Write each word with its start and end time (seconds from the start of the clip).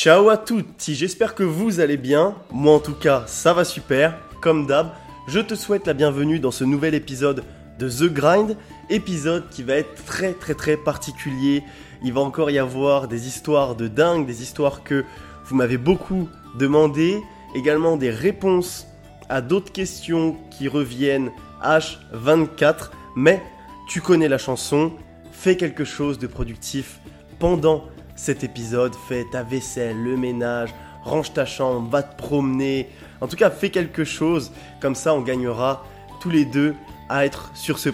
Ciao 0.00 0.28
à 0.28 0.36
toutes, 0.36 0.84
j'espère 0.86 1.34
que 1.34 1.42
vous 1.42 1.80
allez 1.80 1.96
bien. 1.96 2.36
Moi 2.52 2.72
en 2.72 2.78
tout 2.78 2.94
cas, 2.94 3.24
ça 3.26 3.52
va 3.52 3.64
super. 3.64 4.16
Comme 4.40 4.64
d'hab, 4.64 4.92
je 5.26 5.40
te 5.40 5.56
souhaite 5.56 5.88
la 5.88 5.92
bienvenue 5.92 6.38
dans 6.38 6.52
ce 6.52 6.62
nouvel 6.62 6.94
épisode 6.94 7.42
de 7.80 7.88
The 7.88 8.04
Grind, 8.04 8.56
épisode 8.90 9.50
qui 9.50 9.64
va 9.64 9.74
être 9.74 10.04
très 10.04 10.34
très 10.34 10.54
très 10.54 10.76
particulier. 10.76 11.64
Il 12.04 12.12
va 12.12 12.20
encore 12.20 12.52
y 12.52 12.60
avoir 12.60 13.08
des 13.08 13.26
histoires 13.26 13.74
de 13.74 13.88
dingue, 13.88 14.24
des 14.24 14.40
histoires 14.40 14.84
que 14.84 15.04
vous 15.46 15.56
m'avez 15.56 15.78
beaucoup 15.78 16.28
demandé, 16.60 17.20
également 17.56 17.96
des 17.96 18.10
réponses 18.10 18.86
à 19.28 19.40
d'autres 19.40 19.72
questions 19.72 20.36
qui 20.52 20.68
reviennent 20.68 21.32
H24, 21.60 22.92
mais 23.16 23.42
tu 23.88 24.00
connais 24.00 24.28
la 24.28 24.38
chanson, 24.38 24.92
fais 25.32 25.56
quelque 25.56 25.84
chose 25.84 26.20
de 26.20 26.28
productif 26.28 27.00
pendant 27.40 27.86
cet 28.18 28.42
épisode, 28.42 28.94
fais 29.08 29.24
ta 29.30 29.44
vaisselle, 29.44 29.96
le 29.96 30.16
ménage, 30.16 30.74
range 31.04 31.32
ta 31.32 31.46
chambre, 31.46 31.88
va 31.88 32.02
te 32.02 32.16
promener. 32.16 32.88
En 33.20 33.28
tout 33.28 33.36
cas, 33.36 33.48
fais 33.48 33.70
quelque 33.70 34.04
chose, 34.04 34.50
comme 34.80 34.96
ça 34.96 35.14
on 35.14 35.22
gagnera 35.22 35.86
tous 36.20 36.28
les 36.28 36.44
deux 36.44 36.74
à 37.08 37.24
être 37.24 37.52
sur 37.54 37.78
ce, 37.78 37.88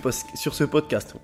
podcast. 0.64 1.14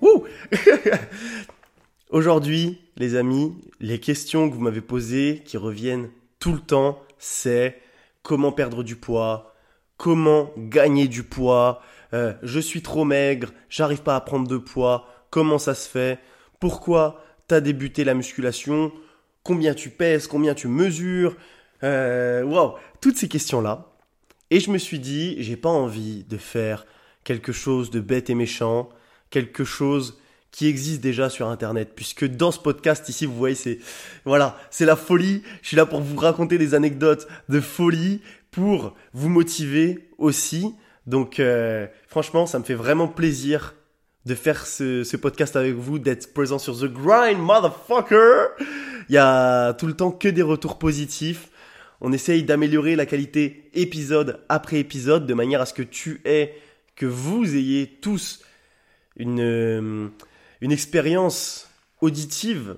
Aujourd'hui, 2.11 2.79
les 2.95 3.15
amis, 3.15 3.55
les 3.79 3.99
questions 3.99 4.49
que 4.49 4.53
vous 4.53 4.61
m'avez 4.61 4.81
posées, 4.81 5.41
qui 5.45 5.57
reviennent 5.57 6.11
tout 6.39 6.53
le 6.53 6.59
temps, 6.59 6.99
c'est 7.17 7.81
comment 8.21 8.51
perdre 8.51 8.83
du 8.83 8.95
poids, 8.95 9.55
comment 9.97 10.51
gagner 10.57 11.07
du 11.07 11.23
poids, 11.23 11.81
euh, 12.13 12.33
je 12.43 12.59
suis 12.59 12.83
trop 12.83 13.03
maigre, 13.03 13.51
j'arrive 13.67 14.03
pas 14.03 14.15
à 14.15 14.21
prendre 14.21 14.47
de 14.47 14.57
poids, 14.57 15.07
comment 15.31 15.57
ça 15.57 15.73
se 15.73 15.89
fait, 15.89 16.19
pourquoi 16.59 17.23
débuté 17.59 18.03
la 18.03 18.13
musculation, 18.13 18.93
combien 19.43 19.73
tu 19.73 19.89
pèses, 19.89 20.27
combien 20.27 20.53
tu 20.53 20.67
mesures, 20.67 21.35
euh, 21.83 22.43
waouh, 22.43 22.75
toutes 23.01 23.17
ces 23.17 23.27
questions-là. 23.27 23.87
Et 24.51 24.59
je 24.59 24.69
me 24.69 24.77
suis 24.77 24.99
dit, 24.99 25.35
j'ai 25.39 25.57
pas 25.57 25.69
envie 25.69 26.23
de 26.23 26.37
faire 26.37 26.85
quelque 27.23 27.51
chose 27.51 27.89
de 27.89 27.99
bête 27.99 28.29
et 28.29 28.35
méchant, 28.35 28.89
quelque 29.29 29.63
chose 29.63 30.19
qui 30.51 30.67
existe 30.67 31.01
déjà 31.01 31.29
sur 31.29 31.47
internet 31.47 31.93
puisque 31.95 32.25
dans 32.25 32.51
ce 32.51 32.59
podcast 32.59 33.07
ici 33.07 33.25
vous 33.25 33.37
voyez 33.37 33.55
c'est 33.55 33.79
voilà 34.25 34.59
c'est 34.69 34.83
la 34.83 34.97
folie 34.97 35.43
je 35.61 35.69
suis 35.69 35.77
là 35.77 35.85
pour 35.85 36.01
vous 36.01 36.17
raconter 36.17 36.57
des 36.57 36.73
anecdotes 36.73 37.25
de 37.47 37.61
folie 37.61 38.19
pour 38.51 38.93
vous 39.13 39.29
motiver 39.29 40.09
aussi 40.17 40.75
donc 41.07 41.39
euh, 41.39 41.87
franchement, 42.07 42.45
ça 42.45 42.59
me 42.59 42.63
fait 42.63 42.75
vraiment 42.75 43.07
plaisir 43.07 43.75
de 44.25 44.35
faire 44.35 44.67
ce, 44.67 45.15
podcast 45.15 45.55
avec 45.55 45.73
vous, 45.73 45.99
d'être 45.99 46.33
présent 46.33 46.59
sur 46.59 46.77
The 46.79 46.85
Grind, 46.85 47.39
motherfucker. 47.39 48.49
Il 49.09 49.15
y 49.15 49.17
a 49.17 49.73
tout 49.73 49.87
le 49.87 49.95
temps 49.95 50.11
que 50.11 50.27
des 50.27 50.41
retours 50.41 50.77
positifs. 50.77 51.49
On 52.01 52.13
essaye 52.13 52.43
d'améliorer 52.43 52.95
la 52.95 53.05
qualité 53.05 53.69
épisode 53.73 54.39
après 54.49 54.77
épisode 54.77 55.25
de 55.25 55.33
manière 55.33 55.61
à 55.61 55.65
ce 55.65 55.73
que 55.73 55.81
tu 55.81 56.21
aies, 56.25 56.55
que 56.95 57.05
vous 57.05 57.55
ayez 57.55 57.87
tous 58.01 58.41
une, 59.17 59.41
euh, 59.41 60.07
une 60.61 60.71
expérience 60.71 61.69
auditive 62.01 62.75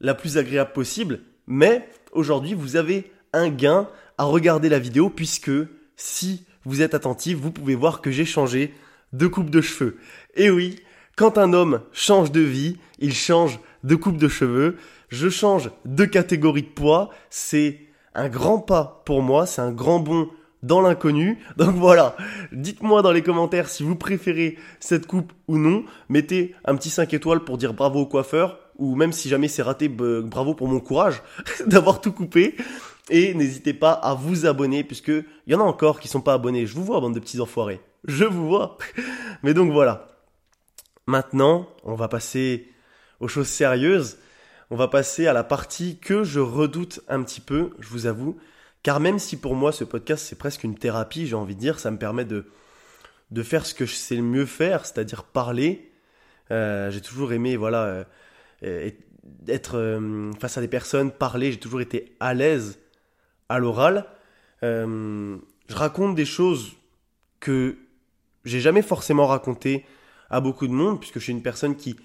la 0.00 0.14
plus 0.14 0.38
agréable 0.38 0.72
possible. 0.72 1.20
Mais 1.46 1.88
aujourd'hui, 2.12 2.54
vous 2.54 2.76
avez 2.76 3.12
un 3.32 3.48
gain 3.48 3.88
à 4.18 4.24
regarder 4.24 4.68
la 4.68 4.78
vidéo 4.78 5.10
puisque 5.10 5.50
si 5.96 6.44
vous 6.64 6.82
êtes 6.82 6.94
attentif, 6.94 7.38
vous 7.38 7.50
pouvez 7.50 7.74
voir 7.74 8.00
que 8.00 8.10
j'ai 8.10 8.24
changé 8.24 8.74
de 9.12 9.26
coupe 9.26 9.50
de 9.50 9.60
cheveux. 9.60 9.98
Et 10.34 10.50
oui, 10.50 10.76
quand 11.16 11.38
un 11.38 11.52
homme 11.52 11.80
change 11.92 12.32
de 12.32 12.40
vie, 12.40 12.78
il 12.98 13.14
change 13.14 13.58
de 13.84 13.94
coupe 13.94 14.16
de 14.16 14.28
cheveux. 14.28 14.76
Je 15.08 15.28
change 15.28 15.70
de 15.84 16.04
catégorie 16.04 16.62
de 16.62 16.68
poids. 16.68 17.10
C'est 17.30 17.80
un 18.14 18.28
grand 18.28 18.58
pas 18.58 19.02
pour 19.04 19.22
moi, 19.22 19.46
c'est 19.46 19.60
un 19.60 19.72
grand 19.72 20.00
bond 20.00 20.28
dans 20.62 20.80
l'inconnu. 20.80 21.38
Donc 21.56 21.74
voilà, 21.74 22.16
dites-moi 22.52 23.02
dans 23.02 23.12
les 23.12 23.22
commentaires 23.22 23.68
si 23.68 23.82
vous 23.82 23.96
préférez 23.96 24.58
cette 24.78 25.06
coupe 25.06 25.32
ou 25.48 25.58
non. 25.58 25.84
Mettez 26.08 26.54
un 26.64 26.76
petit 26.76 26.90
5 26.90 27.12
étoiles 27.14 27.40
pour 27.40 27.58
dire 27.58 27.74
bravo 27.74 28.00
au 28.00 28.06
coiffeur. 28.06 28.58
Ou 28.78 28.96
même 28.96 29.12
si 29.12 29.28
jamais 29.28 29.48
c'est 29.48 29.60
raté, 29.60 29.88
bravo 29.88 30.54
pour 30.54 30.66
mon 30.66 30.80
courage 30.80 31.22
d'avoir 31.66 32.00
tout 32.00 32.12
coupé. 32.12 32.56
Et 33.10 33.34
n'hésitez 33.34 33.74
pas 33.74 33.92
à 33.92 34.14
vous 34.14 34.46
abonner, 34.46 34.84
puisque 34.84 35.08
il 35.08 35.24
y 35.48 35.54
en 35.54 35.60
a 35.60 35.64
encore 35.64 36.00
qui 36.00 36.08
sont 36.08 36.22
pas 36.22 36.32
abonnés. 36.32 36.64
Je 36.64 36.74
vous 36.74 36.84
vois, 36.84 36.98
bande 37.00 37.14
de 37.14 37.20
petits 37.20 37.40
enfoirés. 37.40 37.80
Je 38.04 38.24
vous 38.24 38.46
vois. 38.48 38.78
Mais 39.42 39.54
donc 39.54 39.72
voilà. 39.72 40.08
Maintenant, 41.06 41.68
on 41.84 41.94
va 41.94 42.08
passer 42.08 42.72
aux 43.20 43.28
choses 43.28 43.48
sérieuses. 43.48 44.18
On 44.70 44.76
va 44.76 44.88
passer 44.88 45.26
à 45.26 45.32
la 45.32 45.44
partie 45.44 45.98
que 45.98 46.22
je 46.22 46.40
redoute 46.40 47.00
un 47.08 47.22
petit 47.22 47.40
peu, 47.40 47.70
je 47.80 47.88
vous 47.88 48.06
avoue. 48.06 48.38
Car 48.82 49.00
même 49.00 49.18
si 49.18 49.36
pour 49.36 49.54
moi 49.54 49.72
ce 49.72 49.84
podcast 49.84 50.24
c'est 50.26 50.38
presque 50.38 50.64
une 50.64 50.76
thérapie, 50.76 51.26
j'ai 51.26 51.34
envie 51.34 51.54
de 51.54 51.60
dire, 51.60 51.78
ça 51.78 51.90
me 51.90 51.98
permet 51.98 52.24
de, 52.24 52.46
de 53.30 53.42
faire 53.42 53.66
ce 53.66 53.74
que 53.74 53.84
je 53.84 53.94
sais 53.94 54.16
le 54.16 54.22
mieux 54.22 54.46
faire, 54.46 54.86
c'est-à-dire 54.86 55.24
parler. 55.24 55.92
Euh, 56.50 56.90
j'ai 56.90 57.00
toujours 57.00 57.32
aimé, 57.32 57.56
voilà, 57.56 58.06
euh, 58.62 58.90
être 59.48 59.76
euh, 59.76 60.32
face 60.40 60.58
à 60.58 60.60
des 60.60 60.68
personnes, 60.68 61.10
parler, 61.10 61.52
j'ai 61.52 61.58
toujours 61.58 61.80
été 61.80 62.16
à 62.20 62.34
l'aise 62.34 62.78
à 63.48 63.58
l'oral, 63.58 64.06
je 64.62 65.74
raconte 65.74 66.14
des 66.14 66.24
choses 66.24 66.72
que 67.40 67.76
j'ai 68.44 68.60
jamais 68.60 68.82
forcément 68.82 69.26
racontées 69.26 69.84
à 70.30 70.40
beaucoup 70.40 70.66
de 70.66 70.72
monde, 70.72 71.00
puisque 71.00 71.18
je 71.18 71.24
suis 71.24 71.32
une 71.32 71.42
personne 71.42 71.76
qui 71.76 71.96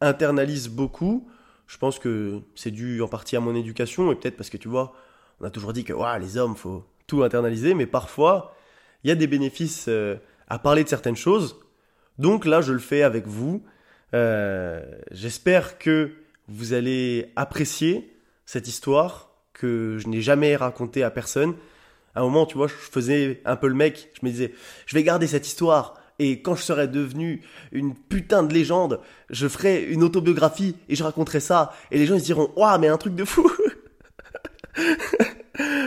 internalise 0.00 0.68
beaucoup. 0.68 1.28
Je 1.66 1.78
pense 1.78 1.98
que 1.98 2.42
c'est 2.54 2.70
dû 2.70 3.00
en 3.02 3.08
partie 3.08 3.36
à 3.36 3.40
mon 3.40 3.54
éducation, 3.54 4.12
et 4.12 4.16
peut-être 4.16 4.36
parce 4.36 4.50
que 4.50 4.56
tu 4.56 4.68
vois, 4.68 4.94
on 5.40 5.44
a 5.44 5.50
toujours 5.50 5.72
dit 5.72 5.84
que 5.84 5.94
les 6.20 6.36
hommes, 6.36 6.56
faut 6.56 6.84
tout 7.06 7.22
internaliser, 7.22 7.74
mais 7.74 7.86
parfois, 7.86 8.54
il 9.02 9.08
y 9.08 9.10
a 9.10 9.14
des 9.14 9.26
bénéfices 9.26 9.86
euh, 9.88 10.16
à 10.48 10.58
parler 10.58 10.84
de 10.84 10.88
certaines 10.88 11.16
choses. 11.16 11.60
Donc 12.18 12.46
là, 12.46 12.60
je 12.60 12.72
le 12.72 12.78
fais 12.78 13.02
avec 13.02 13.26
vous. 13.26 13.64
Euh, 14.14 14.82
j'espère 15.10 15.78
que 15.78 16.12
vous 16.48 16.72
allez 16.72 17.32
apprécier 17.36 18.16
cette 18.46 18.68
histoire, 18.68 19.30
que 19.52 19.98
je 19.98 20.08
n'ai 20.08 20.20
jamais 20.20 20.56
raconté 20.56 21.02
à 21.02 21.10
personne. 21.10 21.54
À 22.14 22.20
un 22.20 22.22
moment, 22.22 22.46
tu 22.46 22.56
vois, 22.56 22.68
je 22.68 22.74
faisais 22.74 23.40
un 23.44 23.56
peu 23.56 23.68
le 23.68 23.74
mec, 23.74 24.10
je 24.20 24.26
me 24.26 24.30
disais, 24.30 24.52
je 24.86 24.94
vais 24.94 25.02
garder 25.02 25.26
cette 25.26 25.46
histoire, 25.46 25.94
et 26.18 26.42
quand 26.42 26.54
je 26.54 26.62
serai 26.62 26.86
devenu 26.86 27.42
une 27.72 27.94
putain 27.94 28.42
de 28.42 28.54
légende, 28.54 29.00
je 29.30 29.48
ferai 29.48 29.82
une 29.82 30.02
autobiographie 30.04 30.76
et 30.88 30.94
je 30.94 31.02
raconterai 31.02 31.40
ça, 31.40 31.72
et 31.90 31.98
les 31.98 32.06
gens 32.06 32.14
ils 32.14 32.20
se 32.20 32.26
diront, 32.26 32.52
waouh, 32.56 32.78
mais 32.78 32.88
un 32.88 32.98
truc 32.98 33.14
de 33.14 33.24
fou. 33.24 33.50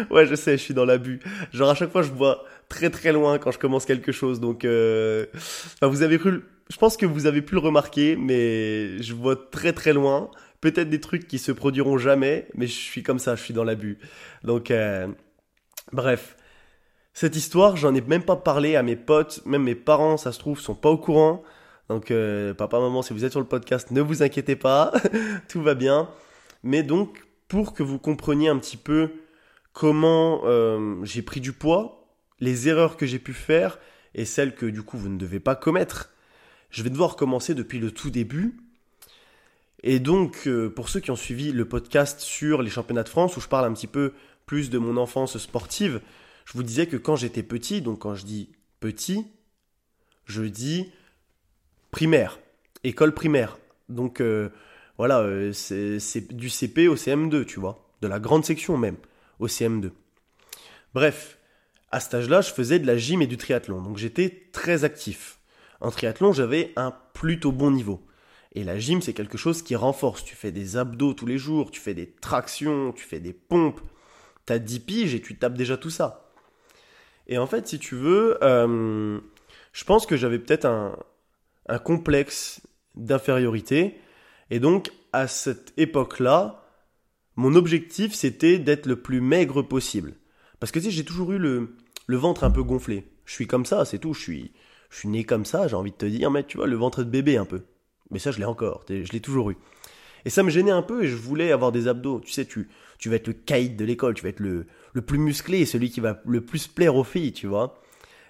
Ouais, 0.10 0.26
je 0.26 0.36
sais, 0.36 0.58
je 0.58 0.64
suis 0.64 0.74
dans 0.74 0.86
l'abus. 0.86 1.20
Genre 1.52 1.70
à 1.70 1.76
chaque 1.76 1.92
fois, 1.92 2.02
je 2.02 2.12
vois 2.12 2.46
très 2.70 2.90
très 2.90 3.12
loin 3.12 3.38
quand 3.38 3.52
je 3.52 3.60
commence 3.60 3.86
quelque 3.86 4.14
chose, 4.14 4.40
donc 4.40 4.64
euh... 4.64 5.26
vous 5.82 6.04
avez 6.04 6.18
cru, 6.18 6.44
je 6.70 6.78
pense 6.78 6.98
que 6.98 7.06
vous 7.06 7.26
avez 7.26 7.42
pu 7.42 7.56
le 7.56 7.60
remarquer, 7.60 8.16
mais 8.16 9.02
je 9.02 9.14
vois 9.14 9.36
très 9.36 9.74
très 9.74 9.94
loin. 9.94 10.30
Peut-être 10.62 10.90
des 10.90 11.00
trucs 11.00 11.28
qui 11.28 11.38
se 11.38 11.52
produiront 11.52 11.98
jamais, 11.98 12.48
mais 12.56 12.66
je 12.66 12.74
suis 12.74 13.04
comme 13.04 13.20
ça, 13.20 13.36
je 13.36 13.44
suis 13.44 13.54
dans 13.54 13.64
l'abus. 13.64 14.00
Donc, 14.44 14.72
euh, 14.72 15.08
bref. 15.92 16.38
Cette 17.14 17.36
histoire, 17.36 17.76
j'en 17.76 17.96
ai 17.96 18.02
même 18.02 18.24
pas 18.24 18.36
parlé 18.36 18.76
à 18.76 18.84
mes 18.84 18.96
potes, 18.96 19.42
même 19.46 19.64
mes 19.64 19.76
parents, 19.76 20.18
ça 20.18 20.32
se 20.32 20.40
trouve, 20.40 20.60
sont 20.60 20.76
pas 20.76 20.90
au 20.90 20.98
courant. 20.98 21.44
Donc, 21.90 22.12
euh, 22.12 22.54
papa, 22.54 22.80
maman, 22.80 23.02
si 23.02 23.14
vous 23.14 23.26
êtes 23.26 23.32
sur 23.32 23.40
le 23.40 23.48
podcast, 23.48 23.92
ne 23.92 24.02
vous 24.02 24.22
inquiétez 24.22 24.56
pas, 24.56 24.94
tout 25.50 25.62
va 25.62 25.74
bien. 25.74 26.10
Mais 26.64 26.84
donc, 26.84 27.26
pour 27.48 27.74
que 27.74 27.82
vous 27.82 27.98
compreniez 27.98 28.50
un 28.50 28.58
petit 28.58 28.78
peu 28.78 29.12
comment 29.74 30.42
euh, 30.46 30.98
j'ai 31.04 31.22
pris 31.22 31.40
du 31.40 31.54
poids, 31.54 32.08
les 32.40 32.68
erreurs 32.68 32.98
que 32.98 33.06
j'ai 33.06 33.20
pu 33.20 33.34
faire 33.34 33.80
et 34.14 34.26
celles 34.26 34.54
que 34.54 34.66
du 34.66 34.84
coup 34.84 34.98
vous 34.98 35.10
ne 35.10 35.18
devez 35.18 35.40
pas 35.40 35.56
commettre, 35.56 36.12
je 36.70 36.84
vais 36.84 36.90
devoir 36.90 37.16
commencer 37.16 37.56
depuis 37.56 37.80
le 37.80 37.92
tout 37.92 38.10
début 38.10 38.58
et 39.84 40.00
donc, 40.00 40.48
euh, 40.48 40.70
pour 40.70 40.90
ceux 40.90 41.00
qui 41.00 41.12
ont 41.12 41.16
suivi 41.16 41.52
le 41.52 41.66
podcast 41.66 42.20
sur 42.20 42.62
les 42.62 42.70
championnats 42.70 43.04
de 43.04 43.10
France, 43.10 43.38
où 43.38 43.42
je 43.42 43.48
parle 43.48 43.66
un 43.66 43.74
petit 43.74 43.88
peu 43.88 44.14
plus 44.48 44.72
de 44.72 44.80
mon 44.80 44.98
enfance 44.98 45.38
sportive, 45.38 46.02
je 46.46 46.54
vous 46.54 46.64
disais 46.64 46.88
que 46.88 46.98
quand 46.98 47.16
j'étais 47.16 47.44
petit, 47.44 47.82
donc 47.82 48.00
quand 48.00 48.16
je 48.16 48.26
dis 48.26 48.50
petit, 48.80 49.28
je 50.26 50.42
dis 50.42 50.90
primaire, 51.92 52.40
école 52.84 53.14
primaire. 53.14 53.60
Donc 53.90 54.22
euh, 54.22 54.50
voilà, 54.98 55.20
euh, 55.20 55.52
c'est 55.54 56.34
du 56.36 56.50
CP 56.50 56.88
au 56.88 56.96
CM2, 56.96 57.46
tu 57.46 57.60
vois, 57.60 57.88
de 58.02 58.08
la 58.08 58.20
grande 58.20 58.46
section 58.46 58.78
même, 58.78 58.98
au 59.40 59.48
CM2. 59.48 59.92
Bref, 60.94 61.38
à 61.92 62.00
cet 62.00 62.16
âge-là, 62.16 62.42
je 62.42 62.52
faisais 62.52 62.80
de 62.80 62.88
la 62.88 62.98
gym 62.98 63.22
et 63.22 63.28
du 63.28 63.38
triathlon, 63.38 63.82
donc 63.82 63.98
j'étais 63.98 64.50
très 64.52 64.86
actif. 64.86 65.40
En 65.82 65.92
triathlon, 65.92 66.32
j'avais 66.34 66.72
un 66.76 66.94
plutôt 67.14 67.52
bon 67.52 67.72
niveau. 67.72 68.04
Et 68.54 68.64
la 68.64 68.80
gym, 68.80 69.02
c'est 69.02 69.14
quelque 69.14 69.38
chose 69.38 69.62
qui 69.62 69.76
renforce. 69.76 70.24
Tu 70.24 70.36
fais 70.36 70.52
des 70.52 70.78
abdos 70.78 71.14
tous 71.14 71.28
les 71.28 71.38
jours, 71.38 71.70
tu 71.70 71.80
fais 71.80 71.94
des 71.94 72.10
tractions, 72.10 72.92
tu 72.94 73.04
fais 73.04 73.20
des 73.20 73.34
pompes. 73.34 73.82
T'as 74.48 74.60
10 74.60 74.80
piges 74.80 75.14
et 75.14 75.22
tu 75.22 75.38
tapes 75.38 75.56
déjà 75.56 75.76
tout 75.76 75.90
ça. 75.90 76.32
Et 77.28 77.38
en 77.38 77.48
fait, 77.48 77.68
si 77.68 77.80
tu 77.80 77.96
veux, 77.96 78.42
euh, 78.42 79.20
je 79.74 79.84
pense 79.84 80.06
que 80.06 80.16
j'avais 80.16 80.40
peut-être 80.40 80.66
un, 80.66 80.98
complexe 81.84 82.62
d'infériorité. 82.96 84.00
Et 84.50 84.62
donc, 84.62 84.90
à 85.12 85.28
cette 85.28 85.74
époque-là, 85.76 86.64
mon 87.36 87.56
objectif, 87.56 88.16
c'était 88.16 88.58
d'être 88.58 88.86
le 88.86 88.96
plus 88.96 89.20
maigre 89.20 89.62
possible. 89.62 90.14
Parce 90.62 90.72
que 90.72 90.80
tu 90.80 90.86
sais, 90.86 90.92
j'ai 90.92 91.04
toujours 91.04 91.34
eu 91.34 91.38
le, 91.38 91.76
le 92.08 92.18
ventre 92.18 92.46
un 92.46 92.50
peu 92.50 92.64
gonflé. 92.64 93.06
Je 93.26 93.34
suis 93.34 93.48
comme 93.48 93.66
ça, 93.66 93.84
c'est 93.84 94.00
tout. 94.00 94.14
Je 94.14 94.22
suis, 94.22 94.54
je 94.90 95.00
suis 95.00 95.10
né 95.10 95.26
comme 95.26 95.44
ça, 95.44 95.68
j'ai 95.68 95.76
envie 95.76 95.92
de 95.92 95.98
te 95.98 96.06
dire, 96.06 96.32
mais 96.32 96.46
tu 96.46 96.56
vois, 96.56 96.68
le 96.68 96.78
ventre 96.78 97.04
de 97.04 97.10
bébé 97.10 97.36
un 97.36 97.46
peu. 97.46 97.64
Mais 98.12 98.20
ça, 98.20 98.32
je 98.32 98.40
l'ai 98.40 98.46
encore, 98.46 98.86
je 98.88 99.12
l'ai 99.12 99.20
toujours 99.20 99.52
eu. 99.52 99.58
Et 100.28 100.30
ça 100.30 100.44
me 100.44 100.50
gênait 100.50 100.72
un 100.72 100.82
peu 100.82 101.06
et 101.06 101.08
je 101.08 101.16
voulais 101.16 101.54
avoir 101.54 101.72
des 101.72 101.88
abdos. 101.88 102.20
Tu 102.20 102.34
sais, 102.34 102.44
tu, 102.44 102.68
tu 103.00 103.10
vas 103.10 103.16
être 103.16 103.28
le 103.28 103.34
caïd 103.34 103.78
de 103.78 103.86
l'école, 103.86 104.14
tu 104.14 104.24
vas 104.24 104.28
être 104.28 104.42
le, 104.42 104.66
le 104.92 105.02
plus 105.02 105.20
musclé, 105.20 105.66
celui 105.66 105.90
qui 105.90 106.02
va 106.02 106.22
le 106.26 106.42
plus 106.42 106.68
plaire 106.68 106.98
aux 106.98 107.06
filles, 107.06 107.32
tu 107.32 107.48
vois. 107.48 107.80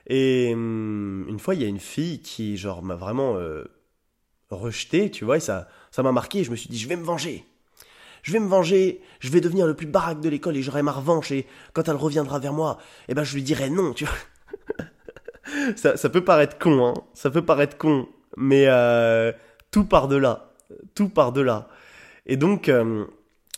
Et 0.06 0.52
hum, 0.54 1.26
une 1.28 1.40
fois, 1.40 1.56
il 1.56 1.64
y 1.64 1.66
a 1.66 1.68
une 1.68 1.80
fille 1.80 2.22
qui, 2.22 2.56
genre, 2.56 2.84
m'a 2.84 2.94
vraiment 2.94 3.38
euh, 3.38 3.64
rejeté, 4.52 5.10
tu 5.10 5.26
vois, 5.26 5.38
et 5.38 5.40
ça 5.40 5.70
ça 5.90 6.04
m'a 6.04 6.12
marqué. 6.12 6.44
Je 6.44 6.52
me 6.52 6.56
suis 6.56 6.70
dit, 6.70 6.78
je 6.78 6.88
vais 6.88 6.98
me 6.98 7.04
venger. 7.04 7.44
Je 8.22 8.32
vais 8.32 8.40
me 8.40 8.48
venger, 8.48 9.02
je 9.20 9.30
vais 9.30 9.42
devenir 9.42 9.66
le 9.66 9.74
plus 9.74 9.88
baraque 9.88 10.22
de 10.22 10.30
l'école 10.30 10.56
et 10.56 10.62
j'aurai 10.62 10.84
ma 10.84 10.92
revanche. 10.92 11.32
Et 11.32 11.48
quand 11.74 11.90
elle 11.90 11.96
reviendra 11.96 12.38
vers 12.38 12.54
moi, 12.54 12.78
eh 13.08 13.16
ben, 13.16 13.24
je 13.24 13.34
lui 13.34 13.42
dirai 13.42 13.72
non, 13.72 13.94
tu 13.94 14.06
vois. 14.06 14.86
ça, 15.76 15.98
ça 15.98 16.10
peut 16.10 16.24
paraître 16.24 16.60
con, 16.60 16.86
hein. 16.86 16.94
Ça 17.16 17.32
peut 17.32 17.44
paraître 17.44 17.76
con. 17.76 18.08
Mais 18.36 18.66
euh, 18.68 19.32
tout 19.72 19.86
par 19.86 20.08
de 20.08 20.16
là. 20.16 20.54
Tout 20.94 21.10
par 21.10 21.32
de 21.32 21.42
là. 21.42 21.70
Et 22.28 22.38
donc, 22.38 22.70
euh, 22.70 23.06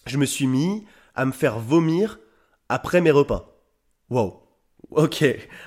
je 0.05 0.17
me 0.17 0.25
suis 0.25 0.47
mis 0.47 0.85
à 1.15 1.25
me 1.25 1.31
faire 1.31 1.59
vomir 1.59 2.19
après 2.69 3.01
mes 3.01 3.11
repas. 3.11 3.59
Wow. 4.09 4.43
Ok. 4.91 5.25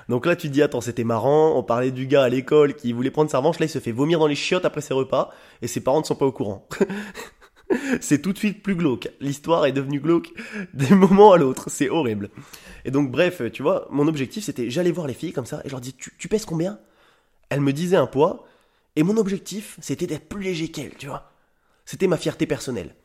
Donc 0.09 0.25
là, 0.27 0.35
tu 0.37 0.49
te 0.49 0.53
dis, 0.53 0.63
attends, 0.63 0.81
c'était 0.81 1.05
marrant. 1.05 1.57
On 1.57 1.63
parlait 1.63 1.91
du 1.91 2.07
gars 2.07 2.23
à 2.23 2.29
l'école 2.29 2.75
qui 2.75 2.93
voulait 2.93 3.11
prendre 3.11 3.31
sa 3.31 3.39
revanche. 3.39 3.59
Là, 3.59 3.67
il 3.67 3.69
se 3.69 3.81
fait 3.81 3.93
vomir 3.93 4.19
dans 4.19 4.27
les 4.27 4.35
chiottes 4.35 4.65
après 4.65 4.81
ses 4.81 4.95
repas. 4.95 5.31
Et 5.61 5.67
ses 5.67 5.81
parents 5.81 6.01
ne 6.01 6.05
sont 6.05 6.15
pas 6.15 6.27
au 6.27 6.33
courant. 6.33 6.69
c'est 8.01 8.23
tout 8.23 8.33
de 8.33 8.39
suite 8.39 8.63
plus 8.63 8.77
glauque. 8.77 9.09
L'histoire 9.21 9.67
est 9.67 9.73
devenue 9.73 10.01
glauque 10.01 10.33
d'un 10.73 10.97
moment 10.97 11.33
à 11.33 11.39
l'autre. 11.39 11.71
C'est 11.71 11.91
horrible. 11.91 12.31
Et 12.85 12.91
donc, 12.91 13.11
bref, 13.11 13.43
tu 13.53 13.63
vois, 13.63 13.89
mon 13.91 14.07
objectif, 14.09 14.45
c'était, 14.45 14.71
j'allais 14.71 14.93
voir 14.93 15.07
les 15.07 15.15
filles 15.15 15.33
comme 15.33 15.47
ça. 15.47 15.61
Et 15.65 15.69
je 15.69 15.73
leur 15.73 15.81
dis, 15.81 15.95
tu, 15.95 16.13
tu 16.19 16.29
pèses 16.29 16.47
combien? 16.47 16.79
Elles 17.51 17.61
me 17.61 17.73
disaient 17.73 17.97
un 17.97 18.07
poids. 18.07 18.47
Et 18.95 19.03
mon 19.03 19.17
objectif, 19.17 19.79
c'était 19.81 20.07
d'être 20.07 20.29
plus 20.29 20.43
léger 20.43 20.69
qu'elles, 20.69 20.95
tu 20.97 21.07
vois. 21.07 21.32
C'était 21.93 22.07
ma 22.07 22.17
fierté 22.17 22.47
personnelle. 22.47 22.97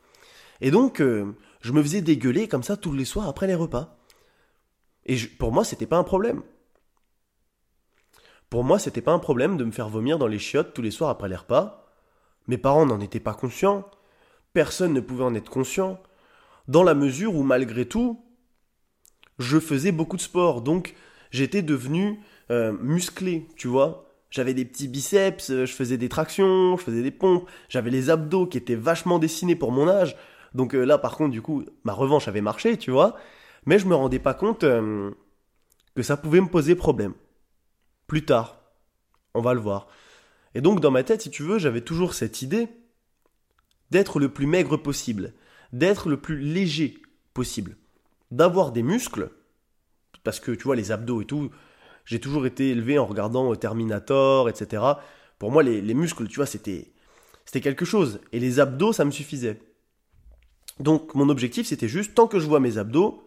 Et 0.62 0.70
donc, 0.70 1.02
euh, 1.02 1.36
je 1.60 1.72
me 1.72 1.82
faisais 1.82 2.00
dégueuler 2.00 2.48
comme 2.48 2.62
ça 2.62 2.74
tous 2.74 2.94
les 2.94 3.04
soirs 3.04 3.28
après 3.28 3.46
les 3.46 3.54
repas. 3.54 3.98
Et 5.04 5.18
pour 5.38 5.52
moi, 5.52 5.62
c'était 5.62 5.84
pas 5.84 5.98
un 5.98 6.04
problème. 6.04 6.40
Pour 8.48 8.64
moi, 8.64 8.78
c'était 8.78 9.02
pas 9.02 9.12
un 9.12 9.18
problème 9.18 9.58
de 9.58 9.64
me 9.66 9.72
faire 9.72 9.90
vomir 9.90 10.18
dans 10.18 10.26
les 10.26 10.38
chiottes 10.38 10.72
tous 10.72 10.80
les 10.80 10.90
soirs 10.90 11.10
après 11.10 11.28
les 11.28 11.36
repas. 11.36 11.86
Mes 12.46 12.56
parents 12.56 12.86
n'en 12.86 12.98
étaient 13.00 13.20
pas 13.20 13.34
conscients. 13.34 13.84
Personne 14.54 14.94
ne 14.94 15.00
pouvait 15.00 15.24
en 15.24 15.34
être 15.34 15.50
conscient. 15.50 16.00
Dans 16.66 16.82
la 16.82 16.94
mesure 16.94 17.34
où, 17.34 17.42
malgré 17.42 17.84
tout, 17.84 18.24
je 19.38 19.60
faisais 19.60 19.92
beaucoup 19.92 20.16
de 20.16 20.22
sport. 20.22 20.62
Donc, 20.62 20.94
j'étais 21.30 21.60
devenu 21.60 22.22
euh, 22.50 22.72
musclé, 22.72 23.48
tu 23.54 23.68
vois. 23.68 24.07
J'avais 24.30 24.54
des 24.54 24.64
petits 24.64 24.88
biceps, 24.88 25.48
je 25.48 25.72
faisais 25.72 25.96
des 25.96 26.08
tractions, 26.08 26.76
je 26.76 26.82
faisais 26.82 27.02
des 27.02 27.10
pompes, 27.10 27.48
j'avais 27.68 27.90
les 27.90 28.10
abdos 28.10 28.46
qui 28.46 28.58
étaient 28.58 28.74
vachement 28.74 29.18
dessinés 29.18 29.56
pour 29.56 29.72
mon 29.72 29.88
âge. 29.88 30.16
Donc 30.54 30.74
euh, 30.74 30.84
là, 30.84 30.98
par 30.98 31.16
contre, 31.16 31.30
du 31.30 31.42
coup, 31.42 31.64
ma 31.84 31.92
revanche 31.92 32.28
avait 32.28 32.40
marché, 32.40 32.76
tu 32.76 32.90
vois. 32.90 33.16
Mais 33.64 33.78
je 33.78 33.86
me 33.86 33.94
rendais 33.94 34.18
pas 34.18 34.34
compte 34.34 34.64
euh, 34.64 35.10
que 35.94 36.02
ça 36.02 36.16
pouvait 36.16 36.40
me 36.40 36.48
poser 36.48 36.74
problème. 36.74 37.14
Plus 38.06 38.24
tard, 38.24 38.60
on 39.34 39.40
va 39.40 39.54
le 39.54 39.60
voir. 39.60 39.88
Et 40.54 40.60
donc 40.60 40.80
dans 40.80 40.90
ma 40.90 41.04
tête, 41.04 41.22
si 41.22 41.30
tu 41.30 41.42
veux, 41.42 41.58
j'avais 41.58 41.82
toujours 41.82 42.14
cette 42.14 42.42
idée 42.42 42.68
d'être 43.90 44.18
le 44.18 44.28
plus 44.28 44.46
maigre 44.46 44.76
possible, 44.76 45.34
d'être 45.72 46.08
le 46.08 46.20
plus 46.20 46.38
léger 46.38 46.98
possible, 47.34 47.76
d'avoir 48.30 48.72
des 48.72 48.82
muscles, 48.82 49.30
parce 50.24 50.40
que 50.40 50.52
tu 50.52 50.64
vois, 50.64 50.76
les 50.76 50.92
abdos 50.92 51.22
et 51.22 51.24
tout, 51.24 51.50
j'ai 52.08 52.20
toujours 52.20 52.46
été 52.46 52.70
élevé 52.70 52.98
en 52.98 53.04
regardant 53.04 53.54
Terminator, 53.54 54.48
etc. 54.48 54.82
Pour 55.38 55.52
moi, 55.52 55.62
les, 55.62 55.82
les 55.82 55.92
muscles, 55.92 56.26
tu 56.26 56.36
vois, 56.36 56.46
c'était, 56.46 56.90
c'était 57.44 57.60
quelque 57.60 57.84
chose. 57.84 58.20
Et 58.32 58.40
les 58.40 58.60
abdos, 58.60 58.94
ça 58.94 59.04
me 59.04 59.10
suffisait. 59.10 59.60
Donc 60.80 61.14
mon 61.14 61.28
objectif, 61.28 61.66
c'était 61.66 61.86
juste, 61.86 62.14
tant 62.14 62.26
que 62.26 62.38
je 62.38 62.46
vois 62.46 62.60
mes 62.60 62.78
abdos, 62.78 63.22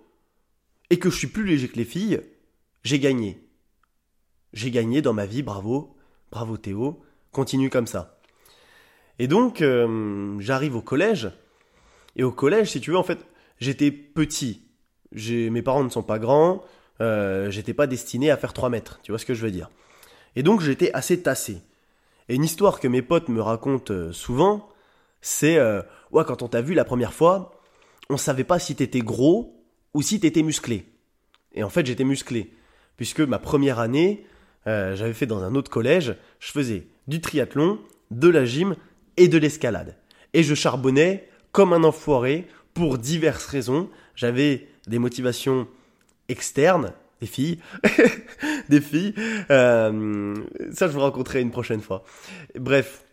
et 0.89 0.97
que 0.97 1.11
je 1.11 1.15
suis 1.15 1.27
plus 1.27 1.45
léger 1.45 1.67
que 1.67 1.77
les 1.77 1.85
filles, 1.85 2.21
j'ai 2.83 2.97
gagné. 2.97 3.47
J'ai 4.51 4.71
gagné 4.71 5.03
dans 5.03 5.13
ma 5.13 5.27
vie, 5.27 5.43
bravo, 5.43 5.95
bravo 6.31 6.57
Théo, 6.57 7.03
continue 7.31 7.69
comme 7.69 7.87
ça. 7.87 8.19
Et 9.19 9.27
donc, 9.27 9.61
euh, 9.61 10.39
j'arrive 10.39 10.75
au 10.75 10.81
collège, 10.81 11.29
et 12.15 12.23
au 12.23 12.31
collège, 12.31 12.71
si 12.71 12.81
tu 12.81 12.89
veux, 12.89 12.97
en 12.97 13.03
fait, 13.03 13.19
j'étais 13.59 13.91
petit. 13.91 14.63
Mes 15.11 15.61
parents 15.61 15.83
ne 15.83 15.89
sont 15.89 16.01
pas 16.01 16.17
grands, 16.17 16.63
euh, 17.01 17.51
j'étais 17.51 17.73
pas 17.73 17.87
destiné 17.87 18.31
à 18.31 18.37
faire 18.37 18.53
3 18.53 18.69
mètres, 18.69 18.99
tu 19.03 19.11
vois 19.11 19.19
ce 19.19 19.25
que 19.25 19.33
je 19.33 19.41
veux 19.41 19.51
dire. 19.51 19.69
Et 20.35 20.43
donc, 20.43 20.61
j'étais 20.61 20.93
assez 20.93 21.21
tassé. 21.21 21.61
Et 22.29 22.35
une 22.35 22.45
histoire 22.45 22.79
que 22.79 22.87
mes 22.87 23.01
potes 23.01 23.27
me 23.27 23.41
racontent 23.41 23.93
euh, 23.93 24.13
souvent, 24.13 24.69
c'est 25.19 25.59
ouais, 26.11 26.23
quand 26.25 26.41
on 26.41 26.47
t'a 26.47 26.61
vu 26.61 26.73
la 26.73 26.85
première 26.85 27.13
fois, 27.13 27.61
on 28.09 28.17
savait 28.17 28.43
pas 28.43 28.57
si 28.57 28.75
t'étais 28.75 29.01
gros 29.01 29.63
ou 29.93 30.01
si 30.01 30.19
t'étais 30.19 30.41
musclé. 30.41 30.85
Et 31.53 31.63
en 31.63 31.69
fait, 31.69 31.85
j'étais 31.85 32.03
musclé. 32.03 32.53
Puisque 32.97 33.21
ma 33.21 33.39
première 33.39 33.79
année, 33.79 34.25
euh, 34.67 34.95
j'avais 34.95 35.13
fait 35.13 35.25
dans 35.25 35.43
un 35.43 35.55
autre 35.55 35.71
collège, 35.71 36.15
je 36.39 36.51
faisais 36.51 36.87
du 37.07 37.21
triathlon, 37.21 37.79
de 38.11 38.27
la 38.27 38.45
gym 38.45 38.75
et 39.17 39.27
de 39.27 39.37
l'escalade. 39.37 39.97
Et 40.33 40.43
je 40.43 40.55
charbonnais 40.55 41.29
comme 41.51 41.73
un 41.73 41.83
enfoiré 41.83 42.47
pour 42.73 42.97
diverses 42.97 43.45
raisons. 43.45 43.89
J'avais 44.15 44.67
des 44.87 44.99
motivations 44.99 45.67
externes, 46.31 46.93
des 47.19 47.27
filles, 47.27 47.59
des 48.69 48.81
filles. 48.81 49.13
Euh, 49.51 50.35
ça, 50.73 50.87
je 50.87 50.93
vous 50.93 50.99
raconterai 50.99 51.41
une 51.41 51.51
prochaine 51.51 51.81
fois. 51.81 52.03
Bref. 52.59 53.05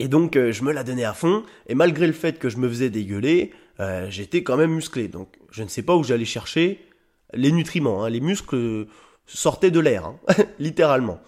Et 0.00 0.08
donc, 0.08 0.36
euh, 0.36 0.52
je 0.52 0.62
me 0.62 0.72
la 0.72 0.84
donnais 0.84 1.04
à 1.04 1.12
fond. 1.12 1.44
Et 1.66 1.74
malgré 1.74 2.06
le 2.06 2.12
fait 2.12 2.38
que 2.38 2.48
je 2.48 2.56
me 2.56 2.68
faisais 2.68 2.88
dégueuler, 2.88 3.52
euh, 3.80 4.06
j'étais 4.10 4.42
quand 4.42 4.56
même 4.56 4.72
musclé. 4.72 5.08
Donc 5.08 5.36
je 5.50 5.62
ne 5.62 5.68
sais 5.68 5.82
pas 5.82 5.94
où 5.96 6.04
j'allais 6.04 6.24
chercher 6.24 6.80
les 7.34 7.52
nutriments. 7.52 8.04
Hein. 8.04 8.10
Les 8.10 8.20
muscles 8.20 8.86
sortaient 9.26 9.70
de 9.70 9.80
l'air, 9.80 10.06
hein, 10.06 10.18
littéralement. 10.58 11.20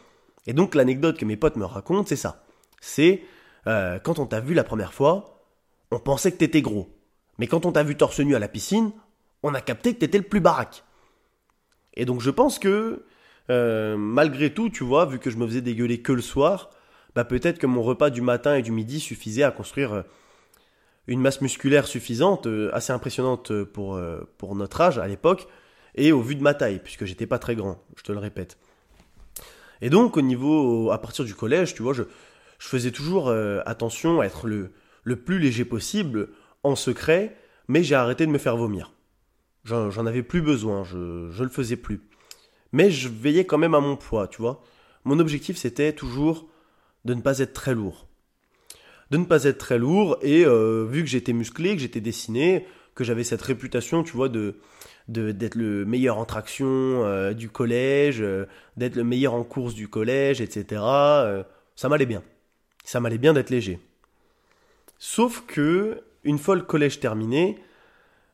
Et 0.47 0.53
donc 0.53 0.75
l'anecdote 0.75 1.19
que 1.19 1.25
mes 1.25 1.37
potes 1.37 1.57
me 1.57 1.67
racontent, 1.67 2.07
c'est 2.07 2.17
ça. 2.17 2.45
C'est 2.81 3.23
quand 3.67 4.19
on 4.19 4.27
t'a 4.27 4.41
vu 4.41 4.55
la 4.55 4.65
première 4.65 4.95
fois, 4.95 5.45
on 5.93 6.01
pensait 6.01 6.33
que 6.33 6.39
t'étais 6.39 6.63
gros. 6.63 6.89
Mais 7.39 7.47
quand 7.47 7.67
on 7.67 7.73
t'a 7.73 7.85
vu 7.85 7.97
torse 7.97 8.19
nu 8.19 8.35
à 8.35 8.39
la 8.39 8.49
piscine, 8.49 8.91
on 9.43 9.55
a 9.55 9.61
capté 9.61 9.95
que 9.95 9.99
t'étais 10.01 10.19
le 10.19 10.25
plus 10.25 10.41
baraque. 10.41 10.83
Et 11.95 12.05
donc 12.05 12.21
je 12.21 12.31
pense 12.31 12.59
que, 12.59 13.05
euh, 13.51 13.97
malgré 13.97 14.53
tout, 14.53 14.71
tu 14.71 14.85
vois, 14.85 15.07
vu 15.07 15.19
que 15.19 15.31
je 15.31 15.37
me 15.37 15.47
faisais 15.47 15.61
dégueuler 15.61 16.01
que 16.03 16.13
le 16.13 16.23
soir, 16.23 16.71
bah 17.15 17.25
peut-être 17.25 17.59
que 17.59 17.67
mon 17.67 17.83
repas 17.83 18.11
du 18.11 18.21
matin 18.21 18.55
et 18.55 18.63
du 18.63 18.71
midi 18.71 19.01
suffisait 19.01 19.43
à 19.43 19.51
construire 19.51 20.05
une 21.11 21.21
masse 21.21 21.41
musculaire 21.41 21.87
suffisante, 21.87 22.47
euh, 22.47 22.71
assez 22.73 22.93
impressionnante 22.93 23.51
euh, 23.51 23.65
pour, 23.65 23.97
euh, 23.97 24.21
pour 24.39 24.55
notre 24.55 24.81
âge 24.81 24.99
à 24.99 25.09
l'époque, 25.09 25.49
et 25.97 26.13
au 26.13 26.21
vu 26.21 26.37
de 26.37 26.43
ma 26.43 26.55
taille, 26.55 26.81
puisque 26.83 27.05
j'étais 27.05 27.27
pas 27.27 27.41
très 27.41 27.57
grand, 27.57 27.83
je 27.97 28.05
te 28.05 28.13
le 28.13 28.19
répète. 28.19 28.59
Et 29.81 29.91
donc 29.91 30.17
au 30.17 30.23
niveau, 30.23 30.93
à 30.93 31.01
partir 31.01 31.25
du 31.25 31.35
collège, 31.35 31.75
tu 31.75 31.83
vois, 31.83 31.95
je, 31.95 32.05
je 32.59 32.69
faisais 32.69 32.93
toujours 32.93 33.29
attention 33.65 34.21
à 34.21 34.27
être 34.27 34.47
le, 34.47 34.71
le 35.03 35.17
plus 35.17 35.41
léger 35.41 35.65
possible, 35.65 36.29
en 36.63 36.77
secret, 36.77 37.37
mais 37.67 37.83
j'ai 37.83 37.97
arrêté 37.97 38.27
de 38.27 38.31
me 38.31 38.39
faire 38.39 38.57
vomir. 38.57 38.93
J'en 39.65 40.07
avais 40.07 40.23
plus 40.23 40.43
besoin, 40.43 40.85
je, 40.85 41.31
je 41.31 41.45
le 41.45 41.51
faisais 41.51 41.77
plus. 41.77 42.01
Mais 42.73 42.91
je 42.91 43.09
veillais 43.09 43.45
quand 43.45 43.59
même 43.59 43.75
à 43.75 43.81
mon 43.81 43.97
poids, 43.97 44.27
tu 44.27 44.41
vois. 44.41 44.63
Mon 45.05 45.19
objectif 45.19 45.57
c'était 45.57 45.93
toujours 45.93 46.49
de 47.05 47.15
ne 47.15 47.21
pas 47.21 47.39
être 47.39 47.53
très 47.53 47.75
lourd 47.75 48.07
de 49.11 49.17
ne 49.17 49.25
pas 49.25 49.45
être 49.45 49.59
très 49.59 49.79
lourd 49.79 50.19
et 50.23 50.45
euh, 50.45 50.87
vu 50.89 51.03
que 51.03 51.09
j'étais 51.09 51.33
musclé, 51.33 51.75
que 51.75 51.83
j'étais 51.83 52.01
dessiné, 52.01 52.67
que 52.95 53.05
j'avais 53.05 53.25
cette 53.25 53.43
réputation, 53.43 54.03
tu 54.03 54.13
vois, 54.13 54.29
de 54.29 54.57
d'être 55.09 55.57
le 55.57 55.85
meilleur 55.85 56.19
en 56.19 56.25
traction 56.25 56.69
euh, 56.69 57.33
du 57.33 57.49
collège, 57.49 58.21
euh, 58.21 58.47
d'être 58.77 58.95
le 58.95 59.03
meilleur 59.03 59.35
en 59.35 59.43
course 59.43 59.75
du 59.75 59.89
collège, 59.89 60.41
etc. 60.41 60.81
ça 61.75 61.89
m'allait 61.89 62.07
bien. 62.07 62.23
Ça 62.85 63.01
m'allait 63.01 63.19
bien 63.19 63.33
d'être 63.33 63.51
léger. 63.51 63.81
Sauf 64.99 65.45
que 65.49 66.01
une 66.23 66.39
fois 66.39 66.55
le 66.55 66.63
collège 66.63 67.01
terminé, 67.01 67.59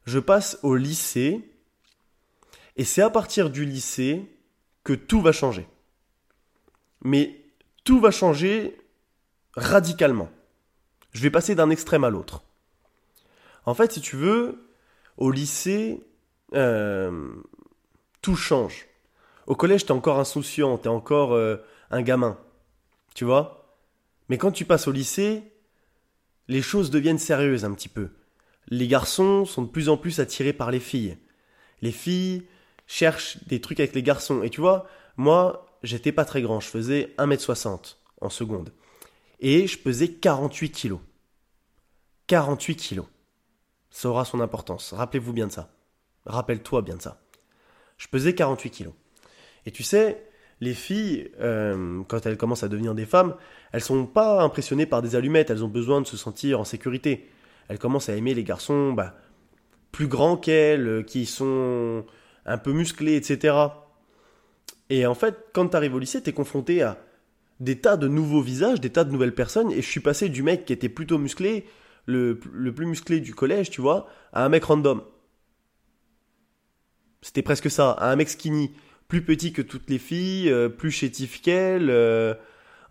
je 0.06 0.18
passe 0.18 0.58
au 0.62 0.76
lycée 0.76 1.40
et 2.76 2.84
c'est 2.84 3.02
à 3.02 3.10
partir 3.10 3.50
du 3.50 3.64
lycée 3.64 4.24
que 4.84 4.92
tout 4.92 5.20
va 5.20 5.32
changer. 5.32 5.66
Mais 7.02 7.44
tout 7.84 8.00
va 8.00 8.10
changer 8.10 8.78
radicalement. 9.54 10.30
Je 11.12 11.22
vais 11.22 11.30
passer 11.30 11.54
d'un 11.54 11.70
extrême 11.70 12.04
à 12.04 12.10
l'autre. 12.10 12.42
En 13.64 13.74
fait, 13.74 13.92
si 13.92 14.00
tu 14.00 14.16
veux, 14.16 14.70
au 15.16 15.30
lycée, 15.30 16.06
euh, 16.54 17.32
tout 18.22 18.36
change. 18.36 18.86
Au 19.46 19.56
collège, 19.56 19.86
t'es 19.86 19.92
encore 19.92 20.18
insouciant, 20.18 20.78
t'es 20.78 20.88
encore 20.88 21.32
euh, 21.32 21.56
un 21.90 22.02
gamin. 22.02 22.38
Tu 23.14 23.24
vois? 23.24 23.78
Mais 24.28 24.38
quand 24.38 24.52
tu 24.52 24.64
passes 24.64 24.86
au 24.86 24.92
lycée, 24.92 25.42
les 26.48 26.62
choses 26.62 26.90
deviennent 26.90 27.18
sérieuses 27.18 27.64
un 27.64 27.72
petit 27.72 27.88
peu. 27.88 28.10
Les 28.68 28.88
garçons 28.88 29.44
sont 29.44 29.62
de 29.62 29.68
plus 29.68 29.88
en 29.88 29.96
plus 29.96 30.20
attirés 30.20 30.52
par 30.52 30.70
les 30.70 30.80
filles. 30.80 31.18
Les 31.82 31.92
filles 31.92 32.44
cherchent 32.86 33.38
des 33.46 33.60
trucs 33.60 33.80
avec 33.80 33.94
les 33.94 34.02
garçons. 34.02 34.42
Et 34.42 34.50
tu 34.50 34.60
vois, 34.60 34.86
moi, 35.16 35.66
j'étais 35.82 36.12
pas 36.12 36.24
très 36.24 36.42
grand, 36.42 36.60
je 36.60 36.68
faisais 36.68 37.14
1m60 37.18 37.96
en 38.20 38.30
seconde. 38.30 38.72
Et 39.40 39.66
je 39.66 39.78
pesais 39.78 40.08
48 40.08 40.70
kilos. 40.70 41.00
48 42.26 42.76
kilos. 42.76 43.06
Ça 43.90 44.08
aura 44.08 44.24
son 44.24 44.40
importance. 44.40 44.92
Rappelez-vous 44.92 45.32
bien 45.32 45.46
de 45.46 45.52
ça. 45.52 45.70
Rappelle-toi 46.24 46.82
bien 46.82 46.96
de 46.96 47.02
ça. 47.02 47.20
Je 47.98 48.08
pesais 48.08 48.34
48 48.34 48.70
kilos. 48.70 48.94
Et 49.64 49.70
tu 49.70 49.82
sais, 49.82 50.26
les 50.60 50.74
filles, 50.74 51.30
euh, 51.40 52.02
quand 52.08 52.26
elles 52.26 52.36
commencent 52.36 52.62
à 52.62 52.68
devenir 52.68 52.94
des 52.94 53.06
femmes, 53.06 53.36
elles 53.72 53.82
sont 53.82 54.06
pas 54.06 54.42
impressionnées 54.42 54.86
par 54.86 55.02
des 55.02 55.14
allumettes, 55.14 55.50
elles 55.50 55.64
ont 55.64 55.68
besoin 55.68 56.00
de 56.00 56.06
se 56.06 56.16
sentir 56.16 56.60
en 56.60 56.64
sécurité. 56.64 57.30
Elles 57.68 57.78
commencent 57.78 58.08
à 58.08 58.16
aimer 58.16 58.34
les 58.34 58.44
garçons 58.44 58.92
bah, 58.92 59.14
plus 59.92 60.08
grands 60.08 60.36
qu'elles, 60.36 61.04
qui 61.06 61.26
sont 61.26 62.04
un 62.44 62.58
peu 62.58 62.72
musclés, 62.72 63.16
etc. 63.16 63.56
Et 64.90 65.06
en 65.06 65.14
fait, 65.14 65.36
quand 65.52 65.68
tu 65.68 65.76
arrives 65.76 65.94
au 65.94 65.98
lycée, 65.98 66.22
tu 66.22 66.30
es 66.30 66.32
confronté 66.32 66.82
à 66.82 66.98
des 67.60 67.80
tas 67.80 67.96
de 67.96 68.08
nouveaux 68.08 68.42
visages, 68.42 68.80
des 68.80 68.90
tas 68.90 69.04
de 69.04 69.10
nouvelles 69.10 69.34
personnes, 69.34 69.72
et 69.72 69.82
je 69.82 69.88
suis 69.88 70.00
passé 70.00 70.28
du 70.28 70.42
mec 70.42 70.64
qui 70.64 70.72
était 70.72 70.88
plutôt 70.88 71.18
musclé, 71.18 71.66
le, 72.06 72.38
plus 72.38 72.86
musclé 72.86 73.20
du 73.20 73.34
collège, 73.34 73.70
tu 73.70 73.80
vois, 73.80 74.08
à 74.32 74.44
un 74.44 74.48
mec 74.48 74.64
random. 74.64 75.02
C'était 77.22 77.42
presque 77.42 77.70
ça, 77.70 77.92
à 77.92 78.10
un 78.10 78.16
mec 78.16 78.28
skinny 78.28 78.72
plus 79.08 79.24
petit 79.24 79.52
que 79.52 79.62
toutes 79.62 79.88
les 79.88 79.98
filles, 79.98 80.50
euh, 80.50 80.68
plus 80.68 80.90
chétif 80.90 81.40
qu'elles. 81.40 81.90
Euh. 81.90 82.34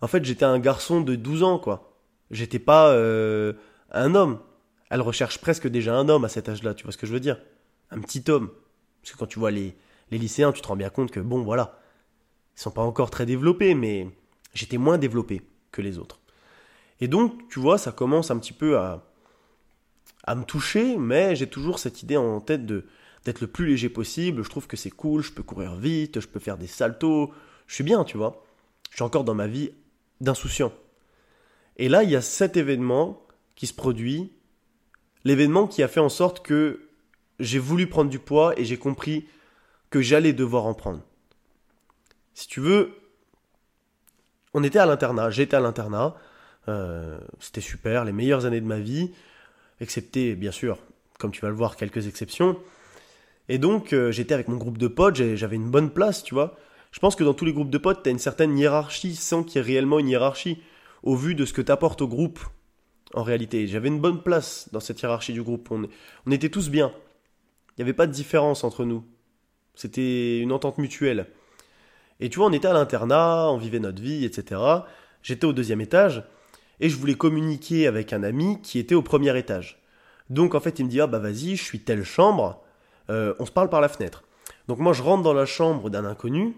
En 0.00 0.08
fait, 0.08 0.24
j'étais 0.24 0.44
un 0.44 0.58
garçon 0.58 1.00
de 1.00 1.14
12 1.14 1.42
ans, 1.42 1.58
quoi. 1.58 1.96
J'étais 2.30 2.58
pas 2.58 2.90
euh, 2.90 3.52
un 3.92 4.14
homme. 4.14 4.40
Elle 4.90 5.00
recherche 5.00 5.38
presque 5.38 5.66
déjà 5.68 5.96
un 5.96 6.08
homme 6.08 6.24
à 6.24 6.28
cet 6.28 6.48
âge-là, 6.48 6.74
tu 6.74 6.84
vois 6.84 6.92
ce 6.92 6.98
que 6.98 7.06
je 7.06 7.12
veux 7.12 7.20
dire? 7.20 7.40
Un 7.90 8.00
petit 8.00 8.24
homme. 8.30 8.50
Parce 9.02 9.12
que 9.12 9.18
quand 9.18 9.26
tu 9.26 9.38
vois 9.38 9.50
les, 9.50 9.76
les 10.10 10.18
lycéens, 10.18 10.52
tu 10.52 10.60
te 10.60 10.68
rends 10.68 10.76
bien 10.76 10.90
compte 10.90 11.10
que, 11.10 11.20
bon, 11.20 11.42
voilà, 11.42 11.78
ils 12.56 12.60
sont 12.60 12.70
pas 12.70 12.82
encore 12.82 13.10
très 13.10 13.26
développés, 13.26 13.74
mais 13.74 14.08
j'étais 14.54 14.78
moins 14.78 14.98
développé 14.98 15.42
que 15.72 15.82
les 15.82 15.98
autres. 15.98 16.20
Et 17.00 17.08
donc, 17.08 17.48
tu 17.48 17.60
vois, 17.60 17.78
ça 17.78 17.92
commence 17.92 18.30
un 18.30 18.38
petit 18.38 18.52
peu 18.52 18.78
à, 18.78 19.04
à 20.24 20.34
me 20.34 20.44
toucher, 20.44 20.96
mais 20.96 21.36
j'ai 21.36 21.48
toujours 21.48 21.78
cette 21.78 22.02
idée 22.02 22.16
en 22.16 22.40
tête 22.40 22.66
de 22.66 22.86
d'être 23.24 23.40
le 23.40 23.48
plus 23.48 23.66
léger 23.66 23.88
possible. 23.88 24.44
Je 24.44 24.48
trouve 24.48 24.68
que 24.68 24.76
c'est 24.76 24.90
cool, 24.90 25.20
je 25.20 25.32
peux 25.32 25.42
courir 25.42 25.74
vite, 25.74 26.20
je 26.20 26.28
peux 26.28 26.38
faire 26.38 26.56
des 26.56 26.68
saltos. 26.68 27.32
Je 27.66 27.74
suis 27.74 27.82
bien, 27.82 28.04
tu 28.04 28.16
vois. 28.16 28.44
Je 28.90 28.96
suis 28.96 29.02
encore 29.02 29.24
dans 29.24 29.34
ma 29.34 29.48
vie 29.48 29.72
d'insouciant. 30.20 30.72
Et 31.76 31.88
là, 31.88 32.04
il 32.04 32.10
y 32.10 32.14
a 32.14 32.22
cet 32.22 32.56
événement 32.56 33.26
qui 33.56 33.66
se 33.66 33.74
produit. 33.74 34.32
L'événement 35.26 35.66
qui 35.66 35.82
a 35.82 35.88
fait 35.88 35.98
en 35.98 36.08
sorte 36.08 36.46
que 36.46 36.88
j'ai 37.40 37.58
voulu 37.58 37.88
prendre 37.88 38.08
du 38.08 38.20
poids 38.20 38.56
et 38.56 38.64
j'ai 38.64 38.76
compris 38.76 39.26
que 39.90 40.00
j'allais 40.00 40.32
devoir 40.32 40.66
en 40.66 40.74
prendre. 40.74 41.00
Si 42.34 42.46
tu 42.46 42.60
veux, 42.60 42.92
on 44.54 44.62
était 44.62 44.78
à 44.78 44.86
l'internat, 44.86 45.30
j'étais 45.30 45.56
à 45.56 45.60
l'internat. 45.60 46.14
Euh, 46.68 47.18
c'était 47.40 47.60
super, 47.60 48.04
les 48.04 48.12
meilleures 48.12 48.46
années 48.46 48.60
de 48.60 48.66
ma 48.66 48.78
vie, 48.78 49.10
excepté, 49.80 50.36
bien 50.36 50.52
sûr, 50.52 50.78
comme 51.18 51.32
tu 51.32 51.40
vas 51.40 51.48
le 51.48 51.56
voir, 51.56 51.74
quelques 51.74 52.06
exceptions. 52.06 52.56
Et 53.48 53.58
donc, 53.58 53.94
euh, 53.94 54.12
j'étais 54.12 54.32
avec 54.32 54.46
mon 54.46 54.58
groupe 54.58 54.78
de 54.78 54.86
potes, 54.86 55.16
j'avais 55.16 55.56
une 55.56 55.72
bonne 55.72 55.90
place, 55.90 56.22
tu 56.22 56.34
vois. 56.34 56.56
Je 56.92 57.00
pense 57.00 57.16
que 57.16 57.24
dans 57.24 57.34
tous 57.34 57.46
les 57.46 57.52
groupes 57.52 57.70
de 57.70 57.78
potes, 57.78 58.04
tu 58.04 58.10
as 58.10 58.12
une 58.12 58.20
certaine 58.20 58.56
hiérarchie 58.56 59.16
sans 59.16 59.42
qu'il 59.42 59.56
y 59.56 59.58
ait 59.58 59.66
réellement 59.66 59.98
une 59.98 60.08
hiérarchie, 60.08 60.62
au 61.02 61.16
vu 61.16 61.34
de 61.34 61.44
ce 61.44 61.52
que 61.52 61.62
tu 61.62 61.72
apportes 61.72 62.00
au 62.00 62.06
groupe, 62.06 62.38
en 63.16 63.22
réalité. 63.22 63.66
J'avais 63.66 63.88
une 63.88 64.00
bonne 64.00 64.22
place 64.22 64.68
dans 64.72 64.80
cette 64.80 65.00
hiérarchie 65.00 65.32
du 65.32 65.42
groupe. 65.42 65.70
On, 65.72 66.30
était 66.30 66.50
tous 66.50 66.68
bien. 66.68 66.92
Il 67.70 67.80
n'y 67.80 67.82
avait 67.82 67.94
pas 67.94 68.06
de 68.06 68.12
différence 68.12 68.62
entre 68.62 68.84
nous. 68.84 69.04
C'était 69.74 70.38
une 70.38 70.52
entente 70.52 70.78
mutuelle. 70.78 71.26
Et 72.20 72.28
tu 72.28 72.38
vois, 72.38 72.46
on 72.46 72.52
était 72.52 72.68
à 72.68 72.72
l'internat, 72.72 73.50
on 73.50 73.56
vivait 73.56 73.80
notre 73.80 74.00
vie, 74.00 74.24
etc. 74.24 74.60
J'étais 75.22 75.46
au 75.46 75.52
deuxième 75.52 75.80
étage, 75.80 76.24
et 76.80 76.88
je 76.88 76.96
voulais 76.96 77.14
communiquer 77.14 77.86
avec 77.86 78.12
un 78.12 78.22
ami 78.22 78.60
qui 78.62 78.78
était 78.78 78.94
au 78.94 79.02
premier 79.02 79.36
étage. 79.36 79.82
Donc 80.30 80.54
en 80.54 80.60
fait, 80.60 80.78
il 80.78 80.86
me 80.86 80.90
dit, 80.90 81.00
ah 81.00 81.06
bah 81.06 81.18
vas-y, 81.18 81.56
je 81.56 81.62
suis 81.62 81.80
telle 81.80 82.04
chambre, 82.04 82.62
euh, 83.10 83.34
on 83.38 83.46
se 83.46 83.50
parle 83.50 83.68
par 83.68 83.80
la 83.80 83.88
fenêtre. 83.88 84.24
Donc 84.68 84.78
moi 84.78 84.92
je 84.92 85.02
rentre 85.02 85.22
dans 85.22 85.34
la 85.34 85.46
chambre 85.46 85.90
d'un 85.90 86.04
inconnu, 86.04 86.56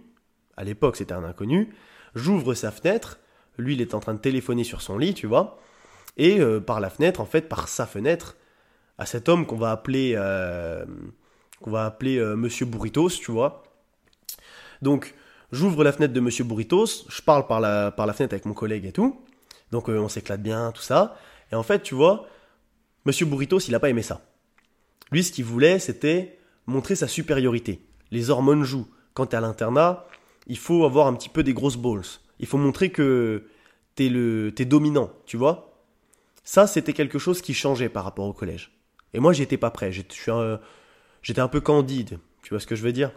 à 0.57 0.65
l'époque 0.65 0.97
c'était 0.97 1.13
un 1.13 1.25
inconnu, 1.25 1.75
j'ouvre 2.15 2.55
sa 2.55 2.71
fenêtre, 2.71 3.19
lui 3.59 3.75
il 3.75 3.81
est 3.81 3.95
en 3.95 4.01
train 4.01 4.15
de 4.15 4.21
téléphoner 4.21 4.65
sur 4.65 4.81
son 4.81 4.97
lit, 4.97 5.13
tu 5.13 5.27
vois, 5.27 5.59
et 6.19 6.41
euh, 6.41 6.61
par 6.61 6.81
la 6.81 6.91
fenêtre, 6.91 7.21
en 7.21 7.27
fait, 7.27 7.49
par 7.49 7.69
sa 7.69 7.87
fenêtre, 7.87 8.37
à 8.99 9.07
cet 9.07 9.29
homme 9.29 9.47
qu'on 9.47 9.57
va 9.57 9.71
appeler, 9.71 10.15
euh, 10.17 10.85
qu'on 11.61 11.71
va 11.71 11.87
appeler 11.87 12.21
Monsieur 12.37 12.67
Burritos, 12.67 13.11
tu 13.11 13.31
vois. 13.31 13.63
Donc 14.83 15.15
j'ouvre 15.53 15.85
la 15.85 15.93
fenêtre 15.93 16.13
de 16.13 16.21
Monsieur 16.21 16.45
Burritos, 16.45 17.07
je 17.09 17.23
parle 17.23 17.47
par 17.47 17.61
la, 17.61 17.91
par 17.91 18.07
la 18.07 18.13
fenêtre 18.13 18.35
avec 18.35 18.45
mon 18.45 18.55
collègue 18.55 18.85
et 18.85 18.93
tout, 18.93 19.21
donc 19.71 19.89
on 19.89 20.09
s'éclate 20.09 20.43
bien, 20.43 20.73
tout 20.73 20.83
ça, 20.83 21.17
et 21.53 21.55
en 21.55 21.63
fait, 21.63 21.83
tu 21.83 21.95
vois, 21.95 22.27
Monsieur 23.05 23.27
Burritos, 23.27 23.61
il 23.61 23.73
n'a 23.73 23.81
pas 23.81 23.89
aimé 23.89 24.03
ça. 24.03 24.21
Lui, 25.11 25.25
ce 25.25 25.33
qu'il 25.33 25.45
voulait, 25.45 25.79
c'était 25.79 26.39
montrer 26.67 26.95
sa 26.95 27.09
supériorité. 27.09 27.81
Les 28.11 28.31
hormones 28.31 28.65
jouent. 28.65 28.89
Quand 29.15 29.27
t'es 29.27 29.37
à 29.37 29.41
l'internat, 29.41 30.07
il 30.47 30.59
faut 30.59 30.85
avoir 30.85 31.07
un 31.07 31.15
petit 31.15 31.29
peu 31.29 31.43
des 31.43 31.55
grosses 31.55 31.77
balls. 31.77 32.03
Il 32.39 32.47
faut 32.47 32.59
montrer 32.59 32.91
que 32.91 33.47
t'es 33.95 34.09
le, 34.09 34.53
t'es 34.55 34.65
dominant, 34.65 35.11
tu 35.27 35.37
vois. 35.37 35.78
Ça, 36.49 36.67
c'était 36.67 36.95
quelque 36.95 37.19
chose 37.19 37.43
qui 37.43 37.53
changeait 37.53 37.91
par 37.91 38.05
rapport 38.05 38.25
au 38.25 38.33
collège. 38.33 38.73
Et 39.13 39.21
moi, 39.21 39.35
j'étais 39.35 39.59
pas 39.59 39.71
prêt. 39.71 39.93
J'étais 39.93 41.41
un, 41.43 41.49
peu 41.49 41.61
candide. 41.61 42.21
Tu 42.43 42.55
vois 42.55 42.59
ce 42.59 42.67
que 42.67 42.75
je 42.75 42.83
veux 42.83 42.93
dire? 42.93 43.13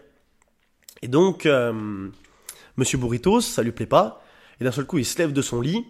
Et 1.01 1.07
donc, 1.07 1.45
euh, 1.45 2.09
Monsieur 2.75 2.97
Burritos, 2.97 3.39
ça 3.39 3.63
lui 3.63 3.71
plaît 3.71 3.85
pas. 3.85 4.21
Et 4.59 4.65
d'un 4.65 4.73
seul 4.73 4.83
coup, 4.83 4.97
il 4.97 5.05
se 5.05 5.17
lève 5.17 5.31
de 5.31 5.41
son 5.41 5.61
lit, 5.61 5.85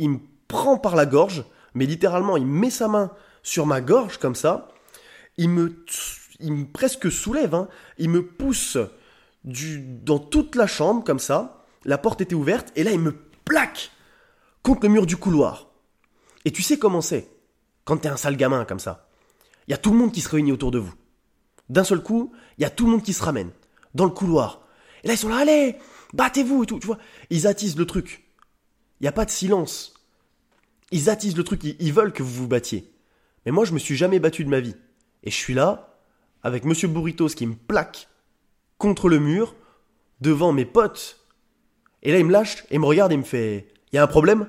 il 0.00 0.10
me 0.10 0.18
prend 0.48 0.76
par 0.76 0.96
la 0.96 1.06
gorge, 1.06 1.44
mais 1.74 1.86
littéralement, 1.86 2.36
il 2.36 2.46
met 2.46 2.70
sa 2.70 2.88
main 2.88 3.12
sur 3.44 3.64
ma 3.64 3.80
gorge 3.80 4.18
comme 4.18 4.34
ça. 4.34 4.66
Il 5.36 5.50
me 5.50 5.84
il 6.40 6.52
me 6.52 6.64
presque 6.66 7.12
soulève, 7.12 7.54
hein. 7.54 7.68
il 7.96 8.10
me 8.10 8.26
pousse 8.26 8.76
du, 9.44 9.78
dans 9.78 10.18
toute 10.18 10.56
la 10.56 10.66
chambre 10.66 11.04
comme 11.04 11.20
ça, 11.20 11.64
la 11.84 11.96
porte 11.96 12.22
était 12.22 12.34
ouverte, 12.34 12.72
et 12.74 12.82
là 12.82 12.90
il 12.90 12.98
me 12.98 13.14
plaque 13.44 13.92
contre 14.64 14.82
le 14.82 14.88
mur 14.88 15.06
du 15.06 15.16
couloir. 15.16 15.65
Et 16.46 16.52
tu 16.52 16.62
sais 16.62 16.78
comment 16.78 17.00
c'est, 17.00 17.28
quand 17.84 17.98
t'es 17.98 18.08
un 18.08 18.16
sale 18.16 18.36
gamin 18.36 18.64
comme 18.64 18.78
ça. 18.78 19.08
Il 19.66 19.72
y 19.72 19.74
a 19.74 19.78
tout 19.78 19.90
le 19.90 19.98
monde 19.98 20.12
qui 20.12 20.20
se 20.20 20.28
réunit 20.28 20.52
autour 20.52 20.70
de 20.70 20.78
vous. 20.78 20.94
D'un 21.68 21.82
seul 21.82 22.00
coup, 22.00 22.32
il 22.56 22.62
y 22.62 22.64
a 22.64 22.70
tout 22.70 22.84
le 22.84 22.92
monde 22.92 23.02
qui 23.02 23.12
se 23.12 23.22
ramène, 23.22 23.50
dans 23.94 24.04
le 24.04 24.12
couloir. 24.12 24.62
Et 25.02 25.08
là 25.08 25.14
ils 25.14 25.18
sont 25.18 25.28
là, 25.28 25.38
allez, 25.38 25.74
battez-vous 26.14 26.62
et 26.62 26.66
tout, 26.66 26.78
tu 26.78 26.86
vois. 26.86 26.98
Ils 27.30 27.48
attisent 27.48 27.76
le 27.76 27.84
truc. 27.84 28.24
Il 29.00 29.04
n'y 29.04 29.08
a 29.08 29.12
pas 29.12 29.24
de 29.24 29.30
silence. 29.30 29.94
Ils 30.92 31.10
attisent 31.10 31.36
le 31.36 31.42
truc, 31.42 31.64
ils 31.64 31.92
veulent 31.92 32.12
que 32.12 32.22
vous 32.22 32.42
vous 32.42 32.48
battiez. 32.48 32.92
Mais 33.44 33.50
moi 33.50 33.64
je 33.64 33.72
me 33.72 33.80
suis 33.80 33.96
jamais 33.96 34.20
battu 34.20 34.44
de 34.44 34.48
ma 34.48 34.60
vie. 34.60 34.76
Et 35.24 35.32
je 35.32 35.36
suis 35.36 35.54
là, 35.54 35.98
avec 36.44 36.64
Monsieur 36.64 36.86
Burritos 36.86 37.30
qui 37.30 37.48
me 37.48 37.56
plaque 37.56 38.08
contre 38.78 39.08
le 39.08 39.18
mur 39.18 39.56
devant 40.20 40.52
mes 40.52 40.64
potes. 40.64 41.26
Et 42.04 42.12
là, 42.12 42.20
il 42.20 42.24
me 42.24 42.30
lâche 42.30 42.64
et 42.70 42.78
me 42.78 42.86
regarde 42.86 43.10
et 43.10 43.16
me 43.16 43.24
fait 43.24 43.66
Il 43.90 43.96
y 43.96 43.98
a 43.98 44.04
un 44.04 44.06
problème? 44.06 44.46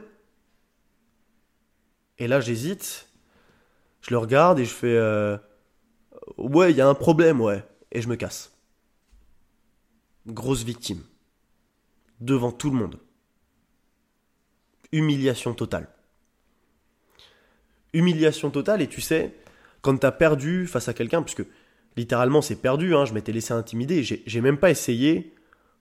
Et 2.20 2.28
là, 2.28 2.40
j'hésite. 2.40 3.10
Je 4.02 4.12
le 4.12 4.18
regarde 4.18 4.60
et 4.60 4.66
je 4.66 4.74
fais 4.74 4.96
euh, 4.96 5.38
Ouais, 6.38 6.72
il 6.72 6.78
y 6.78 6.82
a 6.82 6.88
un 6.88 6.94
problème, 6.94 7.40
ouais. 7.42 7.64
Et 7.92 8.02
je 8.02 8.10
me 8.10 8.16
casse. 8.16 8.54
Grosse 10.28 10.64
victime. 10.64 11.02
Devant 12.20 12.52
tout 12.52 12.70
le 12.70 12.78
monde. 12.78 13.00
Humiliation 14.92 15.54
totale. 15.54 15.88
Humiliation 17.94 18.50
totale, 18.52 18.82
et 18.82 18.88
tu 18.88 19.02
sais, 19.02 19.34
quand 19.82 19.98
t'as 19.98 20.12
perdu 20.12 20.68
face 20.68 20.88
à 20.88 20.94
quelqu'un, 20.94 21.24
puisque 21.24 21.44
littéralement 21.96 22.42
c'est 22.42 22.58
perdu, 22.58 22.94
hein, 22.96 23.06
je 23.06 23.14
m'étais 23.14 23.32
laissé 23.32 23.54
intimider, 23.54 24.04
j'ai 24.04 24.42
même 24.42 24.58
pas 24.58 24.70
essayé 24.70 25.34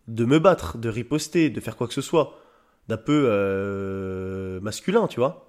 de 0.09 0.25
me 0.25 0.39
battre, 0.39 0.79
de 0.79 0.89
riposter, 0.89 1.51
de 1.51 1.61
faire 1.61 1.77
quoi 1.77 1.89
que 1.89 1.95
ce 1.95 2.01
soit, 2.01 2.39
d'un 2.89 2.97
peu 2.97 3.25
euh, 3.27 4.61
masculin, 4.61 5.09
tu 5.09 5.19
vois, 5.21 5.46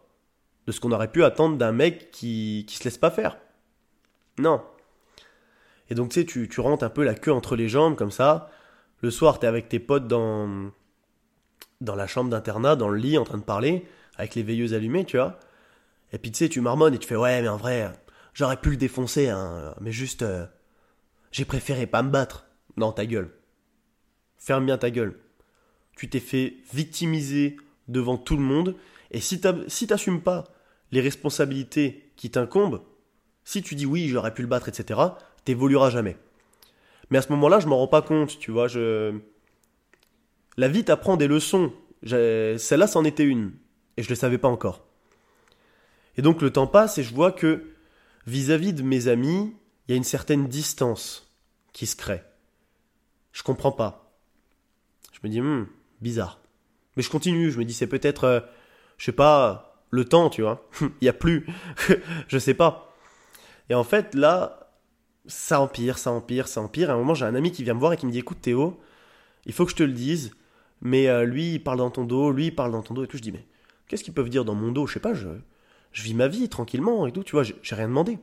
de 0.68 0.72
ce 0.72 0.80
qu'on 0.80 0.92
aurait 0.92 1.12
pu 1.12 1.24
attendre 1.24 1.58
d'un 1.58 1.72
mec 1.72 2.12
qui, 2.12 2.66
qui 2.68 2.78
se 2.78 2.84
laisse 2.84 2.98
pas 2.98 3.10
faire. 3.10 3.38
Non. 4.38 4.62
Et 5.90 5.96
donc 5.96 6.10
tu 6.10 6.20
sais, 6.20 6.26
tu, 6.26 6.48
tu 6.48 6.60
rentres 6.60 6.84
un 6.84 6.90
peu 6.90 7.04
la 7.04 7.16
queue 7.16 7.32
entre 7.32 7.56
les 7.56 7.70
jambes 7.70 7.96
comme 7.96 8.12
ça, 8.12 8.52
le 9.02 9.10
soir 9.10 9.40
t'es 9.40 9.48
avec 9.48 9.70
tes 9.70 9.80
potes 9.80 10.08
dans, 10.08 10.72
dans 11.82 11.96
la 11.96 12.06
chambre 12.08 12.30
d'internat, 12.30 12.76
dans 12.76 12.90
le 12.90 12.98
lit 12.98 13.18
en 13.18 13.24
train 13.24 13.38
de 13.38 13.44
parler, 13.44 13.88
avec 14.18 14.36
les 14.36 14.44
veilleuses 14.44 14.74
allumées, 14.74 15.06
tu 15.06 15.18
vois, 15.18 15.40
et 16.12 16.20
puis 16.20 16.32
tu 16.32 16.40
sais, 16.40 16.50
tu 16.50 16.62
marmonnes 16.62 16.94
et 16.94 17.00
tu 17.00 17.08
fais 17.08 17.16
ouais 17.16 17.42
mais 17.42 17.48
en 17.48 17.58
vrai, 17.58 17.90
j'aurais 18.34 18.58
pu 18.58 18.70
le 18.72 18.78
défoncer, 18.78 19.30
hein, 19.30 19.74
mais 19.80 19.92
juste... 19.92 20.22
Euh, 20.22 20.46
j'ai 21.32 21.46
préféré 21.46 21.88
pas 21.88 22.04
me 22.04 22.10
battre. 22.10 22.46
Non, 22.78 22.92
ta 22.92 23.06
gueule. 23.06 23.32
Ferme 24.38 24.66
bien 24.66 24.78
ta 24.78 24.90
gueule. 24.90 25.20
Tu 25.96 26.10
t'es 26.10 26.20
fait 26.20 26.56
victimiser 26.74 27.58
devant 27.88 28.18
tout 28.18 28.38
le 28.38 28.44
monde, 28.44 28.76
et 29.12 29.20
si 29.20 29.40
t'assumes 29.40 30.22
pas 30.22 30.46
les 30.92 31.02
responsabilités 31.02 32.12
qui 32.16 32.32
t'incombent, 32.32 32.82
Si 33.44 33.62
tu 33.62 33.76
dis 33.76 33.86
oui, 33.86 34.10
j'aurais 34.10 34.34
pu 34.34 34.42
le 34.42 34.48
battre, 34.48 34.68
etc., 34.68 35.00
t'évolueras 35.46 35.90
jamais. 35.90 36.18
Mais 37.10 37.18
à 37.18 37.22
ce 37.22 37.32
moment-là, 37.32 37.60
je 37.60 37.68
m'en 37.68 37.78
rends 37.78 37.88
pas 37.88 38.02
compte, 38.02 38.38
tu 38.40 38.52
vois. 38.52 38.68
Je... 38.68 39.18
La 40.58 40.68
vie 40.68 40.84
t'apprend 40.84 41.16
des 41.16 41.28
leçons. 41.28 41.72
Celle-là, 42.04 42.88
c'en 42.88 43.06
était 43.06 43.24
une. 43.24 43.54
Et 43.96 44.04
je 44.04 44.08
ne 44.08 44.12
le 44.12 44.16
savais 44.16 44.38
pas 44.38 44.50
encore. 44.50 44.86
Et 46.18 46.22
donc 46.22 46.42
le 46.42 46.52
temps 46.52 46.68
passe 46.68 46.98
et 46.98 47.04
je 47.04 47.14
vois 47.14 47.32
que 47.32 47.64
vis-à-vis 48.26 48.74
de 48.74 48.84
mes 48.84 49.08
amis, 49.08 49.56
il 49.88 49.92
y 49.92 49.94
a 49.94 49.98
une 49.98 50.04
certaine 50.04 50.48
distance 50.48 51.34
qui 51.74 51.86
se 51.86 51.96
crée. 51.96 52.24
Je 53.32 53.44
comprends 53.44 53.72
pas. 53.72 54.12
Je 55.14 55.20
me 55.24 55.30
dis, 55.30 55.42
hmm, 55.42 55.68
bizarre. 56.02 56.40
Mais 56.96 57.04
je 57.04 57.10
continue, 57.10 57.52
je 57.52 57.60
me 57.60 57.66
dis, 57.66 57.74
c'est 57.74 57.88
peut-être, 57.88 58.24
euh, 58.24 58.40
je 58.98 59.06
sais 59.06 59.12
pas, 59.12 59.67
le 59.98 60.06
temps, 60.06 60.30
tu 60.30 60.42
vois. 60.42 60.66
Il 60.82 60.92
n'y 61.02 61.10
a 61.10 61.14
plus. 61.14 61.46
je 62.28 62.38
sais 62.38 62.54
pas. 62.54 62.96
Et 63.70 63.76
en 63.76 63.84
fait, 63.84 64.16
là, 64.16 64.72
ça 65.26 65.60
empire, 65.60 65.98
ça 65.98 66.12
empire, 66.12 66.48
ça 66.48 66.62
empire. 66.62 66.90
à 66.90 66.94
un 66.94 66.98
moment, 66.98 67.14
j'ai 67.14 67.26
un 67.26 67.36
ami 67.36 67.52
qui 67.52 67.64
vient 67.64 67.74
me 67.74 67.80
voir 67.80 67.94
et 67.94 67.98
qui 67.98 68.06
me 68.06 68.12
dit, 68.12 68.20
écoute 68.20 68.40
Théo, 68.42 68.80
il 69.46 69.54
faut 69.54 69.66
que 69.66 69.72
je 69.72 69.76
te 69.76 69.84
le 69.84 69.92
dise, 69.92 70.32
mais 70.82 71.08
euh, 71.08 71.26
lui, 71.26 71.56
il 71.56 71.64
parle 71.64 71.80
dans 71.80 71.90
ton 71.92 72.06
dos, 72.06 72.32
lui, 72.32 72.48
il 72.48 72.56
parle 72.56 72.72
dans 72.72 72.84
ton 72.84 72.94
dos 72.94 73.04
et 73.04 73.08
tout. 73.08 73.18
Je 73.18 73.22
dis, 73.22 73.32
mais 73.32 73.46
qu'est-ce 73.88 74.04
qu'ils 74.04 74.14
peuvent 74.14 74.30
dire 74.30 74.46
dans 74.46 74.56
mon 74.56 74.72
dos? 74.72 74.88
Je 74.88 74.94
sais 74.94 75.00
pas, 75.00 75.14
je, 75.14 75.28
vis 75.94 76.14
ma 76.14 76.28
vie 76.28 76.48
tranquillement 76.48 77.08
et 77.08 77.12
tout, 77.12 77.24
tu 77.24 77.34
vois, 77.34 77.44
j'ai 77.44 77.76
rien 77.76 77.88
demandé. 77.88 78.20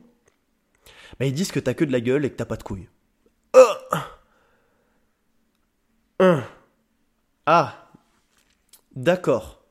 Mais 1.19 1.29
ils 1.29 1.33
disent 1.33 1.51
que 1.51 1.59
t'as 1.59 1.73
que 1.73 1.85
de 1.85 1.91
la 1.91 2.01
gueule 2.01 2.25
et 2.25 2.29
que 2.31 2.35
t'as 2.35 2.45
pas 2.45 2.57
de 2.57 2.63
couilles. 2.63 2.89
Euh. 6.21 6.41
Ah, 7.45 7.91
d'accord. 8.95 9.64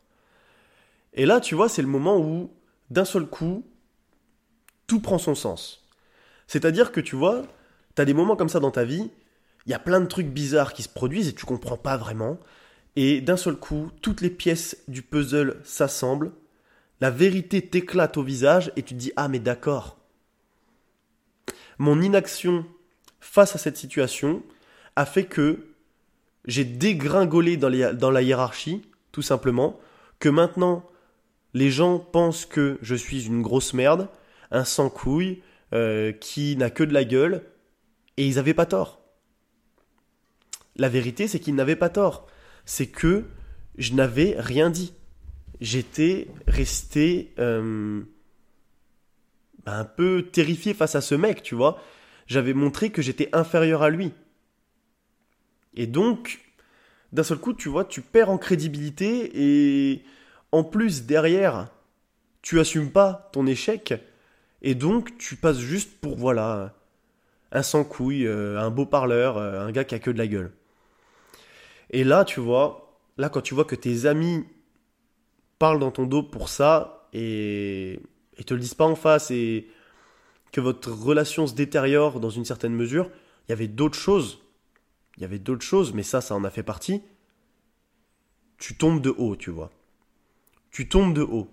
Et 1.14 1.26
là, 1.26 1.40
tu 1.40 1.54
vois, 1.54 1.68
c'est 1.68 1.83
le 1.83 1.88
moment 1.88 2.18
où, 2.18 2.50
d'un 2.90 3.04
seul 3.04 3.26
coup, 3.26 3.64
tout 4.87 5.00
prend 5.00 5.18
son 5.18 5.35
sens. 5.35 5.88
C'est-à-dire 6.47 6.92
que, 6.92 7.00
tu 7.00 7.16
vois, 7.16 7.42
t'as 7.94 8.04
des 8.04 8.14
moments 8.14 8.37
comme 8.37 8.49
ça 8.49 8.61
dans 8.61 8.71
ta 8.71 8.85
vie, 8.85 9.11
il 9.66 9.71
y 9.71 9.75
a 9.75 9.78
plein 9.78 10.00
de 10.00 10.06
trucs 10.06 10.28
bizarres 10.28 10.73
qui 10.73 10.83
se 10.83 10.88
produisent 10.88 11.28
et 11.28 11.35
tu 11.35 11.47
comprends 11.47 11.76
pas 11.76 11.97
vraiment. 11.97 12.38
Et 12.97 13.21
d'un 13.21 13.37
seul 13.37 13.56
coup, 13.56 13.90
toutes 14.02 14.21
les 14.21 14.30
pièces 14.30 14.76
du 14.88 15.02
puzzle 15.02 15.61
s'assemblent, 15.64 16.33
la 17.00 17.11
vérité 17.11 17.62
t'éclate 17.62 18.16
au 18.16 18.23
visage 18.23 18.73
et 18.76 18.83
tu 18.83 18.94
te 18.94 18.99
dis 18.99 19.12
Ah, 19.16 19.28
mais 19.28 19.38
d'accord. 19.38 19.97
Mon 21.78 22.00
inaction 22.00 22.66
face 23.21 23.54
à 23.54 23.59
cette 23.59 23.76
situation 23.76 24.42
a 24.97 25.06
fait 25.06 25.25
que 25.25 25.66
j'ai 26.44 26.64
dégringolé 26.64 27.56
dans, 27.56 27.71
dans 27.94 28.11
la 28.11 28.23
hiérarchie, 28.23 28.83
tout 29.12 29.23
simplement, 29.23 29.80
que 30.18 30.28
maintenant 30.28 30.85
les 31.54 31.70
gens 31.70 31.99
pensent 31.99 32.46
que 32.46 32.78
je 32.82 32.94
suis 32.94 33.26
une 33.26 33.40
grosse 33.40 33.73
merde, 33.73 34.08
un 34.50 34.64
sans-couille, 34.64 35.42
euh, 35.73 36.12
qui 36.12 36.56
n'a 36.56 36.70
que 36.70 36.84
de 36.84 36.92
la 36.92 37.04
gueule, 37.04 37.44
et 38.16 38.26
ils 38.26 38.34
n'avaient 38.34 38.54
pas 38.54 38.66
tort. 38.66 39.00
La 40.76 40.88
vérité, 40.88 41.28
c'est 41.28 41.38
qu'ils 41.38 41.54
n'avaient 41.54 41.76
pas 41.76 41.88
tort. 41.88 42.26
C'est 42.64 42.88
que 42.88 43.25
je 43.78 43.94
n'avais 43.94 44.34
rien 44.38 44.70
dit. 44.70 44.94
J'étais 45.61 46.28
resté 46.49 47.32
euh, 47.38 48.02
un 49.66 49.84
peu 49.84 50.26
terrifié 50.30 50.75
face 50.75 50.96
à 50.96 51.00
ce 51.00 51.14
mec, 51.14 51.42
tu 51.42 51.54
vois. 51.54 51.80
J'avais 52.26 52.54
montré 52.54 52.90
que 52.90 53.02
j'étais 53.02 53.28
inférieur 53.32 53.82
à 53.82 53.90
lui. 53.90 54.12
Et 55.75 55.87
donc, 55.87 56.40
d'un 57.12 57.23
seul 57.23 57.38
coup, 57.38 57.52
tu 57.52 57.68
vois, 57.68 57.84
tu 57.84 58.00
perds 58.00 58.30
en 58.30 58.38
crédibilité 58.38 59.30
et 59.34 60.04
en 60.54 60.62
plus, 60.62 61.04
derrière, 61.04 61.68
tu 62.40 62.61
assumes 62.61 62.92
pas 62.92 63.28
ton 63.32 63.44
échec 63.44 63.92
et 64.62 64.76
donc 64.76 65.18
tu 65.18 65.34
passes 65.34 65.58
juste 65.58 66.00
pour, 66.00 66.16
voilà, 66.16 66.75
un 67.50 67.62
sans-couille, 67.64 68.26
euh, 68.26 68.61
un 68.61 68.70
beau 68.70 68.87
parleur, 68.87 69.37
euh, 69.37 69.66
un 69.66 69.73
gars 69.73 69.82
qui 69.82 69.96
a 69.96 69.99
que 69.99 70.12
de 70.12 70.18
la 70.18 70.28
gueule. 70.28 70.52
Et 71.90 72.04
là, 72.04 72.25
tu 72.25 72.38
vois, 72.38 73.00
là, 73.17 73.28
quand 73.28 73.40
tu 73.40 73.54
vois 73.54 73.64
que 73.64 73.75
tes 73.75 74.06
amis 74.06 74.45
parlent 75.58 75.80
dans 75.80 75.90
ton 75.90 76.06
dos 76.06 76.23
pour 76.23 76.49
ça 76.49 77.08
et, 77.12 77.99
et 78.36 78.45
te 78.45 78.54
le 78.54 78.60
disent 78.60 78.75
pas 78.75 78.86
en 78.86 78.95
face 78.95 79.32
et 79.32 79.69
que 80.52 80.60
votre 80.60 80.93
relation 80.93 81.49
se 81.49 81.54
détériore 81.54 82.21
dans 82.21 82.30
une 82.30 82.45
certaine 82.45 82.75
mesure, 82.75 83.10
il 83.49 83.50
y 83.50 83.52
avait 83.52 83.67
d'autres 83.67 83.99
choses. 83.99 84.38
Il 85.17 85.23
y 85.23 85.25
avait 85.25 85.40
d'autres 85.40 85.64
choses, 85.64 85.93
mais 85.95 86.04
ça, 86.04 86.21
ça 86.21 86.36
en 86.36 86.45
a 86.45 86.50
fait 86.50 86.62
partie. 86.62 87.02
Tu 88.58 88.76
tombes 88.76 89.00
de 89.00 89.10
haut, 89.10 89.34
tu 89.34 89.50
vois. 89.50 89.73
Tu 90.75 90.89
tombes 90.89 91.15
de 91.15 91.23
haut. 91.23 91.49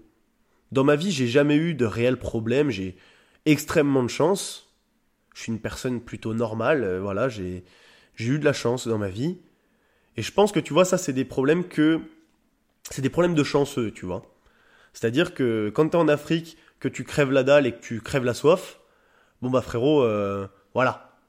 Dans 0.72 0.84
ma 0.84 0.96
vie, 0.96 1.12
j'ai 1.12 1.28
jamais 1.28 1.56
eu 1.56 1.76
de 1.76 1.86
réels 1.86 2.18
problèmes, 2.18 2.72
j'ai 2.72 2.98
extrêmement 3.46 4.02
de 4.02 4.08
chance. 4.08 4.74
Je 5.36 5.44
suis 5.44 5.52
une 5.52 5.60
personne 5.60 6.02
plutôt 6.02 6.34
normale, 6.34 6.84
euh, 6.84 7.00
voilà, 7.00 7.30
j'ai 7.30 7.64
eu 8.18 8.40
de 8.40 8.44
la 8.46 8.52
chance 8.52 8.88
dans 8.88 8.98
ma 8.98 9.10
vie. 9.10 9.38
Et 10.18 10.24
je 10.24 10.32
pense 10.32 10.52
que 10.52 10.60
tu 10.60 10.74
vois, 10.74 10.86
ça, 10.86 10.98
c'est 10.98 11.14
des 11.14 11.24
problèmes 11.24 11.68
que. 11.68 12.02
C'est 12.90 13.04
des 13.04 13.12
problèmes 13.12 13.36
de 13.36 13.44
chanceux, 13.44 13.92
tu 13.92 14.08
vois. 14.08 14.24
C'est-à-dire 14.92 15.36
que 15.36 15.70
quand 15.70 15.90
tu 15.90 15.98
es 15.98 16.00
en 16.00 16.08
Afrique, 16.08 16.58
que 16.80 16.88
tu 16.88 17.04
crèves 17.04 17.32
la 17.32 17.44
dalle 17.44 17.68
et 17.68 17.74
que 17.74 17.80
tu 17.80 18.02
crèves 18.02 18.26
la 18.26 18.34
soif, 18.34 18.80
bon 19.44 19.52
bah 19.52 19.62
frérot, 19.62 20.02
euh, 20.02 20.48
voilà. 20.74 21.20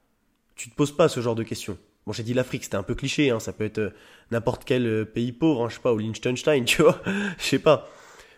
Tu 0.54 0.70
te 0.70 0.74
poses 0.74 0.96
pas 0.96 1.10
ce 1.10 1.20
genre 1.20 1.34
de 1.34 1.42
questions. 1.42 1.76
Bon, 2.06 2.12
j'ai 2.12 2.22
dit 2.22 2.34
l'Afrique, 2.34 2.64
c'était 2.64 2.76
un 2.76 2.82
peu 2.82 2.94
cliché, 2.94 3.30
hein, 3.30 3.38
ça 3.38 3.52
peut 3.52 3.64
être 3.64 3.78
euh, 3.78 3.90
n'importe 4.30 4.64
quel 4.64 4.86
euh, 4.86 5.04
pays 5.04 5.32
pauvre, 5.32 5.64
hein, 5.64 5.68
je 5.68 5.76
sais 5.76 5.80
pas, 5.80 5.92
ou 5.92 5.98
Liechtenstein, 5.98 6.64
tu 6.66 6.82
vois, 6.82 7.00
je 7.38 7.44
sais 7.44 7.58
pas. 7.58 7.88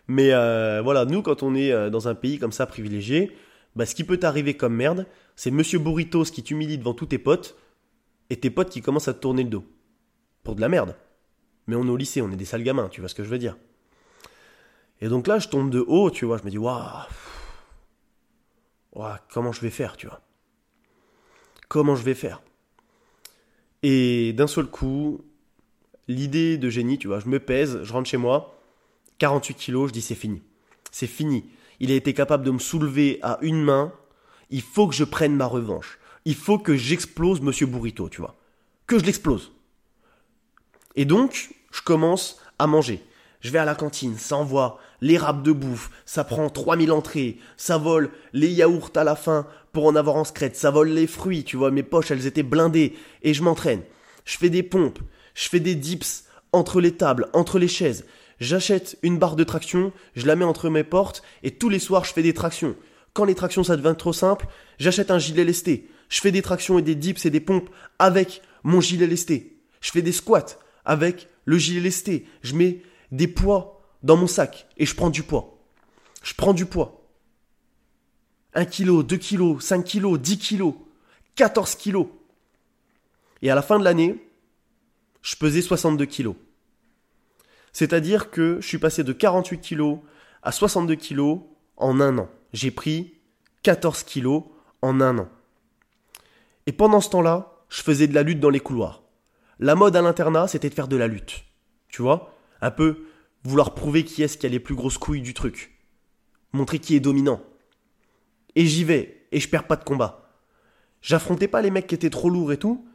Mais 0.07 0.31
voilà, 0.83 1.07
nous, 1.07 1.22
quand 1.22 1.42
on 1.42 1.55
est 1.55 1.90
dans 1.90 2.09
un 2.09 2.14
pays 2.14 2.38
comme 2.38 2.53
ça 2.53 2.66
privilégié, 2.66 3.35
bah, 3.74 3.87
ce 3.87 3.94
qui 3.94 4.05
peut 4.05 4.18
t'arriver 4.18 4.55
comme 4.55 4.74
merde, 4.74 5.07
c'est 5.35 5.50
Monsieur 5.50 5.79
Burritos 5.79 6.24
qui 6.24 6.42
t'humilie 6.42 6.77
devant 6.77 6.92
tous 6.92 7.07
tes 7.07 7.16
potes, 7.16 7.57
et 8.31 8.37
tes 8.38 8.50
potes 8.50 8.70
qui 8.70 8.83
commencent 8.83 9.09
à 9.09 9.14
te 9.14 9.20
tourner 9.20 9.44
le 9.44 9.50
dos 9.50 9.64
pour 10.42 10.55
de 10.55 10.61
la 10.61 10.68
merde. 10.68 10.96
Mais 11.66 11.77
on 11.77 11.87
est 11.87 11.90
au 11.90 11.96
lycée, 11.96 12.20
on 12.20 12.31
est 12.31 12.37
des 12.37 12.44
sales 12.44 12.62
gamins, 12.62 12.88
tu 12.88 13.00
vois 13.00 13.09
ce 13.09 13.14
que 13.14 13.24
je 13.24 13.29
veux 13.29 13.38
dire. 13.38 13.57
Et 15.00 15.09
donc 15.09 15.27
là, 15.27 15.38
je 15.38 15.48
tombe 15.48 15.70
de 15.70 15.81
haut, 15.81 16.11
tu 16.11 16.24
vois, 16.24 16.38
je 16.38 16.44
me 16.44 16.50
dis, 16.50 16.59
waouh, 16.59 17.07
comment 19.31 19.53
je 19.53 19.61
vais 19.61 19.70
faire, 19.70 19.96
tu 19.96 20.07
vois. 20.07 20.20
Comment 21.68 21.96
je 21.96 22.03
vais 22.03 22.14
faire? 22.14 22.42
Et 23.87 24.33
d'un 24.33 24.47
seul 24.47 24.64
coup, 24.64 25.20
l'idée 26.09 26.57
de 26.57 26.70
génie, 26.70 26.97
tu 26.97 27.07
vois, 27.07 27.20
je 27.20 27.29
me 27.29 27.38
pèse, 27.38 27.81
je 27.83 27.92
rentre 27.92 28.09
chez 28.09 28.16
moi, 28.16 28.59
48 29.18 29.55
kilos, 29.57 29.88
je 29.88 29.92
dis 29.92 30.01
c'est 30.01 30.14
fini. 30.14 30.40
C'est 30.90 31.07
fini. 31.07 31.44
Il 31.81 31.90
a 31.90 31.94
été 31.94 32.14
capable 32.14 32.44
de 32.44 32.51
me 32.51 32.59
soulever 32.59 33.18
à 33.20 33.38
une 33.42 33.62
main. 33.62 33.92
Il 34.49 34.62
faut 34.62 34.88
que 34.88 34.94
je 34.94 35.05
prenne 35.05 35.37
ma 35.37 35.44
revanche. 35.44 35.99
Il 36.25 36.35
faut 36.35 36.59
que 36.59 36.75
j'explose 36.75 37.42
Monsieur 37.42 37.66
Burrito, 37.66 38.09
tu 38.09 38.23
vois. 38.23 38.37
Que 38.87 38.99
je 38.99 39.05
l'explose. 39.05 39.53
Et 40.97 41.05
donc, 41.05 41.51
je 41.70 41.83
commence 41.83 42.40
à 42.59 42.66
manger. 42.66 43.03
Je 43.40 43.51
vais 43.51 43.59
à 43.59 43.66
la 43.66 43.75
cantine, 43.75 44.16
ça 44.16 44.38
envoie 44.38 44.79
les 45.03 45.18
râpes 45.18 45.42
de 45.42 45.53
bouffe, 45.53 45.90
ça 46.07 46.25
prend 46.25 46.49
3000 46.49 46.90
entrées, 46.90 47.37
ça 47.59 47.77
vole 47.77 48.11
les 48.33 48.49
yaourts 48.49 48.92
à 48.94 49.05
la 49.05 49.14
fin 49.14 49.47
pour 49.75 49.87
en 49.87 49.97
avoir 49.97 50.17
en 50.17 50.25
secrète, 50.25 50.57
ça 50.57 50.71
vole 50.71 50.91
les 50.91 51.09
fruits, 51.09 51.45
tu 51.45 51.57
vois, 51.57 51.73
mes 51.73 51.83
poches 51.83 52.13
elles 52.13 52.27
étaient 52.27 52.45
blindées 52.45 52.95
et 53.23 53.35
je 53.35 53.43
m'entraîne. 53.43 53.83
Je 54.25 54.39
fais 54.39 54.49
des 54.49 54.63
pompes, 54.63 55.01
je 55.35 55.49
fais 55.49 55.61
des 55.61 55.75
dips 55.75 56.25
entre 56.53 56.81
les 56.81 56.93
tables, 56.93 57.29
entre 57.33 57.59
les 57.59 57.69
chaises. 57.69 58.07
J'achète 58.39 58.97
une 59.03 59.19
barre 59.19 59.35
de 59.35 59.43
traction, 59.43 59.93
je 60.15 60.27
la 60.27 60.37
mets 60.37 60.45
entre 60.45 60.71
mes 60.71 60.85
portes 60.85 61.23
et 61.43 61.51
tous 61.51 61.69
les 61.69 61.81
soirs 61.81 62.05
je 62.05 62.13
fais 62.13 62.23
des 62.23 62.33
tractions. 62.33 62.77
Quand 63.15 63.25
les 63.25 63.35
tractions 63.35 63.65
ça 63.65 63.77
devient 63.77 63.97
trop 63.99 64.13
simple, 64.13 64.47
j'achète 64.79 65.11
un 65.11 65.19
gilet 65.19 65.45
lesté. 65.45 65.91
Je 66.09 66.21
fais 66.21 66.31
des 66.31 66.43
tractions 66.43 66.79
et 66.79 66.83
des 66.83 66.95
dips 66.95 67.27
et 67.27 67.31
des 67.31 67.41
pompes 67.41 67.69
avec 67.99 68.43
mon 68.63 68.81
gilet 68.81 69.09
lesté. 69.09 69.59
Je 69.81 69.91
fais 69.91 70.03
des 70.03 70.13
squats 70.13 70.57
avec 70.85 71.29
le 71.45 71.59
gilet 71.59 71.81
lesté. 71.81 72.27
Je 72.43 72.55
mets 72.55 72.81
des 73.11 73.29
poids 73.29 73.83
dans 74.05 74.17
mon 74.17 74.29
sac 74.29 74.69
et 74.77 74.87
je 74.87 74.95
prends 74.95 75.11
du 75.11 75.25
poids. 75.25 75.59
Je 76.23 76.35
prends 76.35 76.55
du 76.55 76.65
poids. 76.65 77.04
1 78.55 78.64
kg, 78.67 79.03
2 79.03 79.17
kg, 79.17 79.61
5 79.61 79.85
kg, 79.85 80.17
10 80.17 80.38
kg, 80.38 80.75
14 81.35 81.75
kg. 81.75 82.07
Et 83.43 83.51
à 83.51 83.55
la 83.55 83.62
fin 83.62 83.79
de 83.79 83.85
l'année, 83.85 84.25
je 85.23 85.37
pesais 85.37 85.62
62 85.62 86.07
kg. 86.07 86.35
C'est-à-dire 87.73 88.31
que 88.31 88.59
je 88.61 88.67
suis 88.67 88.79
passé 88.79 89.03
de 89.03 89.12
48 89.12 89.61
kg 89.61 89.99
à 90.43 90.53
62 90.53 90.97
kg 90.97 91.40
en 91.77 92.01
un 92.01 92.19
an. 92.19 92.31
J'ai 92.53 92.71
pris 92.71 93.14
14 93.64 94.05
kg 94.05 94.45
en 94.83 95.01
un 95.01 95.19
an. 95.19 95.29
Et 96.67 96.73
pendant 96.73 97.01
ce 97.01 97.11
temps-là, 97.11 97.53
je 97.69 97.83
faisais 97.83 98.07
de 98.07 98.14
la 98.14 98.23
lutte 98.23 98.40
dans 98.40 98.51
les 98.51 98.61
couloirs. 98.61 99.03
La 99.59 99.75
mode 99.75 99.97
à 99.97 100.03
l'internat, 100.03 100.47
c'était 100.47 100.69
de 100.69 100.75
faire 100.75 100.88
de 100.88 100.97
la 100.97 101.09
lutte. 101.09 101.45
Tu 101.88 102.03
vois? 102.03 102.35
Un 102.61 102.71
peu 102.71 103.05
vouloir 103.43 103.75
prouver 103.75 104.05
qui 104.05 104.23
est-ce 104.23 104.38
qui 104.38 104.47
a 104.47 104.49
les 104.49 104.61
plus 104.61 104.75
grosses 104.75 104.99
couilles 104.99 105.23
du 105.23 105.35
truc. 105.35 105.79
Montrer 106.53 106.79
qui 106.79 106.95
est 106.95 107.01
dominant. 107.01 107.43
Et 108.57 108.67
j'y 108.67 108.85
vais, 108.85 109.27
et 109.33 109.40
je 109.40 109.49
perds 109.49 109.67
pas 109.67 109.77
de 109.77 109.85
combat. 109.85 110.31
J'affrontais 111.03 111.49
pas 111.49 111.62
les 111.62 111.71
mecs 111.71 111.87
qui 111.87 111.95
étaient 111.95 112.11
trop 112.11 112.31
lourds 112.31 112.53
et 112.53 112.57
tout, 112.57 112.87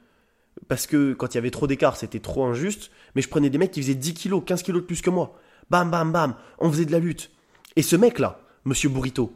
parce 0.67 0.87
que 0.87 1.13
quand 1.13 1.33
il 1.33 1.35
y 1.35 1.37
avait 1.37 1.51
trop 1.51 1.67
d'écart, 1.67 1.95
c'était 1.95 2.19
trop 2.19 2.45
injuste, 2.45 2.91
mais 3.15 3.21
je 3.21 3.29
prenais 3.29 3.49
des 3.49 3.57
mecs 3.57 3.71
qui 3.71 3.81
faisaient 3.81 3.95
10 3.95 4.13
kilos, 4.13 4.43
15 4.45 4.63
kilos 4.63 4.81
de 4.81 4.87
plus 4.87 5.01
que 5.01 5.09
moi. 5.09 5.39
Bam, 5.69 5.91
bam, 5.91 6.11
bam, 6.11 6.35
on 6.57 6.71
faisait 6.71 6.85
de 6.85 6.91
la 6.91 6.99
lutte. 6.99 7.31
Et 7.75 7.81
ce 7.81 7.95
mec-là, 7.95 8.41
monsieur 8.65 8.89
Burrito, 8.89 9.33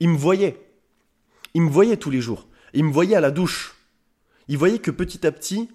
il 0.00 0.08
me 0.08 0.16
voyait. 0.16 0.60
il 1.54 1.62
me 1.62 1.70
voyait 1.70 1.96
tous 1.96 2.10
les 2.10 2.20
jours. 2.20 2.48
Il 2.74 2.84
me 2.84 2.92
voyait 2.92 3.16
à 3.16 3.20
la 3.20 3.30
douche. 3.30 3.76
Il 4.48 4.58
voyait 4.58 4.78
que 4.78 4.90
petit 4.90 5.26
à 5.26 5.32
petit, 5.32 5.68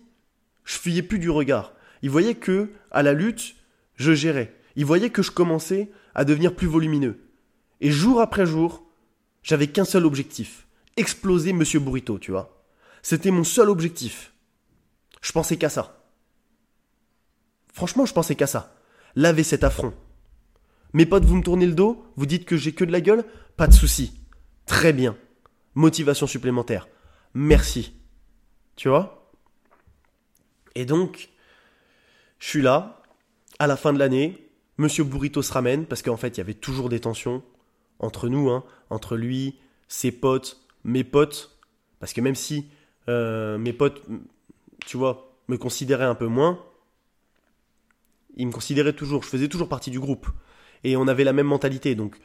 je 0.66 0.78
fuyais 0.78 1.02
plus 1.02 1.20
du 1.20 1.30
regard. 1.30 1.74
Il 2.02 2.10
voyait 2.10 2.36
que, 2.36 2.72
à 2.92 3.04
la 3.04 3.13
lutte, 3.13 3.56
je 3.96 4.13
gérais. 4.13 4.54
Il 4.76 4.86
voyait 4.86 5.10
que 5.10 5.22
je 5.22 5.32
commençais 5.32 5.92
à 6.13 6.26
devenir 6.26 6.56
plus 6.56 6.68
volumineux. 6.68 7.20
Et 7.80 7.92
jour 7.92 8.20
après 8.20 8.46
jour, 8.46 8.87
j'avais 9.48 9.68
qu'un 9.68 9.86
seul 9.86 10.06
objectif. 10.06 10.68
Exploser 10.98 11.54
Monsieur 11.54 11.80
Burrito, 11.80 12.20
tu 12.20 12.32
vois. 12.32 12.62
C'était 13.02 13.32
mon 13.32 13.46
seul 13.46 13.70
objectif. 13.70 14.34
Je 15.22 15.32
pensais 15.32 15.56
qu'à 15.56 15.70
ça. 15.70 16.06
Franchement, 17.72 18.06
je 18.06 18.14
pensais 18.14 18.36
qu'à 18.36 18.46
ça. 18.46 18.76
Laver 19.16 19.44
cet 19.44 19.64
affront. 19.64 19.94
Mes 20.92 21.06
potes, 21.06 21.24
vous 21.24 21.38
me 21.38 21.44
tournez 21.44 21.66
le 21.66 21.76
dos, 21.76 22.06
vous 22.18 22.26
dites 22.26 22.44
que 22.44 22.58
j'ai 22.58 22.74
que 22.74 22.84
de 22.84 22.92
la 22.92 23.00
gueule, 23.00 23.24
pas 23.56 23.68
de 23.68 23.74
souci. 23.74 24.20
Très 24.66 24.92
bien. 24.92 25.18
Motivation 25.76 26.28
supplémentaire. 26.28 26.90
Merci. 27.34 27.94
Tu 28.76 28.90
vois? 28.90 29.32
Et 30.76 30.84
donc, 30.84 31.30
je 32.40 32.48
suis 32.50 32.62
là, 32.62 33.02
à 33.60 33.68
la 33.68 33.78
fin 33.78 33.94
de 33.94 34.00
l'année, 34.00 34.52
Monsieur 34.78 35.06
Burrito 35.06 35.42
se 35.42 35.54
ramène, 35.54 35.86
parce 35.86 36.02
qu'en 36.02 36.18
fait, 36.18 36.36
il 36.36 36.40
y 36.40 36.42
avait 36.42 36.54
toujours 36.54 36.90
des 36.90 37.00
tensions 37.00 37.44
entre 38.00 38.30
nous, 38.30 38.50
hein, 38.50 38.64
entre 38.90 39.16
lui, 39.16 39.56
ses 39.88 40.12
potes, 40.12 40.62
mes 40.84 41.04
potes, 41.04 41.58
parce 42.00 42.14
que 42.14 42.22
même 42.22 42.36
si 42.36 42.68
euh, 43.10 43.58
mes 43.58 43.74
potes, 43.74 44.04
tu 44.86 44.98
vois, 44.98 45.36
me 45.48 45.58
considéraient 45.58 46.06
un 46.06 46.16
peu 46.16 46.28
moins, 46.28 46.64
ils 48.36 48.48
me 48.48 48.52
considéraient 48.52 48.94
toujours, 48.94 49.24
je 49.24 49.30
faisais 49.30 49.48
toujours 49.48 49.70
partie 49.70 49.92
du 49.92 50.00
groupe. 50.00 50.28
Et 50.84 50.96
on 50.96 51.08
avait 51.08 51.24
la 51.24 51.34
même 51.34 51.48
mentalité, 51.48 51.96
donc 51.96 52.18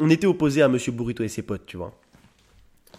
on 0.00 0.10
était 0.10 0.26
opposés 0.26 0.62
à 0.62 0.68
Monsieur 0.68 0.92
Burrito 0.92 1.22
et 1.24 1.28
ses 1.28 1.42
potes, 1.42 1.64
tu 1.66 1.76
vois. 1.76 1.98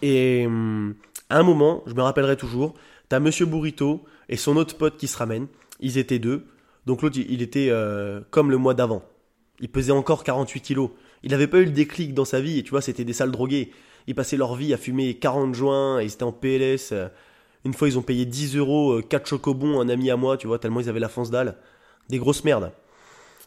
Et 0.01 0.45
hum, 0.47 0.95
à 1.29 1.39
un 1.39 1.43
moment, 1.43 1.83
je 1.85 1.93
me 1.93 2.01
rappellerai 2.01 2.37
toujours, 2.37 2.73
t'as 3.09 3.19
Monsieur 3.19 3.45
Burrito 3.45 4.03
et 4.29 4.37
son 4.37 4.57
autre 4.57 4.77
pote 4.77 4.97
qui 4.97 5.07
se 5.07 5.17
ramènent. 5.17 5.47
Ils 5.79 5.97
étaient 5.97 6.19
deux. 6.19 6.45
Donc 6.85 7.01
l'autre, 7.01 7.17
il 7.17 7.41
était 7.41 7.67
euh, 7.69 8.21
comme 8.31 8.49
le 8.49 8.57
mois 8.57 8.73
d'avant. 8.73 9.03
Il 9.59 9.69
pesait 9.69 9.91
encore 9.91 10.23
48 10.23 10.61
kilos. 10.61 10.89
Il 11.23 11.31
n'avait 11.31 11.47
pas 11.47 11.59
eu 11.59 11.65
le 11.65 11.71
déclic 11.71 12.13
dans 12.13 12.25
sa 12.25 12.39
vie, 12.39 12.59
et 12.59 12.63
tu 12.63 12.71
vois, 12.71 12.81
c'était 12.81 13.03
des 13.03 13.13
sales 13.13 13.31
drogués. 13.31 13.71
Ils 14.07 14.15
passaient 14.15 14.37
leur 14.37 14.55
vie 14.55 14.73
à 14.73 14.77
fumer 14.77 15.15
40 15.15 15.53
joints, 15.53 15.99
et 15.99 16.05
ils 16.05 16.13
étaient 16.13 16.23
en 16.23 16.31
PLS. 16.31 16.93
Une 17.65 17.73
fois, 17.73 17.87
ils 17.87 17.97
ont 17.97 18.01
payé 18.03 18.25
10 18.25 18.55
euros, 18.55 19.01
4 19.01 19.21
euh, 19.21 19.25
chocobons, 19.25 19.81
un 19.81 19.89
ami 19.89 20.09
à 20.09 20.15
moi, 20.15 20.37
tu 20.37 20.47
vois, 20.47 20.59
tellement 20.59 20.79
ils 20.79 20.89
avaient 20.89 20.99
la 20.99 21.09
fonce 21.09 21.31
dalle. 21.31 21.57
Des 22.09 22.19
grosses 22.19 22.43
merdes. 22.43 22.71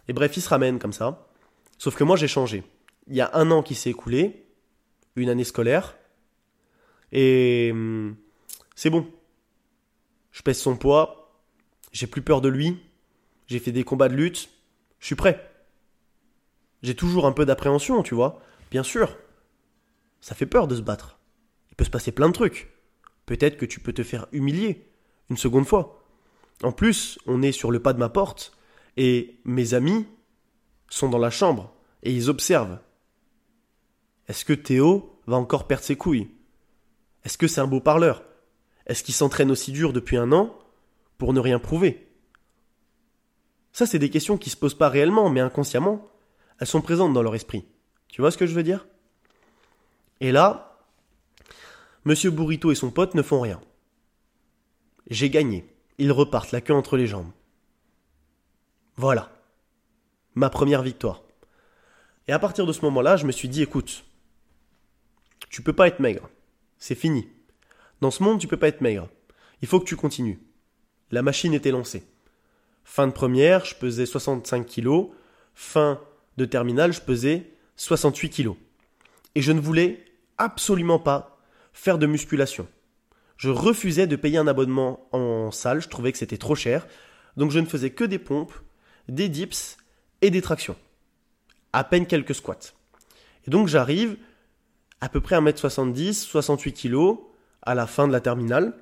Et 0.09 0.13
bref, 0.13 0.37
ils 0.37 0.43
se 0.43 0.49
ramènent 0.49 0.79
comme 0.79 0.93
ça. 0.93 1.27
Sauf 1.79 1.97
que 1.97 2.05
moi, 2.05 2.17
j'ai 2.17 2.29
changé. 2.29 2.63
Il 3.09 3.17
y 3.17 3.21
a 3.21 3.31
un 3.35 3.51
an 3.51 3.63
qui 3.63 3.75
s'est 3.75 3.91
écoulé, 3.91 4.45
une 5.17 5.31
année 5.31 5.45
scolaire, 5.45 5.97
et 7.13 7.71
hum, 7.73 8.17
c'est 8.75 8.91
bon. 8.91 9.07
Je 10.33 10.43
pèse 10.43 10.59
son 10.59 10.77
poids, 10.77 11.33
j'ai 11.93 12.07
plus 12.07 12.23
peur 12.23 12.41
de 12.41 12.49
lui, 12.49 12.79
j'ai 13.47 13.59
fait 13.59 13.73
des 13.73 13.83
combats 13.83 14.09
de 14.09 14.15
lutte, 14.15 14.49
je 15.01 15.07
suis 15.07 15.17
prêt. 15.17 15.50
J'ai 16.83 16.95
toujours 16.95 17.27
un 17.27 17.33
peu 17.33 17.45
d'appréhension, 17.45 18.03
tu 18.03 18.15
vois, 18.15 18.41
bien 18.71 18.83
sûr. 18.83 19.17
Ça 20.21 20.35
fait 20.35 20.47
peur 20.47 20.67
de 20.67 20.77
se 20.77 20.81
battre. 20.81 21.19
Il 21.71 21.77
peut 21.77 21.85
se 21.85 21.91
passer 21.91 22.13
plein 22.13 22.29
de 22.29 22.35
trucs. 22.35 22.73
Peut-être 23.27 23.57
que 23.57 23.67
tu 23.67 23.81
peux 23.81 23.93
te 23.93 24.03
faire 24.03 24.27
humilier 24.33 24.89
une 25.29 25.37
seconde 25.37 25.67
fois. 25.67 26.05
En 26.63 26.73
plus, 26.73 27.19
on 27.27 27.43
est 27.43 27.53
sur 27.53 27.71
le 27.71 27.81
pas 27.81 27.93
de 27.93 27.99
ma 27.99 28.09
porte 28.09 28.57
et 28.97 29.41
mes 29.45 29.75
amis 29.75 30.07
sont 30.89 31.09
dans 31.09 31.19
la 31.19 31.31
chambre 31.31 31.73
et 32.03 32.13
ils 32.13 32.29
observent. 32.29 32.79
Est-ce 34.29 34.45
que 34.45 34.53
Théo 34.53 35.21
va 35.27 35.37
encore 35.37 35.67
perdre 35.67 35.85
ses 35.85 35.97
couilles? 35.97 36.29
Est-ce 37.25 37.39
que 37.39 37.47
c'est 37.47 37.61
un 37.61 37.67
beau 37.67 37.81
parleur? 37.81 38.25
Est-ce 38.87 39.05
qu'il 39.05 39.15
s'entraîne 39.15 39.51
aussi 39.51 39.73
dur 39.73 39.93
depuis 39.93 40.17
un 40.17 40.33
an 40.33 40.59
pour 41.19 41.33
ne 41.33 41.41
rien 41.41 41.59
prouver? 41.59 42.09
Ça, 43.73 43.87
c'est 43.87 43.99
des 43.99 44.11
questions 44.11 44.37
qui 44.37 44.51
se 44.51 44.57
posent 44.57 44.77
pas 44.77 44.89
réellement, 44.89 45.31
mais 45.31 45.41
inconsciemment, 45.41 46.10
elles 46.61 46.67
sont 46.67 46.83
présentes 46.83 47.13
dans 47.13 47.23
leur 47.23 47.35
esprit. 47.35 47.65
Tu 48.09 48.21
vois 48.21 48.31
ce 48.31 48.39
que 48.39 48.47
je 48.47 48.55
veux 48.55 48.63
dire? 48.63 48.87
Et 50.21 50.31
là, 50.31 50.79
Monsieur 52.05 52.31
Burrito 52.31 52.71
et 52.71 52.75
son 52.75 52.91
pote 52.91 53.15
ne 53.15 53.23
font 53.23 53.41
rien. 53.41 53.61
J'ai 55.09 55.31
gagné. 55.31 55.67
Ils 55.99 56.13
repartent 56.13 56.53
la 56.53 56.61
queue 56.61 56.75
entre 56.75 56.97
les 56.97 57.07
jambes. 57.07 57.31
Voilà. 58.97 59.33
Ma 60.35 60.51
première 60.51 60.83
victoire. 60.83 61.23
Et 62.29 62.33
à 62.33 62.39
partir 62.39 62.67
de 62.67 62.73
ce 62.73 62.83
moment-là, 62.83 63.17
je 63.17 63.27
me 63.27 63.33
suis 63.33 63.49
dit, 63.49 63.63
écoute, 63.63 64.05
tu 65.49 65.63
peux 65.63 65.73
pas 65.73 65.89
être 65.89 66.01
maigre. 66.01 66.29
C'est 66.79 66.95
fini. 66.95 67.29
Dans 68.01 68.11
ce 68.11 68.23
monde, 68.23 68.39
tu 68.39 68.47
peux 68.47 68.57
pas 68.57 68.69
être 68.69 68.81
maigre. 68.81 69.09
Il 69.63 69.69
faut 69.69 69.81
que 69.81 69.85
tu 69.85 69.97
continues. 69.97 70.41
La 71.11 71.23
machine 71.23 71.53
était 71.53 71.71
lancée. 71.71 72.05
Fin 72.85 73.07
de 73.07 73.13
première, 73.13 73.65
je 73.65 73.75
pesais 73.75 74.07
65 74.07 74.65
kilos. 74.65 75.09
Fin 75.55 76.01
de 76.37 76.45
terminale, 76.45 76.93
je 76.93 77.01
pesais 77.01 77.51
68 77.77 78.31
kilos. 78.31 78.57
Et 79.35 79.43
je 79.43 79.53
ne 79.53 79.61
voulais 79.61 80.05
absolument 80.39 80.99
pas 80.99 81.39
faire 81.73 81.99
de 81.99 82.07
musculation. 82.07 82.67
Je 83.37 83.49
refusais 83.49 84.07
de 84.07 84.17
payer 84.17 84.39
un 84.39 84.47
abonnement 84.47 85.09
en 85.13 85.51
salle, 85.51 85.81
je 85.81 85.89
trouvais 85.89 86.13
que 86.13 86.19
c'était 86.19 86.37
trop 86.37 86.55
cher. 86.55 86.87
Donc 87.37 87.51
je 87.51 87.59
ne 87.59 87.67
faisais 87.67 87.91
que 87.91 88.05
des 88.05 88.19
pompes, 88.19 88.53
des 89.09 89.29
dips 89.29 89.77
et 90.21 90.31
des 90.31 90.43
tractions 90.43 90.77
à 91.73 91.85
peine 91.85 92.07
quelques 92.07 92.35
squats. 92.35 92.75
Et 93.47 93.51
donc 93.51 93.69
j'arrive 93.69 94.17
à 95.01 95.09
peu 95.09 95.21
près 95.21 95.37
à 95.37 95.41
1m70, 95.41 96.15
68 96.15 96.73
kg 96.75 97.17
à 97.63 97.75
la 97.75 97.87
fin 97.87 98.07
de 98.07 98.13
la 98.13 98.21
terminale. 98.21 98.75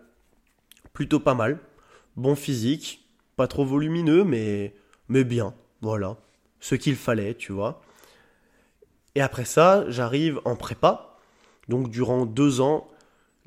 Plutôt 0.92 1.20
pas 1.20 1.34
mal. 1.34 1.61
Bon 2.16 2.34
physique, 2.34 3.08
pas 3.37 3.46
trop 3.46 3.64
volumineux, 3.64 4.24
mais, 4.24 4.74
mais 5.08 5.24
bien. 5.24 5.54
Voilà. 5.80 6.16
Ce 6.60 6.74
qu'il 6.74 6.96
fallait, 6.96 7.34
tu 7.34 7.52
vois. 7.52 7.82
Et 9.14 9.20
après 9.20 9.44
ça, 9.44 9.84
j'arrive 9.88 10.40
en 10.44 10.56
prépa. 10.56 11.16
Donc 11.68 11.90
durant 11.90 12.26
deux 12.26 12.60
ans, 12.60 12.88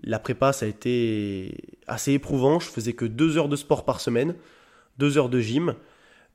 la 0.04 0.19
prépa, 0.19 0.54
ça 0.54 0.65
a 0.65 0.69
été 0.69 1.56
assez 1.88 2.13
éprouvant. 2.13 2.60
Je 2.60 2.67
faisais 2.67 2.93
que 2.93 3.06
deux 3.06 3.38
heures 3.38 3.50
de 3.50 3.56
sport 3.56 3.86
par 3.86 4.02
semaine, 4.02 4.36
deux 4.97 5.17
heures 5.17 5.30
de 5.30 5.39
gym, 5.39 5.76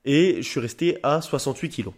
et 0.05 0.41
je 0.41 0.47
suis 0.47 0.59
resté 0.59 0.99
à 1.03 1.21
68 1.21 1.69
kilos. 1.69 1.93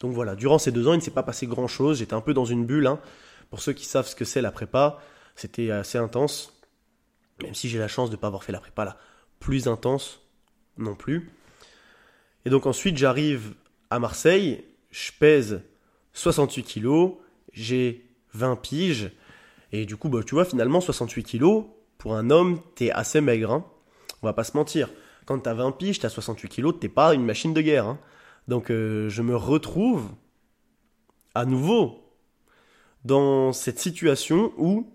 Donc 0.00 0.12
voilà, 0.12 0.34
durant 0.34 0.58
ces 0.58 0.72
deux 0.72 0.88
ans, 0.88 0.92
il 0.92 0.98
ne 0.98 1.02
s'est 1.02 1.10
pas 1.10 1.22
passé 1.22 1.46
grand-chose. 1.46 1.98
J'étais 1.98 2.14
un 2.14 2.20
peu 2.20 2.34
dans 2.34 2.44
une 2.44 2.66
bulle. 2.66 2.86
Hein. 2.86 3.00
Pour 3.50 3.60
ceux 3.60 3.72
qui 3.72 3.84
savent 3.84 4.06
ce 4.06 4.16
que 4.16 4.24
c'est 4.24 4.42
la 4.42 4.50
prépa, 4.50 4.98
c'était 5.34 5.70
assez 5.70 5.98
intense. 5.98 6.60
Même 7.42 7.54
si 7.54 7.68
j'ai 7.68 7.78
la 7.78 7.88
chance 7.88 8.10
de 8.10 8.16
ne 8.16 8.20
pas 8.20 8.26
avoir 8.26 8.44
fait 8.44 8.52
la 8.52 8.60
prépa 8.60 8.96
plus 9.40 9.68
intense 9.68 10.22
non 10.78 10.94
plus. 10.94 11.30
Et 12.46 12.48
donc 12.48 12.64
ensuite, 12.64 12.96
j'arrive 12.96 13.54
à 13.90 13.98
Marseille. 13.98 14.64
Je 14.92 15.10
pèse 15.18 15.62
68 16.12 16.62
kilos. 16.62 17.14
J'ai 17.52 18.08
20 18.34 18.54
piges. 18.54 19.10
Et 19.72 19.84
du 19.84 19.96
coup, 19.96 20.08
bah, 20.08 20.20
tu 20.24 20.36
vois, 20.36 20.44
finalement, 20.44 20.80
68 20.80 21.24
kilos, 21.24 21.64
pour 21.98 22.14
un 22.14 22.30
homme, 22.30 22.60
t'es 22.76 22.92
assez 22.92 23.20
maigre. 23.20 23.50
Hein. 23.50 23.66
On 24.22 24.28
va 24.28 24.32
pas 24.32 24.44
se 24.44 24.56
mentir. 24.56 24.88
Quand 25.24 25.40
t'as 25.40 25.54
20 25.54 25.72
piges, 25.72 25.98
t'as 25.98 26.08
68 26.08 26.48
kilos, 26.48 26.74
t'es 26.80 26.88
pas 26.88 27.14
une 27.14 27.24
machine 27.24 27.52
de 27.52 27.60
guerre. 27.60 27.86
Hein. 27.86 27.98
Donc 28.46 28.70
euh, 28.70 29.08
je 29.08 29.22
me 29.22 29.34
retrouve 29.34 30.08
à 31.34 31.46
nouveau 31.46 32.14
dans 33.04 33.52
cette 33.52 33.80
situation 33.80 34.52
où 34.56 34.88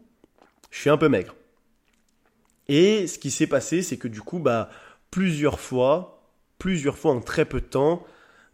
je 0.70 0.80
suis 0.80 0.90
un 0.90 0.98
peu 0.98 1.10
maigre. 1.10 1.36
Et 2.70 3.08
ce 3.08 3.20
qui 3.20 3.30
s'est 3.30 3.48
passé, 3.48 3.82
c'est 3.82 3.98
que 3.98 4.08
du 4.08 4.22
coup, 4.22 4.40
bah, 4.40 4.70
plusieurs 5.10 5.60
fois, 5.60 6.21
plusieurs 6.62 6.96
fois 6.96 7.14
en 7.14 7.22
très 7.22 7.46
peu 7.46 7.60
de 7.60 7.66
temps, 7.66 8.06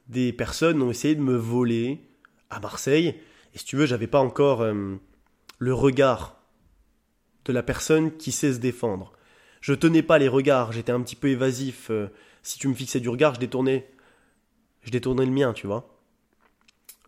des 0.08 0.32
personnes 0.32 0.82
ont 0.82 0.90
essayé 0.90 1.14
de 1.14 1.20
me 1.20 1.36
voler 1.36 2.08
à 2.50 2.62
Marseille. 2.62 3.20
Et 3.54 3.58
si 3.58 3.66
tu 3.66 3.76
veux, 3.76 3.86
j'avais 3.86 4.08
pas 4.08 4.22
encore 4.22 4.62
euh, 4.62 4.96
le 5.60 5.74
regard 5.74 6.42
de 7.44 7.52
la 7.52 7.64
personne 7.64 8.16
qui 8.16 8.32
sait 8.32 8.54
se 8.54 8.60
défendre. 8.60 9.12
Je 9.60 9.74
tenais 9.74 10.04
pas 10.04 10.20
les 10.20 10.30
regards, 10.30 10.72
j'étais 10.72 10.94
un 10.94 11.02
petit 11.02 11.18
peu 11.18 11.28
évasif. 11.28 11.90
Euh, 11.90 12.08
si 12.44 12.58
tu 12.58 12.70
me 12.70 12.74
fixais 12.74 13.02
du 13.02 13.10
regard, 13.10 13.36
je 13.36 13.42
détournais 13.42 13.90
je 14.84 14.92
détournais 14.92 15.26
le 15.26 15.34
mien, 15.34 15.52
tu 15.52 15.68
vois. 15.68 16.00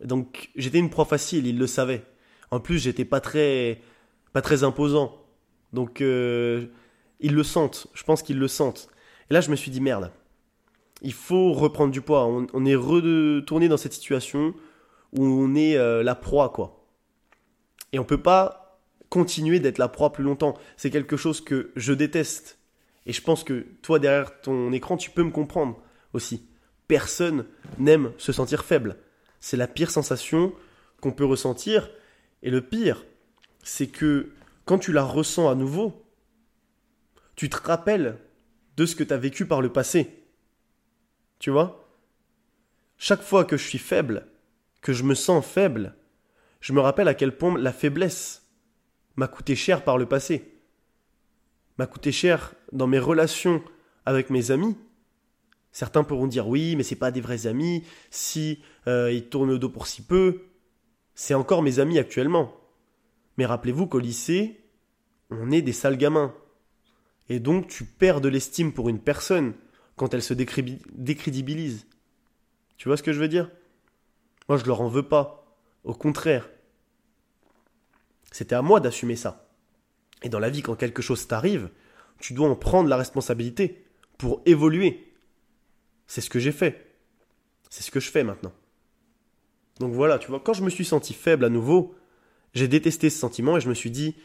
Donc 0.04 0.50
j'étais 0.54 0.80
une 0.80 0.90
proie 0.90 1.06
facile, 1.06 1.46
il 1.46 1.58
le 1.58 1.66
savait. 1.66 2.04
En 2.50 2.60
plus, 2.60 2.78
j'étais 2.78 3.06
pas 3.06 3.22
très, 3.22 3.80
pas 4.34 4.42
très 4.42 4.64
imposant. 4.64 5.16
Donc 5.72 6.02
euh, 6.02 6.66
ils 7.20 7.32
le 7.32 7.42
sentent, 7.42 7.86
je 7.94 8.02
pense 8.02 8.22
qu'ils 8.22 8.38
le 8.38 8.48
sentent. 8.48 8.90
Et 9.30 9.34
là, 9.34 9.40
je 9.40 9.50
me 9.50 9.56
suis 9.56 9.70
dit 9.70 9.80
merde, 9.80 10.12
il 11.02 11.12
faut 11.12 11.52
reprendre 11.52 11.92
du 11.92 12.00
poids. 12.00 12.26
On, 12.26 12.64
est 12.64 12.74
retourné 12.74 13.68
dans 13.68 13.76
cette 13.76 13.92
situation 13.92 14.54
où 15.12 15.24
on 15.24 15.54
est 15.54 15.76
euh, 15.76 16.02
la 16.02 16.14
proie, 16.14 16.50
quoi. 16.50 16.86
Et 17.92 17.98
on 17.98 18.04
peut 18.04 18.22
pas 18.22 18.80
continuer 19.08 19.58
d'être 19.58 19.78
la 19.78 19.88
proie 19.88 20.12
plus 20.12 20.24
longtemps. 20.24 20.56
C'est 20.76 20.90
quelque 20.90 21.16
chose 21.16 21.40
que 21.40 21.72
je 21.74 21.92
déteste. 21.92 22.58
Et 23.06 23.12
je 23.12 23.22
pense 23.22 23.42
que 23.42 23.66
toi, 23.82 23.98
derrière 23.98 24.40
ton 24.40 24.72
écran, 24.72 24.96
tu 24.96 25.10
peux 25.10 25.22
me 25.24 25.30
comprendre 25.30 25.80
aussi 26.12 26.46
personne 26.90 27.46
n'aime 27.78 28.10
se 28.18 28.32
sentir 28.32 28.64
faible. 28.64 28.96
C'est 29.38 29.56
la 29.56 29.68
pire 29.68 29.92
sensation 29.92 30.52
qu'on 31.00 31.12
peut 31.12 31.24
ressentir. 31.24 31.88
Et 32.42 32.50
le 32.50 32.62
pire, 32.62 33.04
c'est 33.62 33.86
que 33.86 34.32
quand 34.64 34.80
tu 34.80 34.92
la 34.92 35.04
ressens 35.04 35.48
à 35.48 35.54
nouveau, 35.54 36.04
tu 37.36 37.48
te 37.48 37.56
rappelles 37.56 38.18
de 38.76 38.86
ce 38.86 38.96
que 38.96 39.04
tu 39.04 39.14
as 39.14 39.18
vécu 39.18 39.46
par 39.46 39.62
le 39.62 39.72
passé. 39.72 40.19
Tu 41.40 41.50
vois? 41.50 41.88
Chaque 42.98 43.22
fois 43.22 43.44
que 43.44 43.56
je 43.56 43.66
suis 43.66 43.78
faible, 43.78 44.28
que 44.82 44.92
je 44.92 45.02
me 45.02 45.14
sens 45.14 45.44
faible, 45.44 45.96
je 46.60 46.74
me 46.74 46.80
rappelle 46.80 47.08
à 47.08 47.14
quel 47.14 47.36
point 47.36 47.58
la 47.58 47.72
faiblesse 47.72 48.46
m'a 49.16 49.26
coûté 49.26 49.56
cher 49.56 49.82
par 49.82 49.96
le 49.96 50.06
passé. 50.06 50.52
M'a 51.78 51.86
coûté 51.86 52.12
cher 52.12 52.54
dans 52.72 52.86
mes 52.86 52.98
relations 52.98 53.64
avec 54.04 54.28
mes 54.28 54.50
amis. 54.50 54.76
Certains 55.72 56.04
pourront 56.04 56.26
dire 56.26 56.46
oui, 56.46 56.76
mais 56.76 56.82
c'est 56.82 56.94
pas 56.94 57.10
des 57.10 57.22
vrais 57.22 57.46
amis, 57.46 57.84
si 58.10 58.62
euh, 58.86 59.10
ils 59.10 59.28
tournent 59.28 59.50
le 59.50 59.58
dos 59.58 59.70
pour 59.70 59.86
si 59.86 60.02
peu. 60.02 60.42
C'est 61.14 61.34
encore 61.34 61.62
mes 61.62 61.78
amis 61.78 61.98
actuellement. 61.98 62.54
Mais 63.38 63.46
rappelez-vous 63.46 63.86
qu'au 63.86 63.98
lycée, 63.98 64.60
on 65.30 65.50
est 65.50 65.62
des 65.62 65.72
sales 65.72 65.96
gamins. 65.96 66.34
Et 67.30 67.40
donc 67.40 67.66
tu 67.66 67.84
perds 67.86 68.20
de 68.20 68.28
l'estime 68.28 68.74
pour 68.74 68.90
une 68.90 69.00
personne 69.00 69.54
quand 70.00 70.14
elle 70.14 70.22
se 70.22 70.32
décrédibilise. 70.32 71.86
Tu 72.78 72.88
vois 72.88 72.96
ce 72.96 73.02
que 73.02 73.12
je 73.12 73.20
veux 73.20 73.28
dire? 73.28 73.50
Moi 74.48 74.56
je 74.56 74.64
leur 74.64 74.80
en 74.80 74.88
veux 74.88 75.06
pas. 75.06 75.44
Au 75.84 75.92
contraire. 75.92 76.48
C'était 78.32 78.54
à 78.54 78.62
moi 78.62 78.80
d'assumer 78.80 79.14
ça. 79.14 79.46
Et 80.22 80.30
dans 80.30 80.38
la 80.38 80.48
vie, 80.48 80.62
quand 80.62 80.74
quelque 80.74 81.02
chose 81.02 81.28
t'arrive, 81.28 81.68
tu 82.18 82.32
dois 82.32 82.48
en 82.48 82.56
prendre 82.56 82.88
la 82.88 82.96
responsabilité 82.96 83.84
pour 84.16 84.40
évoluer. 84.46 85.12
C'est 86.06 86.22
ce 86.22 86.30
que 86.30 86.38
j'ai 86.38 86.52
fait. 86.52 86.96
C'est 87.68 87.82
ce 87.82 87.90
que 87.90 88.00
je 88.00 88.10
fais 88.10 88.24
maintenant. 88.24 88.54
Donc 89.80 89.92
voilà, 89.92 90.18
tu 90.18 90.28
vois, 90.28 90.40
quand 90.40 90.54
je 90.54 90.64
me 90.64 90.70
suis 90.70 90.86
senti 90.86 91.12
faible 91.12 91.44
à 91.44 91.50
nouveau, 91.50 91.94
j'ai 92.54 92.68
détesté 92.68 93.10
ce 93.10 93.18
sentiment 93.18 93.58
et 93.58 93.60
je 93.60 93.68
me 93.68 93.74
suis 93.74 93.90
dit, 93.90 94.16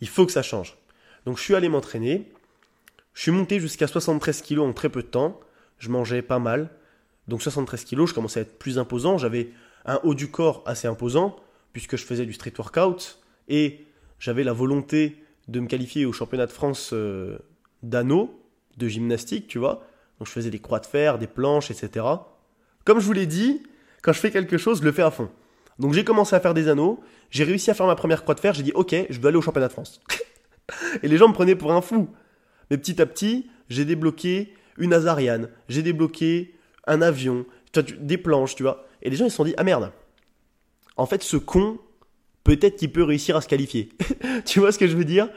il 0.00 0.08
faut 0.08 0.24
que 0.24 0.32
ça 0.32 0.42
change. 0.42 0.78
Donc 1.26 1.36
je 1.36 1.42
suis 1.42 1.54
allé 1.54 1.68
m'entraîner. 1.68 2.32
Je 3.20 3.24
suis 3.24 3.32
monté 3.32 3.60
jusqu'à 3.60 3.86
73 3.86 4.40
kg 4.40 4.60
en 4.60 4.72
très 4.72 4.88
peu 4.88 5.02
de 5.02 5.06
temps. 5.06 5.40
Je 5.76 5.90
mangeais 5.90 6.22
pas 6.22 6.38
mal. 6.38 6.70
Donc 7.28 7.42
73 7.42 7.84
kg, 7.84 8.06
je 8.06 8.14
commençais 8.14 8.40
à 8.40 8.42
être 8.44 8.58
plus 8.58 8.78
imposant. 8.78 9.18
J'avais 9.18 9.50
un 9.84 10.00
haut 10.04 10.14
du 10.14 10.30
corps 10.30 10.62
assez 10.64 10.88
imposant 10.88 11.36
puisque 11.74 11.98
je 11.98 12.06
faisais 12.06 12.24
du 12.24 12.32
street 12.32 12.54
workout 12.56 13.20
et 13.46 13.84
j'avais 14.18 14.42
la 14.42 14.54
volonté 14.54 15.22
de 15.48 15.60
me 15.60 15.66
qualifier 15.66 16.06
au 16.06 16.14
championnat 16.14 16.46
de 16.46 16.50
France 16.50 16.92
euh, 16.94 17.36
d'anneau, 17.82 18.42
de 18.78 18.88
gymnastique, 18.88 19.48
tu 19.48 19.58
vois. 19.58 19.86
Donc 20.18 20.26
je 20.26 20.32
faisais 20.32 20.48
des 20.48 20.60
croix 20.60 20.80
de 20.80 20.86
fer, 20.86 21.18
des 21.18 21.26
planches, 21.26 21.70
etc. 21.70 22.06
Comme 22.86 23.00
je 23.00 23.04
vous 23.04 23.12
l'ai 23.12 23.26
dit, 23.26 23.64
quand 24.00 24.14
je 24.14 24.18
fais 24.18 24.30
quelque 24.30 24.56
chose, 24.56 24.80
je 24.80 24.84
le 24.86 24.92
fais 24.92 25.02
à 25.02 25.10
fond. 25.10 25.28
Donc 25.78 25.92
j'ai 25.92 26.04
commencé 26.04 26.34
à 26.34 26.40
faire 26.40 26.54
des 26.54 26.68
anneaux, 26.68 27.00
j'ai 27.28 27.44
réussi 27.44 27.70
à 27.70 27.74
faire 27.74 27.86
ma 27.86 27.96
première 27.96 28.22
croix 28.22 28.34
de 28.34 28.40
fer, 28.40 28.54
j'ai 28.54 28.62
dit 28.62 28.72
ok, 28.72 28.96
je 29.10 29.20
veux 29.20 29.26
aller 29.26 29.36
au 29.36 29.42
championnat 29.42 29.68
de 29.68 29.72
France. 29.72 30.00
et 31.02 31.08
les 31.08 31.18
gens 31.18 31.28
me 31.28 31.34
prenaient 31.34 31.54
pour 31.54 31.72
un 31.72 31.82
fou. 31.82 32.08
Mais 32.70 32.78
petit 32.78 33.00
à 33.00 33.06
petit, 33.06 33.50
j'ai 33.68 33.84
débloqué 33.84 34.54
une 34.78 34.92
Azariane, 34.92 35.50
j'ai 35.68 35.82
débloqué 35.82 36.54
un 36.86 37.02
avion, 37.02 37.44
des 37.98 38.18
planches, 38.18 38.54
tu 38.54 38.62
vois. 38.62 38.86
Et 39.02 39.10
les 39.10 39.16
gens 39.16 39.26
ils 39.26 39.30
se 39.30 39.36
sont 39.36 39.44
dit 39.44 39.54
ah 39.56 39.64
merde. 39.64 39.92
En 40.96 41.06
fait, 41.06 41.22
ce 41.22 41.36
con, 41.36 41.78
peut-être 42.44 42.76
qu'il 42.76 42.92
peut 42.92 43.04
réussir 43.04 43.36
à 43.36 43.40
se 43.40 43.48
qualifier. 43.48 43.90
tu 44.44 44.60
vois 44.60 44.72
ce 44.72 44.78
que 44.78 44.86
je 44.86 44.96
veux 44.96 45.04
dire? 45.04 45.28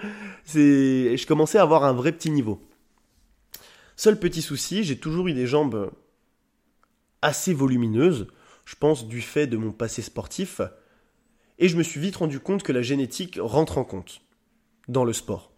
C'est, 0.43 1.15
je 1.15 1.27
commençais 1.27 1.57
à 1.57 1.61
avoir 1.61 1.83
un 1.83 1.93
vrai 1.93 2.11
petit 2.11 2.31
niveau. 2.31 2.61
Seul 3.95 4.19
petit 4.19 4.41
souci, 4.41 4.83
j'ai 4.83 4.97
toujours 4.97 5.27
eu 5.27 5.33
des 5.33 5.47
jambes 5.47 5.91
assez 7.21 7.53
volumineuses 7.53 8.27
je 8.65 8.75
pense, 8.75 9.07
du 9.07 9.21
fait 9.21 9.47
de 9.47 9.57
mon 9.57 9.71
passé 9.71 10.01
sportif, 10.01 10.61
et 11.59 11.67
je 11.67 11.77
me 11.77 11.83
suis 11.83 11.99
vite 11.99 12.15
rendu 12.15 12.39
compte 12.39 12.63
que 12.63 12.71
la 12.71 12.81
génétique 12.81 13.37
rentre 13.41 13.77
en 13.77 13.83
compte 13.83 14.21
dans 14.87 15.05
le 15.05 15.13
sport. 15.13 15.52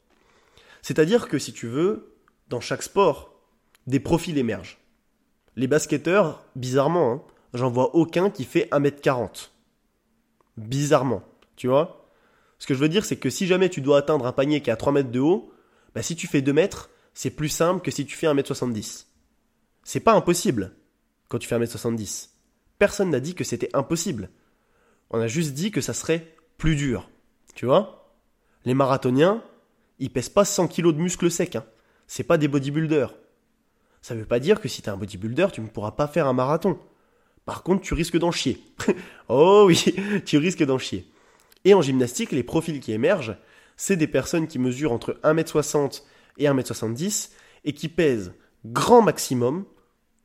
C'est-à-dire 0.86 1.28
que 1.30 1.40
si 1.40 1.52
tu 1.52 1.66
veux, 1.66 2.16
dans 2.48 2.60
chaque 2.60 2.84
sport, 2.84 3.42
des 3.88 4.00
profils 4.00 4.38
émergent. 4.38 4.78
Les 5.56 5.66
basketteurs, 5.66 6.46
bizarrement, 6.56 7.12
hein, 7.12 7.22
j'en 7.56 7.72
vois 7.72 7.96
aucun 7.96 8.30
qui 8.30 8.44
fait 8.44 8.70
1m40. 8.72 9.50
Bizarrement, 10.58 11.24
tu 11.56 11.68
vois? 11.68 12.08
Ce 12.60 12.68
que 12.68 12.76
je 12.76 12.80
veux 12.80 12.88
dire, 12.88 13.04
c'est 13.04 13.16
que 13.18 13.32
si 13.32 13.48
jamais 13.48 13.70
tu 13.70 13.82
dois 13.82 13.98
atteindre 13.98 14.28
un 14.28 14.32
panier 14.32 14.62
qui 14.62 14.70
est 14.70 14.74
à 14.74 14.76
3 14.76 14.94
mètres 14.94 15.10
de 15.10 15.20
haut, 15.20 15.52
bah 15.96 16.04
si 16.04 16.16
tu 16.16 16.28
fais 16.28 16.44
2 16.44 16.54
mètres, 16.54 16.92
c'est 17.16 17.32
plus 17.32 17.50
simple 17.50 17.82
que 17.82 17.90
si 17.90 18.06
tu 18.06 18.16
fais 18.16 18.28
1m70. 18.28 19.08
C'est 19.84 20.02
pas 20.02 20.14
impossible 20.14 20.76
quand 21.30 21.40
tu 21.40 21.48
fais 21.48 21.58
1m70. 21.58 22.30
Personne 22.78 23.10
n'a 23.10 23.20
dit 23.20 23.34
que 23.34 23.44
c'était 23.44 23.76
impossible. 23.76 24.30
On 25.10 25.20
a 25.20 25.28
juste 25.28 25.56
dit 25.56 25.72
que 25.72 25.82
ça 25.82 25.96
serait 25.96 26.36
plus 26.60 26.76
dur. 26.76 27.10
Tu 27.56 27.66
vois? 27.66 28.14
Les 28.66 28.76
marathoniens, 28.76 29.44
ils 30.00 30.12
pèsent 30.12 30.30
pas 30.30 30.46
100 30.46 30.68
kilos 30.68 30.94
de 30.94 31.00
muscles 31.00 31.32
secs. 31.32 31.56
Hein. 31.56 31.66
C'est 32.08 32.24
pas 32.24 32.38
des 32.38 32.48
bodybuilders. 32.48 33.14
Ça 34.02 34.16
veut 34.16 34.26
pas 34.26 34.40
dire 34.40 34.62
que 34.62 34.68
si 34.68 34.82
t'es 34.82 34.90
un 34.90 34.98
bodybuilder, 34.98 35.48
tu 35.52 35.62
ne 35.62 35.68
pourras 35.68 35.92
pas 35.92 36.08
faire 36.08 36.28
un 36.28 36.34
marathon. 36.34 36.78
Par 37.46 37.64
contre, 37.64 37.82
tu 37.82 37.94
risques 37.94 38.18
d'en 38.18 38.32
chier. 38.32 38.62
oh 39.30 39.66
oui, 39.68 39.96
tu 40.26 40.38
risques 40.38 40.64
d'en 40.64 40.78
chier. 40.78 41.08
Et 41.64 41.74
en 41.74 41.82
gymnastique, 41.82 42.32
les 42.32 42.44
profils 42.44 42.80
qui 42.80 42.92
émergent, 42.92 43.38
c'est 43.78 43.98
des 43.98 44.08
personnes 44.08 44.48
qui 44.48 44.60
mesurent 44.60 44.92
entre 44.92 45.20
1m60 45.24 46.04
et 46.38 46.46
1m70 46.46 47.32
et 47.64 47.74
qui 47.74 47.90
pèsent 47.90 48.34
grand 48.66 49.02
maximum 49.02 49.66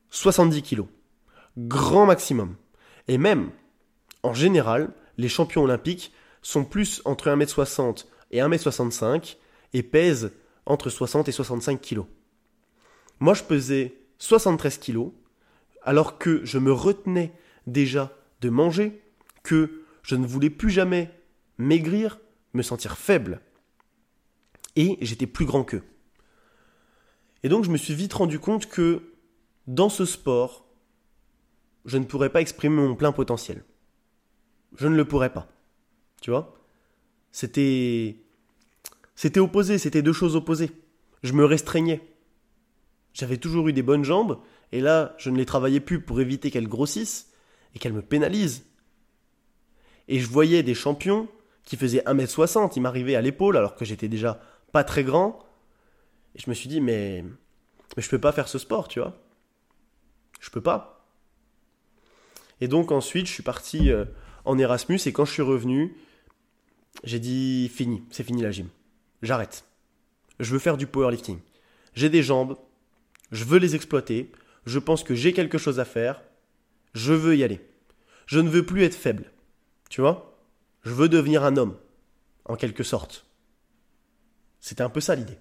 70 0.09 0.61
kilos 0.61 0.87
grand 1.57 2.05
maximum. 2.05 2.55
Et 3.07 3.17
même, 3.17 3.51
en 4.23 4.33
général, 4.33 4.89
les 5.17 5.29
champions 5.29 5.63
olympiques 5.63 6.13
sont 6.41 6.63
plus 6.63 7.01
entre 7.05 7.29
1m60 7.29 8.05
et 8.31 8.39
1m65 8.39 9.37
et 9.73 9.83
pèsent 9.83 10.31
entre 10.65 10.89
60 10.89 11.27
et 11.27 11.31
65 11.31 11.81
kg. 11.81 12.01
Moi, 13.19 13.33
je 13.33 13.43
pesais 13.43 13.95
73 14.17 14.77
kg 14.77 15.11
alors 15.83 16.17
que 16.17 16.45
je 16.45 16.59
me 16.59 16.71
retenais 16.71 17.33
déjà 17.67 18.15
de 18.41 18.49
manger, 18.49 19.01
que 19.43 19.83
je 20.03 20.15
ne 20.15 20.25
voulais 20.25 20.49
plus 20.49 20.69
jamais 20.69 21.11
maigrir, 21.57 22.19
me 22.53 22.61
sentir 22.61 22.97
faible. 22.97 23.41
Et 24.75 24.97
j'étais 25.01 25.27
plus 25.27 25.45
grand 25.45 25.63
qu'eux. 25.63 25.83
Et 27.43 27.49
donc 27.49 27.63
je 27.63 27.71
me 27.71 27.77
suis 27.77 27.95
vite 27.95 28.13
rendu 28.13 28.39
compte 28.39 28.67
que 28.67 29.01
dans 29.67 29.89
ce 29.89 30.05
sport, 30.05 30.65
je 31.85 31.97
ne 31.97 32.05
pourrais 32.05 32.29
pas 32.29 32.41
exprimer 32.41 32.75
mon 32.75 32.95
plein 32.95 33.11
potentiel. 33.11 33.63
Je 34.77 34.87
ne 34.87 34.95
le 34.95 35.05
pourrais 35.05 35.33
pas. 35.33 35.47
Tu 36.21 36.29
vois? 36.29 36.57
C'était. 37.31 38.17
C'était 39.21 39.39
opposé, 39.39 39.77
c'était 39.77 40.01
deux 40.01 40.13
choses 40.13 40.35
opposées. 40.35 40.71
Je 41.21 41.33
me 41.33 41.45
restreignais. 41.45 42.01
J'avais 43.13 43.37
toujours 43.37 43.67
eu 43.67 43.71
des 43.71 43.83
bonnes 43.83 44.03
jambes, 44.03 44.39
et 44.71 44.81
là, 44.81 45.13
je 45.19 45.29
ne 45.29 45.37
les 45.37 45.45
travaillais 45.45 45.79
plus 45.79 46.01
pour 46.01 46.19
éviter 46.21 46.49
qu'elles 46.49 46.67
grossissent 46.67 47.31
et 47.75 47.77
qu'elles 47.77 47.93
me 47.93 48.01
pénalisent. 48.01 48.65
Et 50.07 50.19
je 50.19 50.27
voyais 50.27 50.63
des 50.63 50.73
champions 50.73 51.27
qui 51.65 51.77
faisaient 51.77 52.01
1m60, 52.07 52.73
ils 52.75 52.81
m'arrivaient 52.81 53.13
à 53.13 53.21
l'épaule 53.21 53.57
alors 53.57 53.75
que 53.75 53.85
j'étais 53.85 54.07
déjà 54.07 54.41
pas 54.71 54.83
très 54.83 55.03
grand. 55.03 55.45
Et 56.33 56.39
je 56.39 56.49
me 56.49 56.55
suis 56.55 56.67
dit, 56.67 56.81
mais, 56.81 57.23
mais 57.95 58.01
je 58.01 58.09
peux 58.09 58.17
pas 58.17 58.31
faire 58.31 58.47
ce 58.47 58.57
sport, 58.57 58.87
tu 58.87 59.01
vois. 59.01 59.21
Je 60.39 60.49
peux 60.49 60.61
pas. 60.61 61.05
Et 62.59 62.67
donc 62.67 62.91
ensuite, 62.91 63.27
je 63.27 63.33
suis 63.33 63.43
parti 63.43 63.91
euh, 63.91 64.05
en 64.45 64.57
Erasmus 64.57 64.99
et 65.05 65.13
quand 65.13 65.25
je 65.25 65.31
suis 65.33 65.43
revenu, 65.43 65.95
j'ai 67.03 67.19
dit 67.19 67.69
fini, 67.69 68.01
c'est 68.09 68.23
fini 68.23 68.41
la 68.41 68.49
gym. 68.49 68.67
J'arrête. 69.21 69.65
Je 70.39 70.51
veux 70.51 70.59
faire 70.59 70.77
du 70.77 70.87
powerlifting. 70.87 71.39
J'ai 71.93 72.09
des 72.09 72.23
jambes, 72.23 72.57
je 73.31 73.43
veux 73.43 73.59
les 73.59 73.75
exploiter, 73.75 74.31
je 74.65 74.79
pense 74.79 75.03
que 75.03 75.15
j'ai 75.15 75.33
quelque 75.33 75.57
chose 75.57 75.79
à 75.79 75.85
faire, 75.85 76.21
je 76.93 77.13
veux 77.13 77.35
y 77.35 77.43
aller. 77.43 77.61
Je 78.25 78.39
ne 78.39 78.49
veux 78.49 78.65
plus 78.65 78.83
être 78.83 78.95
faible. 78.95 79.31
Tu 79.89 80.01
vois? 80.01 80.37
Je 80.83 80.91
veux 80.91 81.09
devenir 81.09 81.43
un 81.43 81.57
homme, 81.57 81.77
en 82.45 82.55
quelque 82.55 82.83
sorte. 82.83 83.25
C'était 84.59 84.83
un 84.83 84.89
peu 84.89 85.01
ça 85.01 85.15
l'idée. 85.15 85.37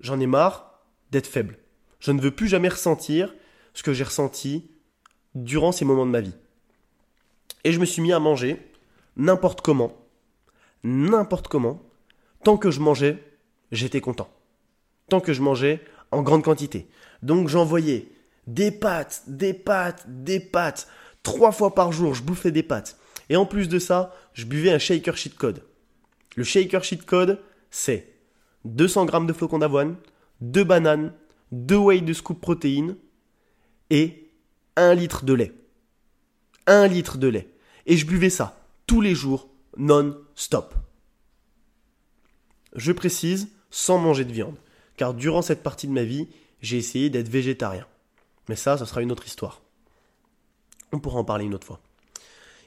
J'en 0.00 0.20
ai 0.20 0.26
marre 0.26 0.82
d'être 1.10 1.26
faible. 1.26 1.58
Je 2.00 2.12
ne 2.12 2.20
veux 2.20 2.30
plus 2.30 2.48
jamais 2.48 2.68
ressentir 2.68 3.34
ce 3.74 3.82
que 3.82 3.92
j'ai 3.92 4.04
ressenti 4.04 4.70
durant 5.34 5.72
ces 5.72 5.84
moments 5.84 6.06
de 6.06 6.10
ma 6.10 6.20
vie. 6.20 6.36
Et 7.64 7.72
je 7.72 7.80
me 7.80 7.86
suis 7.86 8.02
mis 8.02 8.12
à 8.12 8.20
manger 8.20 8.62
n'importe 9.16 9.60
comment, 9.62 9.96
n'importe 10.84 11.48
comment. 11.48 11.87
Tant 12.44 12.56
que 12.56 12.70
je 12.70 12.80
mangeais, 12.80 13.22
j'étais 13.72 14.00
content. 14.00 14.28
Tant 15.08 15.20
que 15.20 15.32
je 15.32 15.42
mangeais 15.42 15.80
en 16.10 16.22
grande 16.22 16.44
quantité. 16.44 16.88
Donc 17.22 17.48
j'envoyais 17.48 18.08
des 18.46 18.70
pâtes, 18.70 19.22
des 19.26 19.54
pâtes, 19.54 20.04
des 20.06 20.40
pâtes. 20.40 20.88
Trois 21.22 21.52
fois 21.52 21.74
par 21.74 21.92
jour, 21.92 22.14
je 22.14 22.22
bouffais 22.22 22.50
des 22.50 22.62
pâtes. 22.62 22.98
Et 23.28 23.36
en 23.36 23.44
plus 23.44 23.68
de 23.68 23.78
ça, 23.78 24.14
je 24.32 24.46
buvais 24.46 24.72
un 24.72 24.78
shaker 24.78 25.16
sheet 25.16 25.34
code. 25.36 25.62
Le 26.36 26.44
shaker 26.44 26.82
sheet 26.82 27.04
code, 27.04 27.40
c'est 27.70 28.14
200 28.64 29.08
g 29.08 29.26
de 29.26 29.32
flocons 29.32 29.58
d'avoine, 29.58 29.96
2 30.40 30.64
bananes, 30.64 31.12
2 31.52 31.76
whey 31.76 32.00
de 32.00 32.12
scoop 32.12 32.40
protéines 32.40 32.96
et 33.90 34.30
un 34.76 34.94
litre 34.94 35.24
de 35.24 35.34
lait. 35.34 35.52
Un 36.66 36.86
litre 36.86 37.18
de 37.18 37.28
lait. 37.28 37.48
Et 37.86 37.96
je 37.96 38.06
buvais 38.06 38.30
ça 38.30 38.58
tous 38.86 39.00
les 39.00 39.14
jours, 39.14 39.48
non-stop. 39.76 40.74
Je 42.78 42.92
précise, 42.92 43.48
sans 43.70 43.98
manger 43.98 44.24
de 44.24 44.32
viande, 44.32 44.56
car 44.96 45.12
durant 45.12 45.42
cette 45.42 45.64
partie 45.64 45.88
de 45.88 45.92
ma 45.92 46.04
vie, 46.04 46.28
j'ai 46.62 46.76
essayé 46.76 47.10
d'être 47.10 47.28
végétarien. 47.28 47.84
Mais 48.48 48.54
ça, 48.54 48.78
ce 48.78 48.84
sera 48.84 49.02
une 49.02 49.10
autre 49.10 49.26
histoire. 49.26 49.62
On 50.92 51.00
pourra 51.00 51.18
en 51.18 51.24
parler 51.24 51.44
une 51.44 51.54
autre 51.54 51.66
fois. 51.66 51.80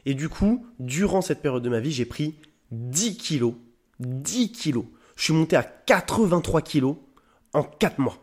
Et 0.05 0.13
du 0.13 0.27
coup, 0.27 0.65
durant 0.79 1.21
cette 1.21 1.41
période 1.41 1.63
de 1.63 1.69
ma 1.69 1.79
vie, 1.79 1.93
j'ai 1.93 2.05
pris 2.05 2.35
10 2.71 3.17
kilos. 3.17 3.53
10 3.99 4.51
kilos. 4.51 4.83
Je 5.15 5.23
suis 5.23 5.33
monté 5.33 5.55
à 5.55 5.63
83 5.63 6.61
kilos 6.61 6.97
en 7.53 7.63
4 7.63 7.99
mois. 7.99 8.17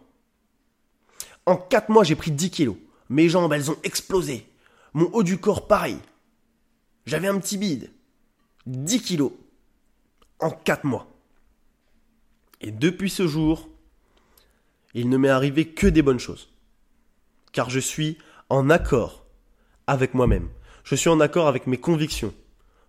En 1.46 1.56
4 1.56 1.88
mois, 1.88 2.04
j'ai 2.04 2.16
pris 2.16 2.32
10 2.32 2.50
kilos. 2.50 2.76
Mes 3.08 3.30
jambes, 3.30 3.54
elles 3.54 3.70
ont 3.70 3.78
explosé. 3.82 4.46
Mon 4.92 5.06
haut 5.14 5.22
du 5.22 5.38
corps, 5.38 5.66
pareil. 5.66 5.96
J'avais 7.06 7.28
un 7.28 7.38
petit 7.38 7.56
bide. 7.56 7.90
10 8.66 9.00
kilos 9.00 9.32
en 10.38 10.50
4 10.50 10.84
mois. 10.84 11.17
Et 12.60 12.70
depuis 12.70 13.10
ce 13.10 13.26
jour, 13.26 13.68
il 14.94 15.08
ne 15.08 15.16
m'est 15.16 15.28
arrivé 15.28 15.68
que 15.68 15.86
des 15.86 16.02
bonnes 16.02 16.18
choses. 16.18 16.52
Car 17.52 17.70
je 17.70 17.78
suis 17.78 18.18
en 18.48 18.70
accord 18.70 19.26
avec 19.86 20.14
moi-même. 20.14 20.48
Je 20.84 20.94
suis 20.94 21.10
en 21.10 21.20
accord 21.20 21.46
avec 21.46 21.66
mes 21.66 21.78
convictions. 21.78 22.34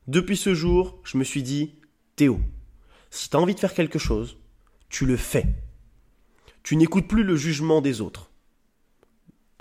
Depuis 0.08 0.38
ce 0.38 0.54
jour, 0.54 1.00
je 1.04 1.18
me 1.18 1.24
suis 1.24 1.44
dit, 1.44 1.76
Théo, 2.16 2.40
si 3.12 3.30
tu 3.30 3.38
as 3.38 3.40
envie 3.40 3.56
de 3.56 3.60
faire 3.60 3.74
quelque 3.74 4.00
chose, 4.00 4.38
tu 4.90 5.06
le 5.06 5.18
fais. 5.18 5.46
Tu 6.64 6.76
n'écoutes 6.76 7.08
plus 7.08 7.24
le 7.24 7.36
jugement 7.36 7.82
des 7.82 8.02
autres. 8.02 8.32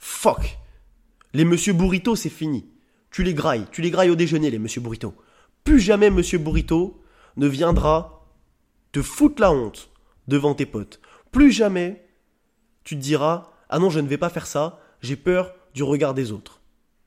Fuck. 0.00 0.58
Les 1.34 1.44
monsieur 1.44 1.72
burrito, 1.72 2.16
c'est 2.16 2.30
fini. 2.30 2.66
Tu 3.10 3.22
les 3.22 3.34
grailles, 3.34 3.66
tu 3.72 3.82
les 3.82 3.90
grailles 3.90 4.10
au 4.10 4.16
déjeuner, 4.16 4.50
les 4.50 4.58
monsieur 4.58 4.80
burrito. 4.80 5.14
Plus 5.64 5.80
jamais 5.80 6.10
monsieur 6.10 6.38
burrito 6.38 7.02
ne 7.36 7.46
viendra 7.46 8.26
te 8.92 9.02
foutre 9.02 9.40
la 9.40 9.52
honte 9.52 9.90
devant 10.28 10.54
tes 10.54 10.66
potes. 10.66 11.00
Plus 11.32 11.50
jamais 11.50 12.04
tu 12.84 12.94
te 12.94 13.00
diras 13.00 13.50
Ah 13.68 13.78
non, 13.78 13.90
je 13.90 14.00
ne 14.00 14.06
vais 14.06 14.18
pas 14.18 14.30
faire 14.30 14.46
ça, 14.46 14.80
j'ai 15.02 15.16
peur 15.16 15.52
du 15.74 15.82
regard 15.82 16.14
des 16.14 16.30
autres. 16.32 16.60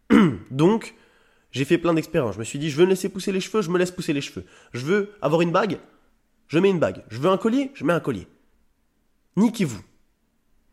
Donc, 0.52 0.96
j'ai 1.52 1.66
fait 1.66 1.78
plein 1.78 1.94
d'expériences. 1.94 2.36
Je 2.36 2.40
me 2.40 2.44
suis 2.44 2.60
dit 2.60 2.70
Je 2.70 2.78
veux 2.78 2.86
me 2.86 2.90
laisser 2.90 3.10
pousser 3.10 3.32
les 3.32 3.40
cheveux, 3.40 3.62
je 3.62 3.70
me 3.70 3.80
laisse 3.80 3.92
pousser 3.92 4.14
les 4.14 4.22
cheveux. 4.22 4.46
Je 4.74 4.86
veux 4.86 5.12
avoir 5.22 5.42
une 5.42 5.52
bague, 5.52 5.80
je 6.48 6.60
mets 6.60 6.70
une 6.70 6.80
bague. 6.80 7.04
Je 7.10 7.20
veux 7.20 7.30
un 7.30 7.38
collier, 7.38 7.72
je 7.74 7.86
mets 7.86 7.94
un 7.94 8.00
collier. 8.00 8.28
Niquez-vous. 9.38 9.82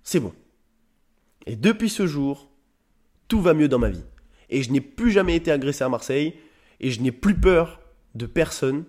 C'est 0.03 0.21
bon. 0.21 0.33
Et 1.47 1.57
depuis 1.57 1.89
ce 1.89 2.07
jour, 2.07 2.51
tout 3.29 3.41
va 3.41 3.55
mieux 3.55 3.69
dans 3.69 3.79
ma 3.79 3.91
vie. 3.91 4.05
Et 4.51 4.63
je 4.63 4.73
n'ai 4.73 4.81
plus 4.81 5.11
jamais 5.11 5.37
été 5.37 5.51
agressé 5.51 5.85
à 5.85 5.89
Marseille, 5.89 6.35
et 6.81 6.91
je 6.91 7.01
n'ai 7.01 7.13
plus 7.13 7.35
peur 7.35 7.81
de 8.15 8.27
personne. 8.27 8.85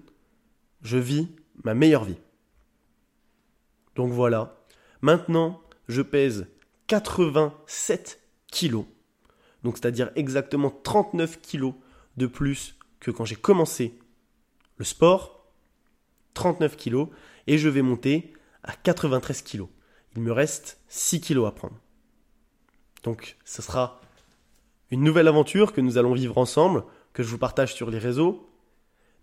Je 0.81 0.97
vis 0.97 1.27
ma 1.63 1.73
meilleure 1.73 2.05
vie. 2.05 2.17
Donc 3.95 4.11
voilà. 4.11 4.63
Maintenant, 5.01 5.61
je 5.87 6.01
pèse 6.01 6.47
87 6.87 8.21
kilos. 8.47 8.85
Donc 9.63 9.77
c'est-à-dire 9.77 10.11
exactement 10.15 10.71
39 10.71 11.41
kilos 11.41 11.73
de 12.17 12.27
plus 12.27 12.77
que 12.99 13.11
quand 13.11 13.25
j'ai 13.25 13.35
commencé 13.35 13.99
le 14.77 14.85
sport. 14.85 15.45
39 16.33 16.75
kilos. 16.77 17.09
Et 17.47 17.57
je 17.57 17.69
vais 17.69 17.81
monter 17.81 18.33
à 18.63 18.73
93 18.73 19.41
kilos. 19.41 19.69
Il 20.15 20.21
me 20.21 20.31
reste 20.31 20.79
6 20.87 21.21
kilos 21.21 21.47
à 21.47 21.51
prendre. 21.51 21.77
Donc 23.03 23.37
ce 23.45 23.61
sera 23.61 24.01
une 24.91 25.03
nouvelle 25.03 25.27
aventure 25.27 25.73
que 25.73 25.81
nous 25.81 25.97
allons 25.97 26.13
vivre 26.13 26.37
ensemble, 26.37 26.83
que 27.13 27.23
je 27.23 27.29
vous 27.29 27.37
partage 27.37 27.73
sur 27.73 27.89
les 27.91 27.99
réseaux. 27.99 28.49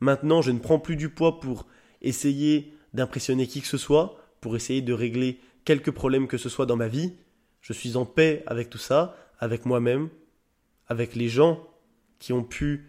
Maintenant, 0.00 0.42
je 0.42 0.50
ne 0.50 0.58
prends 0.58 0.78
plus 0.78 0.96
du 0.96 1.08
poids 1.08 1.40
pour 1.40 1.66
essayer 2.02 2.72
d'impressionner 2.94 3.46
qui 3.46 3.60
que 3.60 3.66
ce 3.66 3.78
soit, 3.78 4.16
pour 4.40 4.56
essayer 4.56 4.82
de 4.82 4.92
régler 4.92 5.40
quelques 5.64 5.90
problèmes 5.90 6.28
que 6.28 6.38
ce 6.38 6.48
soit 6.48 6.66
dans 6.66 6.76
ma 6.76 6.88
vie, 6.88 7.12
je 7.60 7.72
suis 7.72 7.96
en 7.96 8.04
paix 8.06 8.42
avec 8.46 8.70
tout 8.70 8.78
ça, 8.78 9.16
avec 9.38 9.66
moi-même, 9.66 10.08
avec 10.86 11.14
les 11.14 11.28
gens 11.28 11.66
qui 12.18 12.32
ont 12.32 12.44
pu 12.44 12.86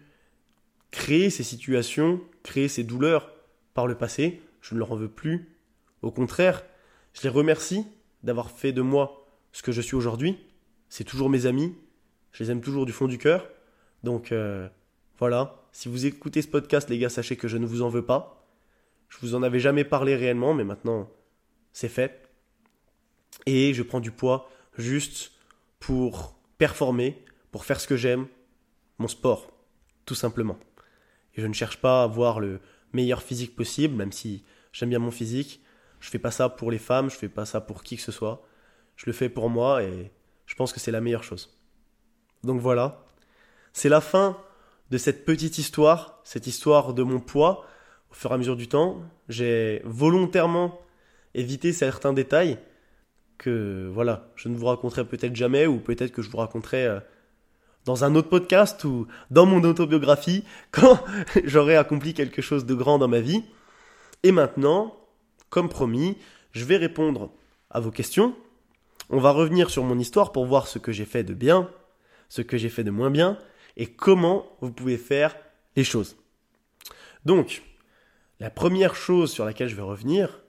créer 0.90 1.30
ces 1.30 1.42
situations, 1.42 2.20
créer 2.42 2.68
ces 2.68 2.84
douleurs 2.84 3.30
par 3.74 3.86
le 3.86 3.96
passé. 3.96 4.40
Je 4.60 4.74
ne 4.74 4.78
leur 4.78 4.92
en 4.92 4.96
veux 4.96 5.08
plus. 5.08 5.56
Au 6.02 6.10
contraire, 6.10 6.64
je 7.12 7.22
les 7.22 7.28
remercie 7.28 7.84
d'avoir 8.22 8.50
fait 8.50 8.72
de 8.72 8.82
moi 8.82 9.26
ce 9.52 9.62
que 9.62 9.72
je 9.72 9.80
suis 9.80 9.96
aujourd'hui. 9.96 10.38
C'est 10.88 11.04
toujours 11.04 11.28
mes 11.28 11.46
amis. 11.46 11.74
Je 12.32 12.44
les 12.44 12.50
aime 12.50 12.60
toujours 12.60 12.86
du 12.86 12.92
fond 12.92 13.08
du 13.08 13.18
cœur. 13.18 13.48
Donc 14.04 14.32
euh, 14.32 14.68
voilà. 15.18 15.66
Si 15.72 15.88
vous 15.88 16.06
écoutez 16.06 16.42
ce 16.42 16.48
podcast, 16.48 16.88
les 16.88 16.98
gars, 16.98 17.08
sachez 17.08 17.36
que 17.36 17.48
je 17.48 17.56
ne 17.56 17.66
vous 17.66 17.82
en 17.82 17.88
veux 17.88 18.04
pas. 18.04 18.46
Je 19.08 19.18
vous 19.20 19.34
en 19.34 19.42
avais 19.42 19.60
jamais 19.60 19.84
parlé 19.84 20.16
réellement, 20.16 20.54
mais 20.54 20.64
maintenant 20.64 21.10
c'est 21.78 21.88
fait 21.88 22.28
et 23.46 23.72
je 23.72 23.84
prends 23.84 24.00
du 24.00 24.10
poids 24.10 24.50
juste 24.76 25.30
pour 25.78 26.36
performer, 26.58 27.24
pour 27.52 27.64
faire 27.64 27.78
ce 27.78 27.86
que 27.86 27.96
j'aime, 27.96 28.26
mon 28.98 29.06
sport, 29.06 29.52
tout 30.04 30.16
simplement. 30.16 30.58
Et 31.36 31.40
je 31.40 31.46
ne 31.46 31.52
cherche 31.52 31.76
pas 31.76 32.00
à 32.00 32.02
avoir 32.02 32.40
le 32.40 32.58
meilleur 32.92 33.22
physique 33.22 33.54
possible, 33.54 33.94
même 33.94 34.10
si 34.10 34.42
j'aime 34.72 34.88
bien 34.88 34.98
mon 34.98 35.12
physique. 35.12 35.62
Je 36.00 36.10
fais 36.10 36.18
pas 36.18 36.32
ça 36.32 36.48
pour 36.48 36.72
les 36.72 36.78
femmes, 36.78 37.10
je 37.10 37.16
fais 37.16 37.28
pas 37.28 37.46
ça 37.46 37.60
pour 37.60 37.84
qui 37.84 37.96
que 37.96 38.02
ce 38.02 38.10
soit. 38.10 38.44
Je 38.96 39.06
le 39.06 39.12
fais 39.12 39.28
pour 39.28 39.48
moi 39.48 39.84
et 39.84 40.10
je 40.46 40.56
pense 40.56 40.72
que 40.72 40.80
c'est 40.80 40.90
la 40.90 41.00
meilleure 41.00 41.22
chose. 41.22 41.60
Donc 42.42 42.60
voilà, 42.60 43.06
c'est 43.72 43.88
la 43.88 44.00
fin 44.00 44.36
de 44.90 44.98
cette 44.98 45.24
petite 45.24 45.58
histoire, 45.58 46.20
cette 46.24 46.48
histoire 46.48 46.92
de 46.92 47.04
mon 47.04 47.20
poids. 47.20 47.64
Au 48.10 48.14
fur 48.14 48.32
et 48.32 48.34
à 48.34 48.38
mesure 48.38 48.56
du 48.56 48.66
temps, 48.66 49.00
j'ai 49.28 49.80
volontairement 49.84 50.80
évité 51.38 51.72
certains 51.72 52.12
détails 52.12 52.58
que 53.38 53.88
voilà, 53.92 54.30
je 54.34 54.48
ne 54.48 54.56
vous 54.56 54.66
raconterai 54.66 55.04
peut-être 55.04 55.36
jamais 55.36 55.66
ou 55.66 55.78
peut-être 55.78 56.12
que 56.12 56.22
je 56.22 56.30
vous 56.30 56.38
raconterai 56.38 56.84
euh, 56.84 57.00
dans 57.84 58.04
un 58.04 58.14
autre 58.14 58.28
podcast 58.28 58.82
ou 58.84 59.06
dans 59.30 59.46
mon 59.46 59.62
autobiographie 59.62 60.44
quand 60.70 61.02
j'aurai 61.44 61.76
accompli 61.76 62.14
quelque 62.14 62.42
chose 62.42 62.66
de 62.66 62.74
grand 62.74 62.98
dans 62.98 63.08
ma 63.08 63.20
vie. 63.20 63.44
Et 64.24 64.32
maintenant, 64.32 64.96
comme 65.48 65.68
promis, 65.68 66.18
je 66.52 66.64
vais 66.64 66.76
répondre 66.76 67.30
à 67.70 67.80
vos 67.80 67.90
questions. 67.90 68.34
On 69.10 69.20
va 69.20 69.30
revenir 69.30 69.70
sur 69.70 69.84
mon 69.84 69.98
histoire 69.98 70.32
pour 70.32 70.44
voir 70.44 70.66
ce 70.66 70.78
que 70.78 70.92
j'ai 70.92 71.04
fait 71.04 71.22
de 71.22 71.34
bien, 71.34 71.70
ce 72.28 72.42
que 72.42 72.58
j'ai 72.58 72.68
fait 72.68 72.84
de 72.84 72.90
moins 72.90 73.10
bien 73.10 73.38
et 73.76 73.86
comment 73.86 74.44
vous 74.60 74.72
pouvez 74.72 74.98
faire 74.98 75.36
les 75.76 75.84
choses. 75.84 76.16
Donc, 77.24 77.62
la 78.40 78.50
première 78.50 78.94
chose 78.94 79.30
sur 79.30 79.44
laquelle 79.44 79.68
je 79.68 79.76
vais 79.76 79.82
revenir, 79.82 80.40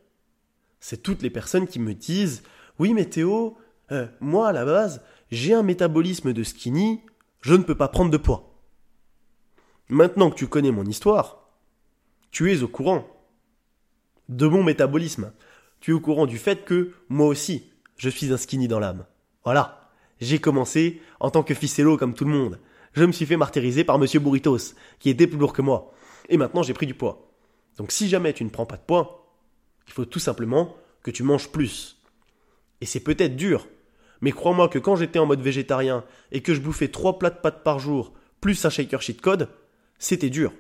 c'est 0.79 1.03
toutes 1.03 1.21
les 1.21 1.29
personnes 1.29 1.67
qui 1.67 1.79
me 1.79 1.93
disent 1.93 2.43
oui, 2.79 2.93
mais 2.93 3.05
Théo, 3.05 3.57
euh, 3.91 4.07
moi 4.19 4.49
à 4.49 4.51
la 4.53 4.65
base, 4.65 5.01
j'ai 5.31 5.53
un 5.53 5.63
métabolisme 5.63 6.33
de 6.33 6.43
skinny, 6.43 7.01
je 7.41 7.55
ne 7.55 7.63
peux 7.63 7.75
pas 7.75 7.89
prendre 7.89 8.11
de 8.11 8.17
poids. 8.17 8.55
Maintenant 9.89 10.29
que 10.29 10.35
tu 10.35 10.47
connais 10.47 10.71
mon 10.71 10.85
histoire, 10.85 11.49
tu 12.31 12.51
es 12.53 12.63
au 12.63 12.67
courant 12.67 13.07
de 14.29 14.47
mon 14.47 14.63
métabolisme. 14.63 15.33
Tu 15.79 15.91
es 15.91 15.93
au 15.93 15.99
courant 15.99 16.25
du 16.25 16.37
fait 16.37 16.63
que 16.63 16.93
moi 17.09 17.27
aussi, 17.27 17.71
je 17.97 18.09
suis 18.09 18.31
un 18.31 18.37
skinny 18.37 18.67
dans 18.67 18.79
l'âme. 18.79 19.05
Voilà. 19.43 19.91
J'ai 20.21 20.39
commencé 20.39 21.01
en 21.19 21.31
tant 21.31 21.43
que 21.43 21.53
ficello 21.53 21.97
comme 21.97 22.13
tout 22.13 22.25
le 22.25 22.31
monde. 22.31 22.59
Je 22.93 23.05
me 23.05 23.11
suis 23.11 23.25
fait 23.25 23.37
martyriser 23.37 23.83
par 23.83 23.97
monsieur 23.97 24.19
Burritos, 24.19 24.75
qui 24.99 25.09
était 25.09 25.27
plus 25.27 25.37
lourd 25.37 25.53
que 25.53 25.61
moi. 25.61 25.93
Et 26.27 26.37
maintenant, 26.37 26.63
j'ai 26.63 26.73
pris 26.73 26.85
du 26.85 26.93
poids. 26.93 27.31
Donc 27.77 27.91
si 27.91 28.09
jamais 28.09 28.33
tu 28.33 28.43
ne 28.43 28.49
prends 28.49 28.65
pas 28.65 28.77
de 28.77 28.81
poids, 28.81 29.28
il 29.89 29.91
faut 29.91 30.06
tout 30.06 30.19
simplement 30.19 30.78
que 31.02 31.10
tu 31.10 31.23
manges 31.23 31.49
plus. 31.49 31.99
Et 32.80 32.86
c'est 32.86 32.99
peut-être 32.99 33.36
dur, 33.36 33.67
mais 34.21 34.32
crois-moi 34.32 34.69
que 34.69 34.78
quand 34.78 34.95
j'étais 34.95 35.17
en 35.17 35.25
mode 35.25 35.41
végétarien 35.41 36.06
et 36.32 36.43
que 36.43 36.54
je 36.54 36.62
bouffais 36.62 36.89
trois 36.89 37.17
plats 37.17 37.32
de 37.32 37.39
pâtes 37.39 37.63
par 37.63 37.80
jour, 37.80 38.13
plus 38.39 38.63
un 38.65 38.69
shaker 38.69 39.02
sheet 39.02 39.15
code, 39.15 39.50
c'était 39.98 40.29
dur. 40.29 40.54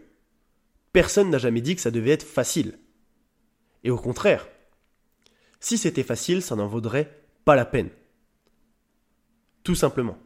Personne 0.93 1.29
n'a 1.29 1.37
jamais 1.37 1.61
dit 1.61 1.75
que 1.75 1.81
ça 1.81 1.91
devait 1.91 2.09
être 2.09 2.25
facile. 2.25 2.79
Et 3.83 3.91
au 3.91 3.97
contraire, 3.97 4.47
si 5.59 5.77
c'était 5.77 6.01
facile, 6.01 6.41
ça 6.41 6.55
n'en 6.55 6.67
vaudrait 6.67 7.23
pas 7.45 7.55
la 7.55 7.65
peine. 7.65 7.91
Tout 9.63 9.75
simplement. 9.75 10.17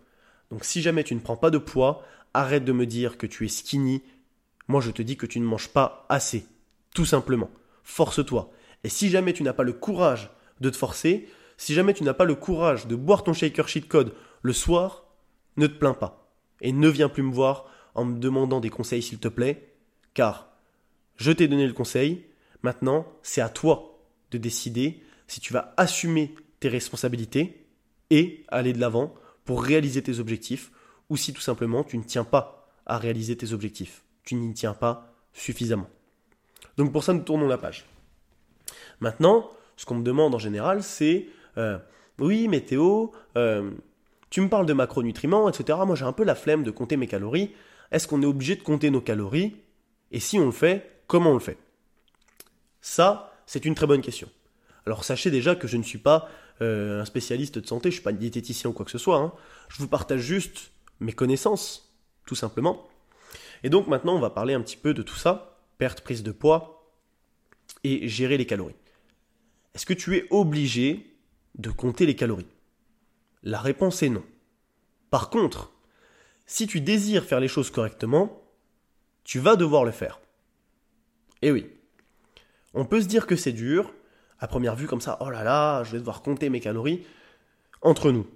Donc 0.49 0.63
si 0.63 0.81
jamais 0.81 1.03
tu 1.03 1.13
ne 1.13 1.19
prends 1.19 1.35
pas 1.35 1.49
de 1.49 1.57
poids, 1.57 2.05
arrête 2.33 2.63
de 2.63 2.71
me 2.71 2.85
dire 2.85 3.17
que 3.17 3.27
tu 3.27 3.43
es 3.43 3.49
skinny. 3.49 4.01
Moi 4.69 4.79
je 4.79 4.91
te 4.91 5.01
dis 5.01 5.17
que 5.17 5.25
tu 5.25 5.41
ne 5.41 5.45
manges 5.45 5.67
pas 5.67 6.05
assez. 6.07 6.45
Tout 6.95 7.05
simplement. 7.05 7.51
Force-toi. 7.83 8.49
Et 8.83 8.89
si 8.89 9.09
jamais 9.09 9.33
tu 9.33 9.43
n'as 9.43 9.53
pas 9.53 9.63
le 9.63 9.73
courage 9.73 10.29
de 10.61 10.69
te 10.69 10.77
forcer, 10.77 11.27
si 11.57 11.73
jamais 11.73 11.93
tu 11.93 12.03
n'as 12.03 12.13
pas 12.13 12.25
le 12.25 12.35
courage 12.35 12.87
de 12.87 12.95
boire 12.95 13.23
ton 13.23 13.33
shaker 13.33 13.67
sheet 13.67 13.87
code 13.87 14.13
le 14.41 14.53
soir, 14.53 15.05
ne 15.57 15.67
te 15.67 15.77
plains 15.77 15.93
pas. 15.93 16.31
Et 16.61 16.71
ne 16.71 16.89
viens 16.89 17.09
plus 17.09 17.23
me 17.23 17.33
voir 17.33 17.65
en 17.95 18.05
me 18.05 18.19
demandant 18.19 18.59
des 18.59 18.69
conseils 18.69 19.03
s'il 19.03 19.19
te 19.19 19.27
plaît, 19.27 19.73
car 20.13 20.49
je 21.15 21.31
t'ai 21.31 21.47
donné 21.47 21.67
le 21.67 21.73
conseil, 21.73 22.25
maintenant 22.63 23.05
c'est 23.21 23.41
à 23.41 23.49
toi 23.49 23.99
de 24.31 24.37
décider 24.37 25.03
si 25.27 25.39
tu 25.39 25.53
vas 25.53 25.73
assumer 25.77 26.35
tes 26.59 26.69
responsabilités 26.69 27.65
et 28.09 28.45
aller 28.47 28.73
de 28.73 28.79
l'avant 28.79 29.13
pour 29.45 29.63
réaliser 29.63 30.01
tes 30.01 30.19
objectifs, 30.19 30.71
ou 31.09 31.17
si 31.17 31.33
tout 31.33 31.41
simplement 31.41 31.83
tu 31.83 31.97
ne 31.97 32.03
tiens 32.03 32.23
pas 32.23 32.69
à 32.85 32.97
réaliser 32.97 33.35
tes 33.37 33.53
objectifs, 33.53 34.03
tu 34.23 34.35
n'y 34.35 34.53
tiens 34.53 34.73
pas 34.73 35.13
suffisamment. 35.33 35.89
Donc 36.77 36.91
pour 36.91 37.03
ça, 37.03 37.13
nous 37.13 37.21
tournons 37.21 37.47
la 37.47 37.57
page. 37.57 37.85
Maintenant, 39.03 39.49
ce 39.75 39.85
qu'on 39.85 39.95
me 39.95 40.03
demande 40.03 40.33
en 40.33 40.39
général, 40.39 40.81
c'est 40.81 41.27
euh, 41.57 41.77
oui, 42.19 42.47
mais 42.47 42.61
Théo, 42.61 43.11
euh, 43.35 43.69
tu 44.29 44.39
me 44.39 44.47
parles 44.47 44.65
de 44.65 44.71
macronutriments, 44.71 45.49
etc. 45.49 45.77
Moi, 45.85 45.97
j'ai 45.97 46.05
un 46.05 46.13
peu 46.13 46.23
la 46.23 46.35
flemme 46.35 46.63
de 46.63 46.71
compter 46.71 46.95
mes 46.95 47.07
calories. 47.07 47.53
Est-ce 47.91 48.07
qu'on 48.07 48.21
est 48.21 48.25
obligé 48.25 48.55
de 48.55 48.63
compter 48.63 48.91
nos 48.91 49.01
calories? 49.01 49.57
Et 50.13 50.21
si 50.21 50.39
on 50.39 50.45
le 50.45 50.53
fait, 50.53 51.01
comment 51.07 51.31
on 51.31 51.33
le 51.33 51.41
fait? 51.41 51.57
Ça, 52.79 53.33
c'est 53.45 53.65
une 53.65 53.75
très 53.75 53.87
bonne 53.87 53.99
question. 53.99 54.29
Alors 54.85 55.03
sachez 55.03 55.31
déjà 55.31 55.55
que 55.55 55.67
je 55.67 55.75
ne 55.75 55.83
suis 55.83 55.97
pas 55.97 56.29
euh, 56.61 57.01
un 57.01 57.05
spécialiste 57.05 57.59
de 57.59 57.67
santé, 57.67 57.91
je 57.91 57.95
ne 57.95 57.99
suis 57.99 58.03
pas 58.03 58.13
diététicien 58.13 58.69
ou 58.69 58.73
quoi 58.73 58.85
que 58.85 58.91
ce 58.91 58.97
soit. 58.97 59.17
Hein. 59.17 59.33
Je 59.67 59.79
vous 59.79 59.89
partage 59.89 60.21
juste 60.21 60.71
mes 61.01 61.11
connaissances, 61.11 61.93
tout 62.25 62.35
simplement. 62.35 62.87
Et 63.63 63.69
donc 63.69 63.87
maintenant, 63.87 64.15
on 64.15 64.21
va 64.21 64.29
parler 64.29 64.53
un 64.53 64.61
petit 64.61 64.77
peu 64.77 64.93
de 64.93 65.01
tout 65.01 65.17
ça, 65.17 65.57
perte, 65.77 65.99
prise 65.99 66.23
de 66.23 66.31
poids 66.31 66.89
et 67.83 68.07
gérer 68.07 68.37
les 68.37 68.45
calories. 68.45 68.75
Est-ce 69.75 69.85
que 69.85 69.93
tu 69.93 70.15
es 70.17 70.27
obligé 70.29 71.15
de 71.55 71.69
compter 71.69 72.05
les 72.05 72.15
calories? 72.15 72.47
La 73.41 73.59
réponse 73.59 74.03
est 74.03 74.09
non. 74.09 74.23
Par 75.09 75.29
contre, 75.29 75.71
si 76.45 76.67
tu 76.67 76.81
désires 76.81 77.23
faire 77.23 77.39
les 77.39 77.47
choses 77.47 77.71
correctement, 77.71 78.41
tu 79.23 79.39
vas 79.39 79.55
devoir 79.55 79.83
le 79.83 79.91
faire. 79.91 80.19
Et 81.41 81.51
oui. 81.51 81.67
On 82.73 82.85
peut 82.85 83.01
se 83.01 83.07
dire 83.07 83.27
que 83.27 83.35
c'est 83.35 83.51
dur, 83.51 83.93
à 84.39 84.47
première 84.47 84.75
vue 84.75 84.87
comme 84.87 85.01
ça, 85.01 85.17
oh 85.21 85.29
là 85.29 85.43
là, 85.43 85.83
je 85.83 85.91
vais 85.91 85.99
devoir 85.99 86.21
compter 86.21 86.49
mes 86.49 86.59
calories. 86.59 87.05
Entre 87.81 88.11
nous. 88.11 88.27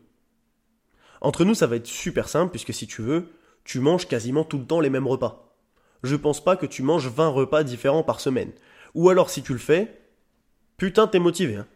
Entre 1.22 1.46
nous, 1.46 1.54
ça 1.54 1.68
va 1.68 1.78
être 1.78 1.88
super 1.88 2.30
simple, 2.30 2.52
puisque 2.52 2.74
si 2.74 2.88
tu 2.88 3.02
veux, 3.02 3.30
tu 3.64 3.80
manges 3.80 4.08
quasiment 4.08 4.44
tout 4.44 4.58
le 4.58 4.66
temps 4.66 4.80
les 4.80 4.90
mêmes 4.90 5.08
repas. 5.08 5.56
Je 6.04 6.16
pense 6.16 6.44
pas 6.44 6.56
que 6.56 6.66
tu 6.66 6.84
manges 6.84 7.08
20 7.08 7.30
repas 7.30 7.64
différents 7.64 8.04
par 8.04 8.20
semaine. 8.20 8.52
Ou 8.94 9.10
alors 9.10 9.30
si 9.30 9.42
tu 9.44 9.54
le 9.54 9.60
fais, 9.60 10.07
putain 10.78 11.08
t'es 11.08 11.20
motivé. 11.20 11.56
Hein. 11.56 11.68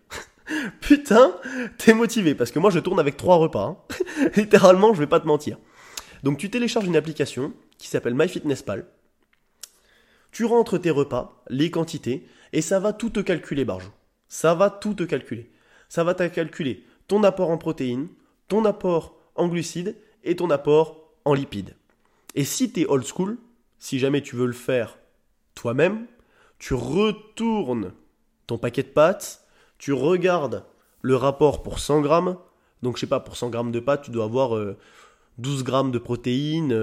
putain, 0.82 1.36
t'es 1.78 1.94
motivé, 1.94 2.36
parce 2.36 2.52
que 2.52 2.60
moi 2.60 2.70
je 2.72 2.80
tourne 2.80 3.00
avec 3.00 3.18
3 3.18 3.38
repas. 3.38 3.66
Hein. 3.66 3.78
Littéralement, 4.36 4.94
je 4.94 5.00
vais 5.00 5.08
pas 5.08 5.20
te 5.20 5.28
mentir. 5.28 5.58
Donc 6.24 6.38
tu 6.38 6.50
télécharges 6.50 6.86
une 6.86 6.96
application 6.96 7.54
qui 7.78 7.88
s'appelle 7.88 8.16
MyFitnessPal. 8.16 8.86
Tu 10.32 10.46
rentres 10.46 10.80
tes 10.80 10.92
repas, 10.92 11.44
les 11.50 11.72
quantités, 11.72 12.26
et 12.54 12.62
ça 12.62 12.80
va 12.80 12.94
tout 12.94 13.10
te 13.10 13.20
calculer, 13.20 13.66
Barjou. 13.66 13.90
Ça 14.30 14.54
va 14.54 14.70
tout 14.70 14.94
te 14.94 15.04
calculer. 15.04 15.52
Ça 15.90 16.04
va 16.04 16.14
te 16.14 16.26
calculer 16.28 16.86
ton 17.08 17.24
apport 17.24 17.50
en 17.50 17.58
protéines, 17.58 18.08
ton 18.48 18.64
apport 18.64 19.18
en 19.36 19.50
glucides 19.50 19.98
et 20.24 20.38
ton 20.38 20.50
apport 20.50 21.12
en 21.26 21.34
lipides. 21.34 21.76
Et 22.36 22.46
si 22.46 22.72
tu 22.72 22.82
es 22.82 22.86
old 22.86 23.06
school, 23.06 23.38
si 23.80 24.00
jamais 24.00 24.22
tu 24.22 24.38
veux 24.38 24.46
le 24.46 24.54
faire 24.54 24.98
toi-même, 25.56 26.06
tu 26.58 26.74
retournes 26.74 27.92
ton 28.52 28.58
paquet 28.58 28.84
de 28.84 28.90
pâtes, 28.90 29.46
tu 29.78 29.94
regardes 29.94 30.66
le 31.02 31.16
rapport 31.16 31.64
pour 31.64 31.80
100 31.80 32.02
grammes. 32.02 32.36
Donc, 32.84 32.98
je 32.98 33.02
sais 33.02 33.08
pas, 33.08 33.22
pour 33.22 33.38
100 33.38 33.50
grammes 33.50 33.72
de 33.72 33.80
pâtes, 33.80 34.02
tu 34.04 34.12
dois 34.12 34.26
avoir 34.26 34.50
12 35.38 35.62
euh, 35.62 35.64
grammes 35.64 35.92
de 35.92 35.98
protéines, 35.98 36.76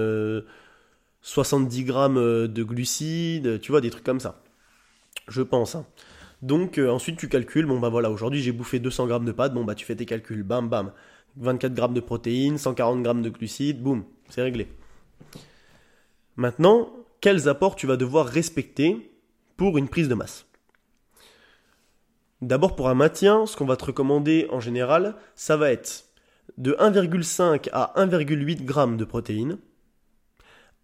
70 1.21 1.81
euh, 1.81 1.85
grammes 1.85 2.17
euh, 2.17 2.47
de 2.47 2.63
glucides, 2.63 3.61
tu 3.61 3.71
vois, 3.71 3.81
des 3.81 3.91
trucs 3.91 4.03
comme 4.03 4.19
ça. 4.19 4.41
Je 5.27 5.43
pense. 5.43 5.75
Hein. 5.75 5.85
Donc, 6.41 6.79
ensuite, 6.79 7.19
tu 7.19 7.29
calcules, 7.29 7.67
bon, 7.67 7.79
bah 7.79 7.89
voilà, 7.89 8.09
aujourd'hui 8.09 8.41
j'ai 8.41 8.51
bouffé 8.51 8.79
200 8.79 9.05
grammes 9.05 9.25
de 9.25 9.31
pâtes, 9.31 9.53
bon, 9.53 9.63
bah 9.63 9.75
tu 9.75 9.85
fais 9.85 9.95
tes 9.95 10.07
calculs, 10.07 10.41
bam, 10.41 10.69
bam. 10.69 10.91
24 11.37 11.75
grammes 11.75 11.93
de 11.93 11.99
protéines, 11.99 12.57
140 12.57 13.03
grammes 13.03 13.21
de 13.21 13.29
glucides, 13.29 13.79
boum, 13.79 14.05
c'est 14.29 14.41
réglé. 14.41 14.67
Maintenant, 16.35 16.89
quels 17.21 17.47
apports 17.47 17.75
tu 17.75 17.85
vas 17.85 17.95
devoir 17.95 18.25
respecter 18.25 19.11
pour 19.55 19.77
une 19.77 19.87
prise 19.87 20.09
de 20.09 20.15
masse? 20.15 20.48
D'abord 22.41 22.77
pour 22.77 22.87
un 22.87 22.93
maintien, 22.93 23.45
ce 23.45 23.57
qu'on 23.57 23.65
va 23.65 23.75
te 23.75 23.83
recommander 23.83 24.47
en 24.49 24.61
général, 24.61 25.15
ça 25.35 25.57
va 25.57 25.71
être 25.71 26.05
de 26.57 26.71
1,5 26.79 27.69
à 27.73 27.93
1,8 27.97 28.59
g 28.59 28.97
de 28.97 29.03
protéines, 29.03 29.57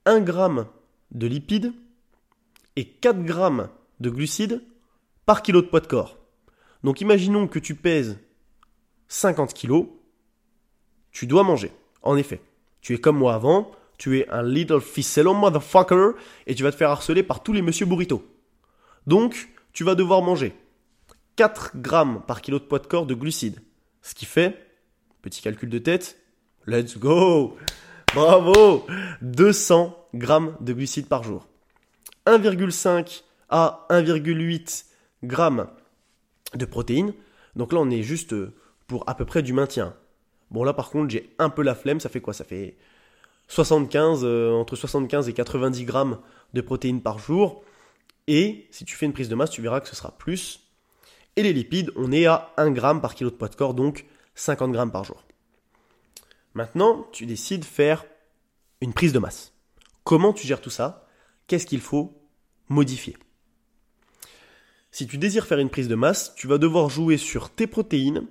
1 0.05 0.25
g 0.25 0.63
de 1.11 1.27
lipides 1.27 1.73
et 2.75 2.85
4 2.85 3.25
g 3.25 3.63
de 4.01 4.09
glucides 4.09 4.61
par 5.25 5.41
kilo 5.41 5.61
de 5.61 5.67
poids 5.67 5.79
de 5.79 5.87
corps. 5.87 6.17
Donc 6.83 6.99
imaginons 6.99 7.47
que 7.47 7.59
tu 7.59 7.73
pèses 7.73 8.19
50 9.07 9.53
kg, 9.53 9.85
tu 11.11 11.25
dois 11.25 11.43
manger. 11.43 11.71
En 12.03 12.17
effet, 12.17 12.41
tu 12.81 12.93
es 12.93 12.97
comme 12.97 13.17
moi 13.17 13.33
avant, 13.33 13.71
tu 13.97 14.19
es 14.19 14.29
un 14.29 14.43
little 14.43 14.81
ficello 14.81 15.33
motherfucker 15.33 16.11
et 16.47 16.53
tu 16.53 16.63
vas 16.63 16.71
te 16.73 16.77
faire 16.77 16.91
harceler 16.91 17.23
par 17.23 17.43
tous 17.43 17.53
les 17.53 17.61
monsieur 17.61 17.85
burrito. 17.85 18.27
Donc, 19.07 19.49
tu 19.71 19.85
vas 19.85 19.95
devoir 19.95 20.21
manger 20.21 20.53
4 21.35 21.77
grammes 21.77 22.21
par 22.25 22.41
kilo 22.41 22.59
de 22.59 22.63
poids 22.63 22.79
de 22.79 22.87
corps 22.87 23.05
de 23.05 23.13
glucides. 23.13 23.61
Ce 24.01 24.15
qui 24.15 24.25
fait, 24.25 24.57
petit 25.21 25.41
calcul 25.41 25.69
de 25.69 25.79
tête, 25.79 26.17
let's 26.67 26.97
go 26.97 27.57
Bravo 28.13 28.85
200 29.21 30.07
grammes 30.13 30.55
de 30.61 30.71
glucides 30.73 31.07
par 31.07 31.23
jour. 31.23 31.47
1,5 32.25 33.23
à 33.49 33.85
1,8 33.89 34.85
grammes 35.23 35.67
de 36.53 36.65
protéines. 36.65 37.13
Donc 37.55 37.73
là, 37.73 37.79
on 37.79 37.89
est 37.89 38.03
juste 38.03 38.33
pour 38.87 39.07
à 39.09 39.15
peu 39.15 39.25
près 39.25 39.43
du 39.43 39.51
maintien. 39.51 39.93
Bon, 40.51 40.63
là, 40.63 40.73
par 40.73 40.89
contre, 40.89 41.09
j'ai 41.09 41.35
un 41.39 41.49
peu 41.49 41.61
la 41.61 41.75
flemme. 41.75 41.99
Ça 41.99 42.09
fait 42.09 42.21
quoi? 42.21 42.33
Ça 42.33 42.45
fait 42.45 42.77
75, 43.47 44.21
euh, 44.23 44.51
entre 44.53 44.75
75 44.75 45.27
et 45.27 45.33
90 45.33 45.83
grammes 45.83 46.19
de 46.53 46.61
protéines 46.61 47.01
par 47.01 47.19
jour. 47.19 47.63
Et 48.27 48.67
si 48.71 48.85
tu 48.85 48.95
fais 48.95 49.05
une 49.05 49.13
prise 49.13 49.29
de 49.29 49.35
masse, 49.35 49.51
tu 49.51 49.61
verras 49.61 49.81
que 49.81 49.89
ce 49.89 49.95
sera 49.95 50.11
plus. 50.17 50.64
Et 51.35 51.43
les 51.43 51.53
lipides, 51.53 51.91
on 51.95 52.11
est 52.11 52.25
à 52.25 52.53
1 52.57 52.71
gramme 52.71 53.01
par 53.01 53.15
kilo 53.15 53.29
de 53.29 53.35
poids 53.35 53.49
de 53.49 53.55
corps, 53.55 53.73
donc 53.73 54.05
50 54.35 54.71
grammes 54.71 54.91
par 54.91 55.03
jour. 55.03 55.25
Maintenant, 56.53 57.07
tu 57.11 57.25
décides 57.25 57.61
de 57.61 57.65
faire 57.65 58.05
une 58.79 58.93
prise 58.93 59.11
de 59.11 59.19
masse. 59.19 59.53
Comment 60.03 60.31
tu 60.31 60.47
gères 60.47 60.61
tout 60.61 60.69
ça? 60.69 61.07
Qu'est-ce 61.47 61.65
qu'il 61.65 61.81
faut 61.81 62.21
modifier? 62.69 63.17
Si 64.91 65.07
tu 65.07 65.17
désires 65.17 65.45
faire 65.45 65.59
une 65.59 65.69
prise 65.69 65.89
de 65.89 65.95
masse, 65.95 66.33
tu 66.35 66.47
vas 66.47 66.57
devoir 66.57 66.89
jouer 66.89 67.17
sur 67.17 67.49
tes 67.49 67.67
protéines 67.67 68.27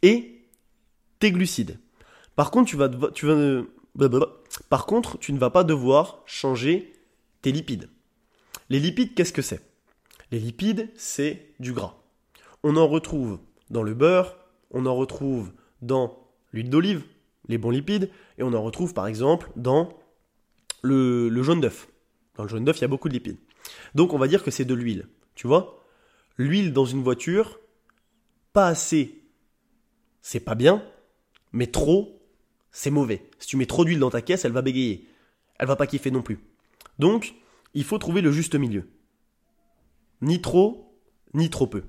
et 0.00 0.48
tes 1.18 1.30
glucides. 1.30 1.78
Par 2.36 2.50
contre, 2.50 2.78
tu 5.18 5.32
ne 5.32 5.38
vas 5.38 5.50
pas 5.50 5.64
devoir 5.64 6.22
changer 6.24 6.94
tes 7.42 7.52
lipides. 7.52 7.90
Les 8.70 8.80
lipides, 8.80 9.14
qu'est-ce 9.14 9.34
que 9.34 9.42
c'est? 9.42 9.60
Les 10.30 10.38
lipides, 10.38 10.90
c'est 10.96 11.54
du 11.60 11.74
gras. 11.74 11.96
On 12.68 12.74
en 12.74 12.88
retrouve 12.88 13.38
dans 13.70 13.84
le 13.84 13.94
beurre, 13.94 14.36
on 14.72 14.86
en 14.86 14.96
retrouve 14.96 15.52
dans 15.82 16.18
l'huile 16.52 16.68
d'olive, 16.68 17.04
les 17.46 17.58
bons 17.58 17.70
lipides, 17.70 18.10
et 18.38 18.42
on 18.42 18.52
en 18.54 18.62
retrouve 18.64 18.92
par 18.92 19.06
exemple 19.06 19.52
dans 19.54 19.96
le, 20.82 21.30
jaune 21.44 21.60
d'œuf. 21.60 21.86
Dans 22.34 22.42
le 22.42 22.48
jaune 22.48 22.64
d'œuf, 22.64 22.78
il 22.78 22.80
y 22.80 22.84
a 22.84 22.88
beaucoup 22.88 23.08
de 23.08 23.14
lipides. 23.14 23.38
Donc 23.94 24.14
on 24.14 24.18
va 24.18 24.26
dire 24.26 24.42
que 24.42 24.50
c'est 24.50 24.64
de 24.64 24.74
l'huile. 24.74 25.06
Tu 25.36 25.46
vois 25.46 25.80
L'huile 26.38 26.72
dans 26.72 26.84
une 26.84 27.04
voiture, 27.04 27.60
pas 28.52 28.66
assez, 28.66 29.22
c'est 30.20 30.40
pas 30.40 30.56
bien, 30.56 30.82
mais 31.52 31.68
trop, 31.68 32.20
c'est 32.72 32.90
mauvais. 32.90 33.30
Si 33.38 33.46
tu 33.46 33.56
mets 33.56 33.66
trop 33.66 33.84
d'huile 33.84 34.00
dans 34.00 34.10
ta 34.10 34.22
caisse, 34.22 34.44
elle 34.44 34.50
va 34.50 34.62
bégayer. 34.62 35.06
Elle 35.60 35.68
va 35.68 35.76
pas 35.76 35.86
kiffer 35.86 36.10
non 36.10 36.22
plus. 36.22 36.40
Donc, 36.98 37.36
il 37.74 37.84
faut 37.84 37.98
trouver 37.98 38.22
le 38.22 38.32
juste 38.32 38.56
milieu. 38.56 38.88
Ni 40.20 40.42
trop, 40.42 40.98
ni 41.32 41.48
trop 41.48 41.68
peu. 41.68 41.84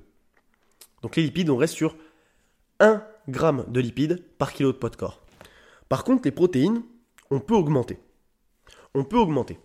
Donc 1.02 1.16
les 1.16 1.22
lipides, 1.22 1.50
on 1.50 1.56
reste 1.56 1.74
sur 1.74 1.96
1 2.80 3.02
g 3.28 3.50
de 3.68 3.80
lipides 3.80 4.22
par 4.38 4.52
kilo 4.52 4.72
de 4.72 4.76
poids 4.76 4.90
de 4.90 4.96
corps. 4.96 5.20
Par 5.88 6.04
contre, 6.04 6.22
les 6.24 6.30
protéines, 6.30 6.82
on 7.30 7.40
peut 7.40 7.54
augmenter. 7.54 7.98
On 8.94 9.04
peut 9.04 9.18
augmenter. 9.18 9.58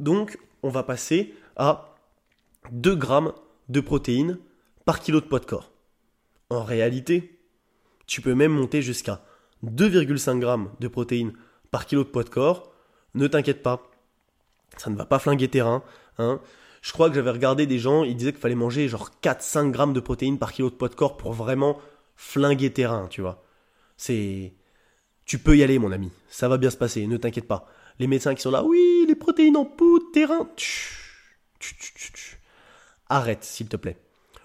Donc, 0.00 0.38
on 0.62 0.70
va 0.70 0.82
passer 0.82 1.34
à 1.56 1.94
2 2.70 3.00
g 3.00 3.08
de 3.68 3.80
protéines 3.80 4.38
par 4.84 5.00
kilo 5.00 5.20
de 5.20 5.26
poids 5.26 5.40
de 5.40 5.46
corps. 5.46 5.70
En 6.50 6.64
réalité, 6.64 7.38
tu 8.06 8.20
peux 8.20 8.34
même 8.34 8.52
monter 8.52 8.82
jusqu'à 8.82 9.22
2,5 9.64 10.40
g 10.40 10.70
de 10.80 10.88
protéines 10.88 11.32
par 11.70 11.86
kilo 11.86 12.04
de 12.04 12.08
poids 12.08 12.24
de 12.24 12.28
corps. 12.28 12.72
Ne 13.14 13.26
t'inquiète 13.26 13.62
pas, 13.62 13.90
ça 14.76 14.90
ne 14.90 14.96
va 14.96 15.04
pas 15.04 15.18
flinguer 15.18 15.48
terrain. 15.48 15.82
Hein. 16.18 16.40
Je 16.82 16.92
crois 16.92 17.08
que 17.08 17.14
j'avais 17.14 17.30
regardé 17.30 17.66
des 17.66 17.78
gens, 17.78 18.02
ils 18.02 18.16
disaient 18.16 18.32
qu'il 18.32 18.40
fallait 18.40 18.56
manger 18.56 18.88
genre 18.88 19.10
4-5 19.22 19.70
grammes 19.70 19.92
de 19.92 20.00
protéines 20.00 20.38
par 20.38 20.52
kilo 20.52 20.68
de 20.68 20.74
poids 20.74 20.88
de 20.88 20.94
corps 20.96 21.16
pour 21.16 21.32
vraiment 21.32 21.78
flinguer 22.16 22.72
terrain, 22.72 23.06
tu 23.08 23.20
vois. 23.22 23.42
C'est... 23.96 24.52
Tu 25.24 25.38
peux 25.38 25.56
y 25.56 25.62
aller, 25.62 25.78
mon 25.78 25.92
ami. 25.92 26.10
Ça 26.28 26.48
va 26.48 26.58
bien 26.58 26.70
se 26.70 26.76
passer, 26.76 27.06
ne 27.06 27.16
t'inquiète 27.16 27.46
pas. 27.46 27.68
Les 28.00 28.08
médecins 28.08 28.34
qui 28.34 28.42
sont 28.42 28.50
là, 28.50 28.64
oui, 28.64 29.04
les 29.06 29.14
protéines 29.14 29.56
en 29.56 29.64
poudre, 29.64 30.06
terrain. 30.12 30.50
Arrête, 33.08 33.44
s'il 33.44 33.68
te 33.68 33.76
plaît. 33.76 33.98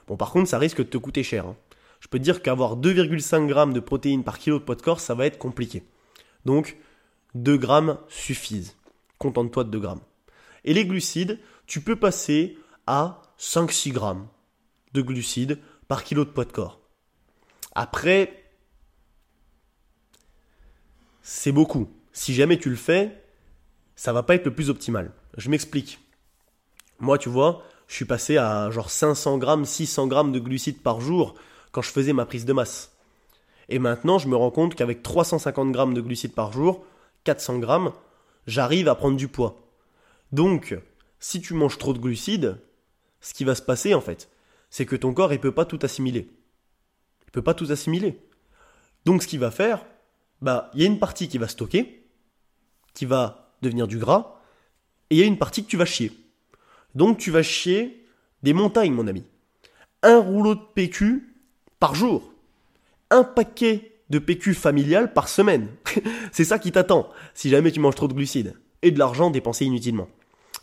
Bon, 0.07 0.15
par 0.15 0.31
contre, 0.31 0.47
ça 0.47 0.59
risque 0.59 0.77
de 0.77 0.83
te 0.83 0.97
coûter 0.97 1.23
cher. 1.23 1.47
Hein. 1.47 1.57
Je 1.99 2.07
peux 2.07 2.19
te 2.19 2.23
dire 2.23 2.43
qu'avoir 2.43 2.77
2,5 2.77 3.47
grammes 3.47 3.73
de 3.73 3.79
protéines 3.79 4.23
par 4.23 4.37
kilo 4.37 4.59
de 4.59 4.63
poids 4.63 4.75
de 4.75 4.83
corps, 4.83 4.99
ça 4.99 5.15
va 5.15 5.25
être 5.25 5.39
compliqué. 5.39 5.83
Donc, 6.45 6.77
2 7.33 7.57
grammes 7.57 7.97
suffisent. 8.07 8.75
Contente-toi 9.17 9.63
de 9.63 9.71
2 9.71 9.79
grammes. 9.79 10.01
Et 10.63 10.73
les 10.73 10.85
glucides, 10.85 11.39
tu 11.67 11.81
peux 11.81 11.97
passer 11.97 12.57
à 12.87 13.21
5-6 13.37 13.91
grammes 13.91 14.27
de 14.93 15.01
glucides 15.01 15.59
par 15.87 16.03
kilo 16.03 16.25
de 16.25 16.29
poids 16.29 16.45
de 16.45 16.51
corps. 16.51 16.79
Après, 17.75 18.43
c'est 21.21 21.51
beaucoup. 21.51 21.89
Si 22.13 22.33
jamais 22.33 22.57
tu 22.57 22.69
le 22.69 22.75
fais, 22.75 23.23
ça 23.95 24.13
va 24.13 24.23
pas 24.23 24.35
être 24.35 24.45
le 24.45 24.53
plus 24.53 24.69
optimal. 24.69 25.11
Je 25.37 25.49
m'explique. 25.49 25.99
Moi, 26.99 27.17
tu 27.17 27.29
vois, 27.29 27.63
je 27.87 27.95
suis 27.95 28.05
passé 28.05 28.37
à 28.37 28.71
genre 28.71 28.89
500 28.89 29.37
grammes, 29.37 29.65
600 29.65 30.07
grammes 30.07 30.31
de 30.31 30.39
glucides 30.39 30.81
par 30.81 31.01
jour 31.01 31.35
quand 31.71 31.81
je 31.81 31.91
faisais 31.91 32.13
ma 32.13 32.25
prise 32.25 32.45
de 32.45 32.53
masse. 32.53 32.93
Et 33.69 33.79
maintenant, 33.79 34.17
je 34.17 34.29
me 34.29 34.35
rends 34.35 34.51
compte 34.51 34.75
qu'avec 34.75 35.03
350 35.03 35.71
grammes 35.71 35.93
de 35.93 36.01
glucides 36.01 36.33
par 36.33 36.53
jour, 36.53 36.85
400 37.25 37.59
grammes, 37.59 37.91
j'arrive 38.47 38.87
à 38.87 38.95
prendre 38.95 39.17
du 39.17 39.27
poids. 39.27 39.61
Donc, 40.31 40.77
si 41.19 41.41
tu 41.41 41.53
manges 41.53 41.77
trop 41.77 41.93
de 41.93 41.99
glucides, 41.99 42.59
ce 43.21 43.33
qui 43.33 43.43
va 43.43 43.55
se 43.55 43.61
passer 43.61 43.93
en 43.93 44.01
fait, 44.01 44.29
c'est 44.69 44.85
que 44.85 44.95
ton 44.95 45.13
corps 45.13 45.31
ne 45.31 45.37
peut 45.37 45.51
pas 45.51 45.65
tout 45.65 45.79
assimiler. 45.81 46.29
Il 47.25 47.31
peut 47.31 47.41
pas 47.41 47.53
tout 47.53 47.67
assimiler. 47.69 48.19
Donc, 49.05 49.23
ce 49.23 49.27
qu'il 49.27 49.39
va 49.39 49.51
faire, 49.51 49.85
bah, 50.41 50.71
il 50.73 50.81
y 50.81 50.83
a 50.83 50.87
une 50.87 50.99
partie 50.99 51.27
qui 51.27 51.37
va 51.37 51.47
stocker, 51.47 52.05
qui 52.93 53.05
va 53.05 53.53
devenir 53.61 53.87
du 53.87 53.97
gras, 53.97 54.41
et 55.09 55.15
il 55.15 55.19
y 55.19 55.23
a 55.23 55.27
une 55.27 55.37
partie 55.37 55.63
que 55.63 55.69
tu 55.69 55.77
vas 55.77 55.85
chier. 55.85 56.11
Donc, 56.95 57.17
tu 57.17 57.31
vas 57.31 57.43
chier 57.43 58.05
des 58.43 58.53
montagnes, 58.53 58.93
mon 58.93 59.07
ami. 59.07 59.23
Un 60.03 60.19
rouleau 60.19 60.55
de 60.55 60.61
PQ 60.73 61.35
par 61.79 61.95
jour 61.95 62.33
un 63.09 63.23
paquet 63.23 63.93
de 64.09 64.19
PQ 64.19 64.53
familial 64.53 65.13
par 65.13 65.27
semaine. 65.27 65.67
c'est 66.31 66.45
ça 66.45 66.59
qui 66.59 66.71
t'attend 66.71 67.09
si 67.33 67.49
jamais 67.49 67.71
tu 67.71 67.79
manges 67.79 67.95
trop 67.95 68.07
de 68.07 68.13
glucides 68.13 68.55
et 68.81 68.91
de 68.91 68.99
l'argent 68.99 69.29
dépensé 69.29 69.65
inutilement. 69.65 70.09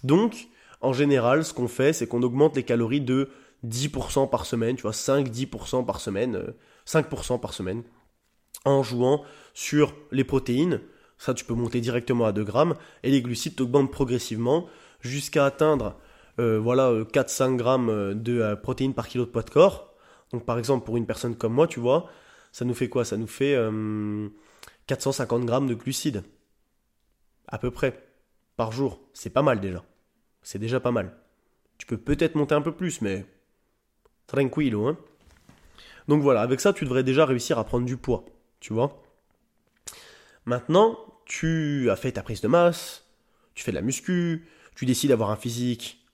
Donc, 0.05 0.48
en 0.80 0.92
général, 0.92 1.44
ce 1.44 1.52
qu'on 1.52 1.68
fait, 1.68 1.92
c'est 1.92 2.07
qu'on 2.07 2.22
augmente 2.22 2.57
les 2.57 2.62
calories 2.62 3.00
de 3.00 3.30
10% 3.66 4.28
par 4.28 4.46
semaine, 4.46 4.76
tu 4.76 4.82
vois, 4.82 4.92
5-10% 4.92 5.84
par 5.84 6.00
semaine, 6.00 6.55
5% 6.86 7.34
euh, 7.34 7.38
par 7.38 7.55
semaine, 7.55 7.82
en 8.64 8.82
jouant 8.82 9.24
sur 9.55 9.94
les 10.12 10.24
protéines. 10.24 10.80
Ça, 11.18 11.34
tu 11.34 11.44
peux 11.44 11.55
monter 11.55 11.80
directement 11.80 12.26
à 12.26 12.32
2 12.32 12.44
grammes, 12.44 12.74
et 13.02 13.11
les 13.11 13.22
glucides 13.22 13.57
t'augmentent 13.57 13.90
progressivement 13.90 14.66
jusqu'à 15.00 15.46
atteindre 15.46 15.96
euh, 16.38 16.59
voilà, 16.59 16.90
4-5 17.12 17.42
euh, 17.42 17.57
grammes 17.57 18.14
de 18.14 18.55
protéines 18.55 18.94
par 18.94 19.09
kilo 19.09 19.24
de 19.24 19.30
poids 19.30 19.42
de 19.42 19.50
corps. 19.50 19.94
Donc, 20.32 20.44
par 20.44 20.59
exemple, 20.59 20.84
pour 20.84 20.96
une 20.96 21.07
personne 21.07 21.36
comme 21.36 21.55
moi, 21.55 21.66
tu 21.66 21.80
vois, 21.80 22.11
ça 22.55 22.64
nous 22.64 22.74
fait 22.74 22.88
quoi? 22.88 23.05
Ça 23.05 23.16
nous 23.16 23.26
fait 23.26 23.57
450 24.86 25.42
euh, 25.42 25.44
grammes 25.44 25.66
de 25.66 25.74
glucides. 25.74 26.22
À 27.48 27.59
peu 27.59 27.72
près. 27.72 28.09
Par 28.57 28.70
jour. 28.70 29.00
C'est 29.12 29.30
pas 29.30 29.42
mal 29.42 29.61
déjà. 29.61 29.84
C'est 30.45 30.61
déjà 30.61 30.78
pas 30.78 30.92
mal. 30.92 31.16
Tu 31.78 31.86
peux 31.86 31.97
peut-être 31.97 32.36
monter 32.36 32.55
un 32.55 32.62
peu 32.62 32.70
plus, 32.70 33.01
mais. 33.01 33.26
Tranquillo, 34.28 34.86
hein. 34.86 34.97
Donc 36.07 36.22
voilà, 36.22 36.42
avec 36.42 36.61
ça, 36.61 36.72
tu 36.72 36.84
devrais 36.84 37.03
déjà 37.03 37.26
réussir 37.26 37.59
à 37.59 37.64
prendre 37.64 37.84
du 37.84 37.97
poids. 37.97 38.24
Tu 38.61 38.72
vois 38.72 39.03
Maintenant, 40.45 40.97
tu 41.24 41.90
as 41.90 41.97
fait 41.97 42.12
ta 42.12 42.22
prise 42.22 42.40
de 42.40 42.49
masse, 42.49 43.05
tu 43.57 43.64
fais 43.64 43.72
de 43.72 43.76
la 43.76 43.82
muscu, 43.82 44.47
tu 44.76 44.86
décides 44.86 45.11
d'avoir 45.11 45.30
un 45.30 45.36
physique 45.36 46.07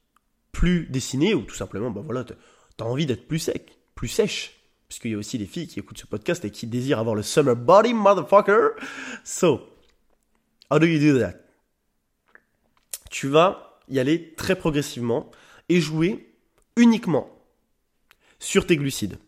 plus 0.53 0.87
dessiné, 0.87 1.35
ou 1.35 1.43
tout 1.43 1.55
simplement, 1.55 1.91
bah 1.91 2.01
voilà, 2.03 2.25
tu 2.25 2.33
as 2.79 2.87
envie 2.87 3.05
d'être 3.05 3.29
plus 3.29 3.41
sec, 3.41 3.79
plus 3.95 4.09
sèche 4.09 4.61
puisqu'il 4.91 5.13
y 5.13 5.15
a 5.15 5.19
aussi 5.19 5.39
des 5.39 5.47
filles 5.47 5.69
qui 5.69 5.79
écoutent 5.79 5.99
ce 5.99 6.07
podcast 6.07 6.45
et 6.45 6.51
qui 6.51 6.67
désirent 6.67 6.99
avoir 6.99 7.15
le 7.15 7.23
summer 7.23 7.55
body, 7.55 7.95
motherfucker. 7.95 8.71
So, 9.23 9.69
how 10.69 10.81
do 10.81 10.87
you 10.87 10.99
do 10.99 11.21
that? 11.21 11.37
Tu 13.09 13.29
vas 13.29 13.70
y 13.91 13.99
aller 13.99 14.35
très 14.35 14.57
progressivement 14.57 15.31
et 15.69 15.81
jouer 15.81 16.33
uniquement 16.77 17.31
sur 18.39 18.67
tes 18.67 18.77
glucides. 18.77 19.19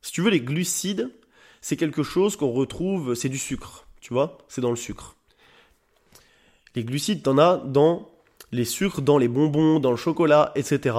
Si 0.00 0.12
tu 0.12 0.22
veux, 0.22 0.30
les 0.30 0.40
glucides, 0.40 1.10
c'est 1.60 1.76
quelque 1.76 2.02
chose 2.02 2.36
qu'on 2.36 2.50
retrouve, 2.50 3.14
c'est 3.14 3.28
du 3.28 3.38
sucre, 3.38 3.86
tu 4.00 4.12
vois, 4.12 4.38
c'est 4.48 4.60
dans 4.60 4.70
le 4.70 4.76
sucre. 4.76 5.16
Les 6.74 6.84
glucides, 6.84 7.22
t'en 7.22 7.38
as 7.38 7.58
dans 7.58 8.10
les 8.50 8.64
sucres, 8.64 9.02
dans 9.02 9.18
les 9.18 9.28
bonbons, 9.28 9.78
dans 9.78 9.90
le 9.90 9.96
chocolat, 9.96 10.52
etc. 10.54 10.96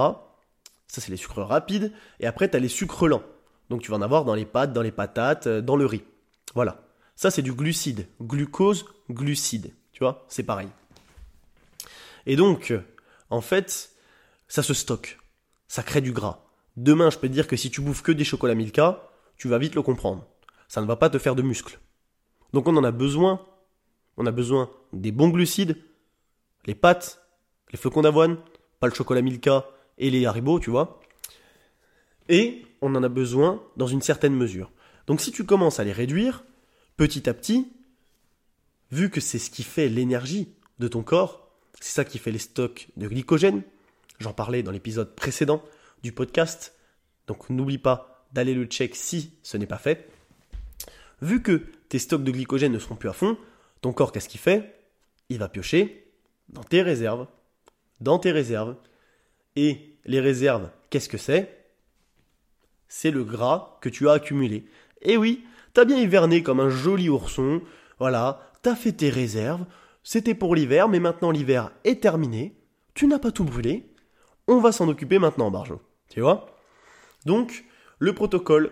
Ça, 0.87 1.01
c'est 1.01 1.09
les 1.09 1.17
sucres 1.17 1.41
rapides. 1.41 1.91
Et 2.19 2.27
après, 2.27 2.49
tu 2.49 2.55
as 2.55 2.59
les 2.59 2.67
sucres 2.67 3.07
lents. 3.07 3.23
Donc 3.69 3.81
tu 3.81 3.91
vas 3.91 3.97
en 3.97 4.01
avoir 4.01 4.25
dans 4.25 4.35
les 4.35 4.45
pâtes, 4.45 4.73
dans 4.73 4.81
les 4.81 4.91
patates, 4.91 5.47
euh, 5.47 5.61
dans 5.61 5.75
le 5.75 5.85
riz. 5.85 6.03
Voilà. 6.53 6.85
Ça, 7.15 7.31
c'est 7.31 7.41
du 7.41 7.53
glucide. 7.53 8.07
Glucose, 8.21 8.85
glucide. 9.09 9.73
Tu 9.91 9.99
vois, 9.99 10.25
c'est 10.27 10.43
pareil. 10.43 10.67
Et 12.25 12.35
donc, 12.35 12.73
en 13.29 13.41
fait, 13.41 13.91
ça 14.47 14.63
se 14.63 14.73
stocke. 14.73 15.19
Ça 15.67 15.83
crée 15.83 16.01
du 16.01 16.11
gras. 16.11 16.45
Demain, 16.77 17.09
je 17.09 17.17
peux 17.17 17.27
te 17.27 17.33
dire 17.33 17.47
que 17.47 17.55
si 17.55 17.69
tu 17.69 17.81
bouffes 17.81 18.01
que 18.01 18.11
des 18.11 18.23
chocolats 18.23 18.55
Milka, 18.55 19.09
tu 19.37 19.47
vas 19.47 19.57
vite 19.57 19.75
le 19.75 19.81
comprendre. 19.81 20.27
Ça 20.67 20.81
ne 20.81 20.85
va 20.85 20.95
pas 20.95 21.09
te 21.09 21.19
faire 21.19 21.35
de 21.35 21.41
muscles. 21.41 21.79
Donc 22.53 22.67
on 22.67 22.77
en 22.77 22.83
a 22.83 22.91
besoin. 22.91 23.45
On 24.17 24.25
a 24.25 24.31
besoin 24.31 24.69
des 24.91 25.11
bons 25.11 25.29
glucides, 25.29 25.77
les 26.65 26.75
pâtes, 26.75 27.19
les 27.71 27.79
flocons 27.79 28.03
d'avoine, 28.03 28.37
pas 28.79 28.87
le 28.87 28.93
chocolat 28.93 29.21
Milka 29.21 29.65
et 29.97 30.11
les 30.11 30.25
haribots, 30.27 30.59
tu 30.59 30.69
vois. 30.69 31.01
Et 32.29 32.65
on 32.81 32.93
en 32.95 33.03
a 33.03 33.09
besoin 33.09 33.63
dans 33.75 33.87
une 33.87 34.01
certaine 34.01 34.35
mesure. 34.35 34.71
Donc 35.07 35.19
si 35.19 35.31
tu 35.31 35.45
commences 35.45 35.79
à 35.79 35.83
les 35.83 35.91
réduire, 35.91 36.43
petit 36.95 37.27
à 37.27 37.33
petit, 37.33 37.73
vu 38.91 39.09
que 39.09 39.19
c'est 39.19 39.39
ce 39.39 39.49
qui 39.49 39.63
fait 39.63 39.89
l'énergie 39.89 40.53
de 40.79 40.87
ton 40.87 41.01
corps, 41.01 41.42
c'est 41.79 41.93
ça 41.93 42.05
qui 42.05 42.19
fait 42.19 42.31
les 42.31 42.39
stocks 42.39 42.87
de 42.97 43.07
glycogène, 43.07 43.63
j'en 44.19 44.33
parlais 44.33 44.63
dans 44.63 44.71
l'épisode 44.71 45.15
précédent 45.15 45.63
du 46.03 46.11
podcast, 46.11 46.75
donc 47.27 47.49
n'oublie 47.49 47.77
pas 47.77 48.25
d'aller 48.33 48.53
le 48.53 48.65
check 48.65 48.95
si 48.95 49.33
ce 49.43 49.57
n'est 49.57 49.67
pas 49.67 49.77
fait. 49.77 50.09
Vu 51.21 51.41
que 51.41 51.63
tes 51.89 51.99
stocks 51.99 52.23
de 52.23 52.31
glycogène 52.31 52.73
ne 52.73 52.79
seront 52.79 52.95
plus 52.95 53.09
à 53.09 53.13
fond, 53.13 53.37
ton 53.81 53.93
corps 53.93 54.11
qu'est-ce 54.11 54.29
qu'il 54.29 54.39
fait? 54.39 54.75
Il 55.29 55.39
va 55.39 55.49
piocher 55.49 56.11
dans 56.49 56.63
tes 56.63 56.81
réserves, 56.81 57.27
dans 58.01 58.19
tes 58.19 58.31
réserves. 58.31 58.75
Et 59.55 59.97
les 60.05 60.19
réserves, 60.19 60.69
qu'est-ce 60.89 61.09
que 61.09 61.17
c'est? 61.17 61.65
C'est 62.87 63.11
le 63.11 63.23
gras 63.23 63.77
que 63.81 63.89
tu 63.89 64.09
as 64.09 64.13
accumulé. 64.13 64.65
Et 65.01 65.17
oui, 65.17 65.43
t'as 65.73 65.85
bien 65.85 65.97
hiverné 65.97 66.43
comme 66.43 66.59
un 66.59 66.69
joli 66.69 67.09
ourson, 67.09 67.61
voilà, 67.99 68.51
t'as 68.61 68.75
fait 68.75 68.91
tes 68.91 69.09
réserves, 69.09 69.65
c'était 70.03 70.35
pour 70.35 70.55
l'hiver, 70.55 70.89
mais 70.89 70.99
maintenant 70.99 71.31
l'hiver 71.31 71.71
est 71.83 72.01
terminé, 72.01 72.55
tu 72.93 73.07
n'as 73.07 73.19
pas 73.19 73.31
tout 73.31 73.43
brûlé, 73.43 73.93
on 74.47 74.59
va 74.59 74.71
s'en 74.71 74.87
occuper 74.89 75.19
maintenant, 75.19 75.51
Barjo. 75.51 75.81
Tu 76.09 76.21
vois? 76.21 76.57
Donc, 77.25 77.65
le 77.99 78.13
protocole 78.13 78.71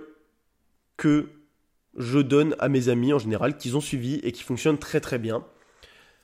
que 0.97 1.29
je 1.97 2.19
donne 2.19 2.55
à 2.59 2.69
mes 2.69 2.89
amis 2.89 3.13
en 3.13 3.19
général, 3.19 3.57
qu'ils 3.57 3.77
ont 3.77 3.81
suivi 3.81 4.15
et 4.23 4.31
qui 4.31 4.43
fonctionne 4.43 4.77
très 4.77 4.99
très 4.99 5.19
bien, 5.19 5.45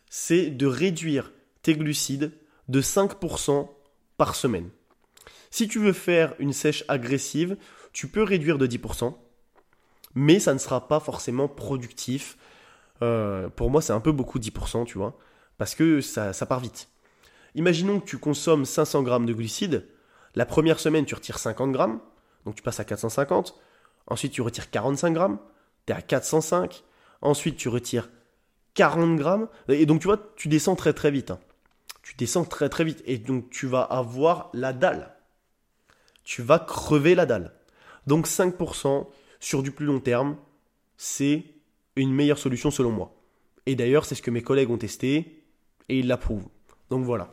c'est 0.09 0.49
de 0.49 0.65
réduire 0.65 1.31
tes 1.61 1.73
glucides 1.75 2.31
de 2.67 2.81
5% 2.81 3.69
par 4.17 4.35
semaine. 4.35 4.69
Si 5.49 5.67
tu 5.67 5.79
veux 5.79 5.93
faire 5.93 6.35
une 6.39 6.53
sèche 6.53 6.83
agressive, 6.87 7.57
tu 7.93 8.07
peux 8.07 8.23
réduire 8.23 8.57
de 8.57 8.67
10%, 8.67 9.15
mais 10.15 10.39
ça 10.39 10.53
ne 10.53 10.59
sera 10.59 10.87
pas 10.87 10.99
forcément 10.99 11.47
productif. 11.47 12.37
Euh, 13.01 13.49
pour 13.49 13.69
moi, 13.69 13.81
c'est 13.81 13.93
un 13.93 13.99
peu 13.99 14.11
beaucoup 14.11 14.39
10%, 14.39 14.85
tu 14.85 14.97
vois, 14.97 15.17
parce 15.57 15.75
que 15.75 16.01
ça, 16.01 16.33
part 16.47 16.59
vite. 16.59 16.89
Imaginons 17.55 17.99
que 17.99 18.05
tu 18.05 18.17
consommes 18.17 18.65
500 18.65 19.03
grammes 19.03 19.25
de 19.25 19.33
glucides. 19.33 19.87
La 20.35 20.45
première 20.45 20.79
semaine, 20.79 21.05
tu 21.05 21.15
retires 21.15 21.39
50 21.39 21.71
grammes, 21.71 21.99
donc 22.45 22.55
tu 22.55 22.61
passes 22.61 22.79
à 22.79 22.85
450. 22.85 23.59
Ensuite, 24.07 24.31
tu 24.31 24.41
retires 24.41 24.69
45 24.69 25.13
grammes, 25.13 25.39
tu 25.85 25.93
es 25.93 25.95
à 25.95 26.01
405. 26.01 26.83
Ensuite, 27.21 27.57
tu 27.57 27.69
retires 27.69 28.09
40 28.75 29.17
grammes. 29.17 29.47
Et 29.69 29.85
donc, 29.85 30.01
tu 30.01 30.07
vois, 30.07 30.19
tu 30.35 30.47
descends 30.47 30.75
très 30.75 30.93
très 30.93 31.11
vite. 31.11 31.31
Hein. 31.31 31.39
Tu 32.03 32.15
descends 32.15 32.45
très 32.45 32.69
très 32.69 32.83
vite. 32.83 33.01
Et 33.05 33.17
donc, 33.17 33.49
tu 33.49 33.65
vas 33.65 33.81
avoir 33.81 34.49
la 34.53 34.71
dalle. 34.73 35.15
Tu 36.23 36.41
vas 36.41 36.59
crever 36.59 37.15
la 37.15 37.25
dalle. 37.25 37.53
Donc 38.07 38.27
5% 38.27 39.07
sur 39.39 39.61
du 39.61 39.71
plus 39.71 39.85
long 39.85 39.99
terme, 39.99 40.37
c'est 40.95 41.43
une 41.97 42.13
meilleure 42.13 42.39
solution 42.39 42.71
selon 42.71 42.91
moi. 42.91 43.13
Et 43.65 43.75
d'ailleurs, 43.75 44.05
c'est 44.05 44.15
ce 44.15 44.21
que 44.21 44.31
mes 44.31 44.41
collègues 44.41 44.69
ont 44.69 44.77
testé 44.77 45.43
et 45.89 45.99
ils 45.99 46.07
l'approuvent. 46.07 46.47
Donc 46.89 47.03
voilà. 47.03 47.31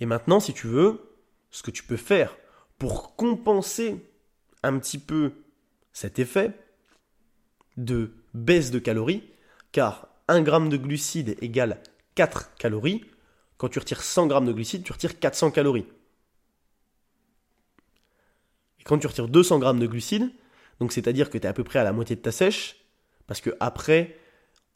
Et 0.00 0.06
maintenant, 0.06 0.40
si 0.40 0.52
tu 0.52 0.66
veux, 0.66 1.16
ce 1.50 1.62
que 1.62 1.70
tu 1.70 1.84
peux 1.84 1.96
faire 1.96 2.36
pour 2.78 3.14
compenser 3.16 4.10
un 4.62 4.78
petit 4.78 4.98
peu 4.98 5.32
cet 5.92 6.18
effet 6.18 6.52
de 7.76 8.12
baisse 8.34 8.70
de 8.70 8.78
calories, 8.78 9.22
car 9.72 10.08
1 10.28 10.44
g 10.44 10.68
de 10.68 10.76
glucides 10.76 11.36
égale 11.40 11.80
4 12.16 12.54
calories, 12.56 13.04
quand 13.58 13.68
tu 13.68 13.78
retires 13.78 14.02
100 14.02 14.28
g 14.28 14.40
de 14.46 14.52
glucides, 14.52 14.82
tu 14.82 14.92
retires 14.92 15.18
400 15.18 15.52
calories 15.52 15.86
quand 18.86 18.98
tu 18.98 19.06
retires 19.06 19.28
200 19.28 19.58
grammes 19.58 19.80
de 19.80 19.86
glucides, 19.86 20.30
donc 20.80 20.92
c'est-à-dire 20.92 21.28
que 21.28 21.38
tu 21.38 21.44
es 21.44 21.48
à 21.48 21.52
peu 21.52 21.64
près 21.64 21.80
à 21.80 21.84
la 21.84 21.92
moitié 21.92 22.16
de 22.16 22.20
ta 22.20 22.32
sèche, 22.32 22.76
parce 23.26 23.40
que 23.40 23.50
après, 23.60 24.16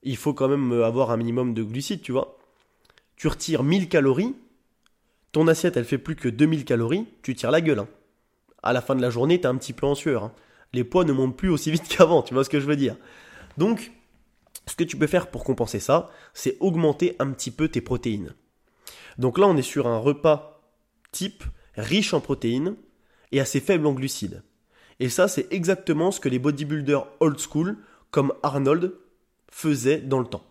il 0.03 0.17
faut 0.17 0.35
quand 0.35 0.49
même 0.49 0.73
avoir 0.83 1.11
un 1.11 1.17
minimum 1.17 1.55
de 1.55 1.63
glucides, 1.63 2.03
tu 2.03 2.13
vois. 2.13 2.39
Tu 3.17 3.29
retires 3.29 3.63
1000 3.63 3.89
calories, 3.89 4.35
ton 5.33 5.47
assiette 5.47 5.77
elle 5.77 5.85
fait 5.85 5.99
plus 5.99 6.17
que 6.17 6.29
2000 6.29 6.65
calories, 6.65 7.07
tu 7.23 7.35
tires 7.35 7.51
la 7.51 7.61
gueule. 7.61 7.81
Hein. 7.81 7.89
À 8.63 8.73
la 8.73 8.81
fin 8.81 8.95
de 8.95 9.03
la 9.03 9.11
journée, 9.11 9.41
tu 9.41 9.45
es 9.45 9.47
un 9.47 9.57
petit 9.57 9.73
peu 9.73 9.87
en 9.87 9.95
sueur. 9.95 10.25
Hein. 10.25 10.33
Les 10.73 10.85
poids 10.85 11.05
ne 11.05 11.13
montent 11.13 11.37
plus 11.37 11.51
aussi 11.51 11.71
vite 11.71 11.89
qu'avant, 11.97 12.23
tu 12.23 12.35
vois 12.35 12.45
ce 12.45 12.51
que 12.51 12.61
je 12.61 12.67
veux 12.67 12.77
dire. 12.77 12.97
Donc, 13.59 13.93
ce 14.67 14.77
que 14.77 14.85
tu 14.85 14.97
peux 14.97 15.07
faire 15.07 15.31
pour 15.31 15.45
compenser 15.45 15.81
ça, 15.81 16.11
c'est 16.35 16.57
augmenter 16.61 17.17
un 17.19 17.31
petit 17.31 17.51
peu 17.51 17.69
tes 17.69 17.81
protéines. 17.81 18.35
Donc 19.19 19.39
là, 19.39 19.47
on 19.47 19.57
est 19.57 19.63
sur 19.63 19.87
un 19.87 19.99
repas 19.99 20.63
type 21.13 21.45
riche 21.75 22.15
en 22.15 22.21
protéines 22.21 22.77
et 23.33 23.41
assez 23.41 23.61
faible 23.61 23.87
en 23.87 23.93
glucides. 23.93 24.43
Et 24.99 25.09
ça, 25.09 25.29
c'est 25.29 25.53
exactement 25.53 26.11
ce 26.11 26.21
que 26.21 26.29
les 26.29 26.39
bodybuilders 26.39 27.07
old 27.21 27.39
school, 27.39 27.79
comme 28.11 28.33
Arnold, 28.43 28.95
faisaient 29.51 30.01
dans 30.01 30.19
le 30.19 30.27
temps. 30.27 30.45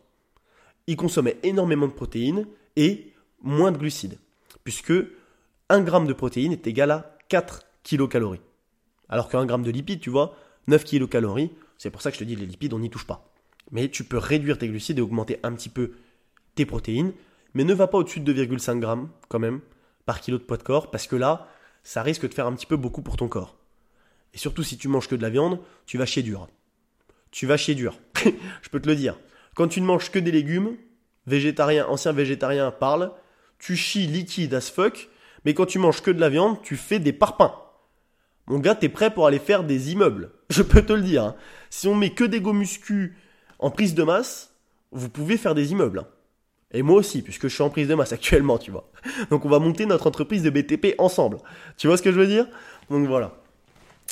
Ils 0.87 0.95
consommaient 0.95 1.37
énormément 1.43 1.87
de 1.87 1.93
protéines 1.93 2.47
et 2.75 3.13
moins 3.41 3.71
de 3.71 3.77
glucides, 3.77 4.17
puisque 4.63 4.93
1 5.69 5.81
gramme 5.81 6.07
de 6.07 6.13
protéines 6.13 6.51
est 6.51 6.67
égal 6.67 6.91
à 6.91 7.17
4 7.29 7.65
kilocalories. 7.83 8.41
Alors 9.07 9.29
qu'un 9.29 9.45
gramme 9.45 9.63
de 9.63 9.71
lipides, 9.71 10.01
tu 10.01 10.09
vois, 10.09 10.35
9 10.67 10.83
kilocalories, 10.83 11.51
c'est 11.77 11.89
pour 11.89 12.01
ça 12.01 12.11
que 12.11 12.15
je 12.15 12.19
te 12.19 12.25
dis 12.25 12.35
les 12.35 12.45
lipides, 12.45 12.73
on 12.73 12.79
n'y 12.79 12.89
touche 12.89 13.07
pas. 13.07 13.31
Mais 13.71 13.89
tu 13.89 14.03
peux 14.03 14.17
réduire 14.17 14.57
tes 14.57 14.67
glucides 14.67 14.99
et 14.99 15.01
augmenter 15.01 15.39
un 15.43 15.53
petit 15.53 15.69
peu 15.69 15.91
tes 16.55 16.65
protéines, 16.65 17.13
mais 17.53 17.63
ne 17.63 17.73
va 17.73 17.87
pas 17.87 17.99
au-dessus 17.99 18.19
de 18.19 18.33
2,5 18.33 18.79
grammes 18.79 19.09
quand 19.27 19.39
même 19.39 19.61
par 20.05 20.21
kilo 20.21 20.37
de 20.37 20.43
poids 20.43 20.57
de 20.57 20.63
corps, 20.63 20.91
parce 20.91 21.07
que 21.07 21.15
là, 21.15 21.47
ça 21.83 22.01
risque 22.01 22.27
de 22.27 22.33
faire 22.33 22.47
un 22.47 22.53
petit 22.53 22.65
peu 22.65 22.77
beaucoup 22.77 23.01
pour 23.01 23.15
ton 23.15 23.27
corps. 23.27 23.57
Et 24.33 24.37
surtout 24.37 24.63
si 24.63 24.77
tu 24.77 24.87
manges 24.87 25.07
que 25.07 25.15
de 25.15 25.21
la 25.21 25.29
viande, 25.29 25.59
tu 25.85 25.97
vas 25.97 26.05
chier 26.05 26.23
dur. 26.23 26.47
Tu 27.31 27.45
vas 27.45 27.57
chier 27.57 27.75
dur. 27.75 27.97
je 28.23 28.69
peux 28.69 28.79
te 28.79 28.87
le 28.87 28.95
dire. 28.95 29.17
Quand 29.55 29.67
tu 29.67 29.81
ne 29.81 29.85
manges 29.85 30.11
que 30.11 30.19
des 30.19 30.31
légumes, 30.31 30.75
végétarien, 31.27 31.85
ancien 31.87 32.11
végétarien 32.11 32.71
parle, 32.71 33.11
tu 33.59 33.75
chies 33.75 34.07
liquide 34.07 34.53
as 34.53 34.69
fuck, 34.69 35.09
mais 35.45 35.53
quand 35.53 35.65
tu 35.65 35.79
manges 35.79 36.01
que 36.01 36.11
de 36.11 36.19
la 36.19 36.29
viande, 36.29 36.61
tu 36.61 36.75
fais 36.75 36.99
des 36.99 37.13
parpaings. 37.13 37.53
Mon 38.47 38.59
gars, 38.59 38.75
t'es 38.75 38.89
prêt 38.89 39.13
pour 39.13 39.27
aller 39.27 39.39
faire 39.39 39.63
des 39.63 39.91
immeubles. 39.91 40.31
Je 40.49 40.63
peux 40.63 40.81
te 40.81 40.93
le 40.93 41.01
dire. 41.01 41.23
Hein. 41.23 41.35
Si 41.69 41.87
on 41.87 41.95
met 41.95 42.11
que 42.11 42.23
des 42.23 42.41
go 42.41 42.53
muscu 42.53 43.15
en 43.59 43.69
prise 43.69 43.93
de 43.93 44.03
masse, 44.03 44.53
vous 44.91 45.09
pouvez 45.09 45.37
faire 45.37 45.55
des 45.55 45.71
immeubles. 45.71 45.99
Hein. 45.99 46.07
Et 46.71 46.81
moi 46.81 46.97
aussi, 46.97 47.21
puisque 47.21 47.43
je 47.43 47.53
suis 47.53 47.63
en 47.63 47.69
prise 47.69 47.87
de 47.87 47.95
masse 47.95 48.13
actuellement, 48.13 48.57
tu 48.57 48.71
vois. 48.71 48.89
Donc 49.29 49.45
on 49.45 49.49
va 49.49 49.59
monter 49.59 49.85
notre 49.85 50.07
entreprise 50.07 50.43
de 50.43 50.49
BTP 50.49 50.95
ensemble. 50.97 51.37
Tu 51.77 51.87
vois 51.87 51.97
ce 51.97 52.01
que 52.01 52.11
je 52.11 52.19
veux 52.19 52.27
dire? 52.27 52.47
Donc 52.89 53.07
voilà. 53.07 53.35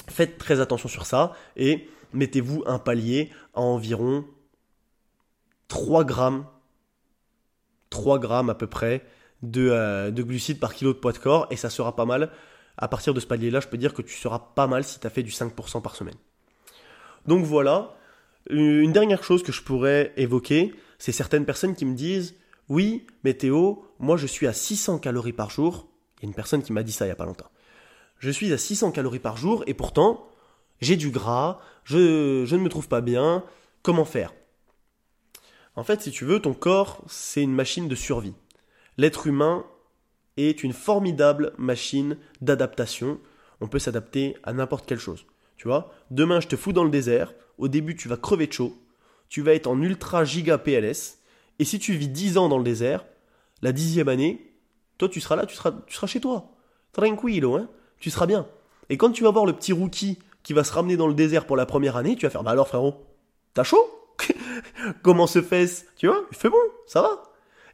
Faites 0.07 0.37
très 0.37 0.59
attention 0.59 0.89
sur 0.89 1.05
ça 1.05 1.33
et 1.55 1.89
mettez-vous 2.17 2.63
un 2.65 2.79
palier 2.79 3.31
à 3.53 3.61
environ 3.61 4.25
3 5.67 6.03
grammes, 6.03 6.45
3 7.89 8.19
grammes 8.19 8.49
à 8.49 8.55
peu 8.55 8.67
près 8.67 9.05
de, 9.43 9.69
euh, 9.69 10.11
de 10.11 10.23
glucides 10.23 10.59
par 10.59 10.73
kilo 10.73 10.93
de 10.93 10.97
poids 10.97 11.13
de 11.13 11.19
corps 11.19 11.47
et 11.51 11.55
ça 11.55 11.69
sera 11.69 11.95
pas 11.95 12.05
mal. 12.05 12.31
À 12.77 12.87
partir 12.87 13.13
de 13.13 13.19
ce 13.19 13.25
palier-là, 13.25 13.59
je 13.59 13.67
peux 13.67 13.77
dire 13.77 13.93
que 13.93 14.01
tu 14.01 14.15
seras 14.15 14.39
pas 14.39 14.67
mal 14.67 14.83
si 14.83 14.99
tu 14.99 15.07
as 15.07 15.09
fait 15.09 15.23
du 15.23 15.31
5% 15.31 15.81
par 15.81 15.95
semaine. 15.95 16.17
Donc 17.25 17.45
voilà. 17.45 17.95
Une 18.49 18.93
dernière 18.93 19.23
chose 19.23 19.43
que 19.43 19.51
je 19.51 19.61
pourrais 19.61 20.13
évoquer, 20.15 20.73
c'est 20.99 21.11
certaines 21.11 21.45
personnes 21.45 21.75
qui 21.75 21.85
me 21.85 21.95
disent 21.95 22.35
Oui, 22.69 23.05
mais 23.23 23.33
Théo, 23.33 23.85
moi 23.99 24.17
je 24.17 24.27
suis 24.27 24.47
à 24.47 24.53
600 24.53 24.99
calories 24.99 25.33
par 25.33 25.49
jour. 25.49 25.87
Il 26.17 26.23
y 26.23 26.25
a 26.25 26.29
une 26.29 26.35
personne 26.35 26.63
qui 26.63 26.73
m'a 26.73 26.83
dit 26.83 26.91
ça 26.91 27.05
il 27.05 27.09
n'y 27.09 27.13
a 27.13 27.15
pas 27.15 27.25
longtemps. 27.25 27.51
Je 28.19 28.31
suis 28.31 28.51
à 28.53 28.57
600 28.57 28.91
calories 28.91 29.19
par 29.19 29.37
jour 29.37 29.63
et 29.67 29.73
pourtant, 29.73 30.27
j'ai 30.81 30.95
du 30.95 31.09
gras, 31.09 31.59
je, 31.87 32.53
ne 32.53 32.61
me 32.61 32.69
trouve 32.69 32.89
pas 32.89 32.99
bien. 32.99 33.45
Comment 33.81 34.03
faire? 34.03 34.33
En 35.75 35.83
fait, 35.83 36.01
si 36.01 36.11
tu 36.11 36.25
veux, 36.25 36.41
ton 36.41 36.53
corps, 36.53 37.01
c'est 37.07 37.41
une 37.41 37.53
machine 37.53 37.87
de 37.87 37.95
survie. 37.95 38.33
L'être 38.97 39.25
humain 39.25 39.65
est 40.35 40.63
une 40.63 40.73
formidable 40.73 41.53
machine 41.57 42.17
d'adaptation. 42.41 43.19
On 43.61 43.67
peut 43.67 43.79
s'adapter 43.79 44.35
à 44.43 44.51
n'importe 44.51 44.85
quelle 44.85 44.99
chose. 44.99 45.25
Tu 45.55 45.69
vois, 45.69 45.93
demain 46.11 46.41
je 46.41 46.47
te 46.47 46.57
fous 46.57 46.73
dans 46.73 46.83
le 46.83 46.89
désert, 46.89 47.33
au 47.57 47.69
début 47.69 47.95
tu 47.95 48.09
vas 48.09 48.17
crever 48.17 48.47
de 48.47 48.53
chaud, 48.53 48.77
tu 49.29 49.41
vas 49.41 49.53
être 49.53 49.65
en 49.65 49.81
ultra 49.81 50.23
giga 50.23 50.59
PLS, 50.59 51.17
et 51.57 51.65
si 51.65 51.79
tu 51.79 51.93
vis 51.93 52.09
10 52.09 52.37
ans 52.37 52.49
dans 52.49 52.59
le 52.59 52.63
désert, 52.63 53.05
la 53.63 53.71
dixième 53.71 54.07
année, 54.07 54.53
toi 54.99 55.09
tu 55.09 55.19
seras 55.19 55.35
là, 55.35 55.47
tu 55.47 55.55
seras, 55.55 55.71
tu 55.87 55.95
seras 55.95 56.05
chez 56.05 56.21
toi. 56.21 56.51
Tranquillo, 56.91 57.55
hein? 57.55 57.69
Tu 57.99 58.11
seras 58.11 58.27
bien. 58.27 58.47
Et 58.89 58.97
quand 58.97 59.09
tu 59.09 59.23
vas 59.23 59.31
voir 59.31 59.47
le 59.47 59.53
petit 59.53 59.73
rookie 59.73 60.19
qui 60.47 60.53
va 60.53 60.63
se 60.63 60.71
ramener 60.71 60.95
dans 60.95 61.09
le 61.09 61.13
désert 61.13 61.45
pour 61.45 61.57
la 61.57 61.65
première 61.65 61.97
année, 61.97 62.15
tu 62.15 62.25
vas 62.25 62.29
faire 62.29 62.41
Bah 62.41 62.51
alors 62.51 62.69
frérot, 62.69 63.05
t'as 63.53 63.65
chaud? 63.65 63.85
Comment 65.03 65.27
se 65.27 65.41
fait-ce? 65.41 65.83
Tu 65.97 66.07
vois, 66.07 66.23
il 66.31 66.37
fait 66.37 66.49
bon, 66.49 66.55
ça 66.85 67.01
va. 67.01 67.21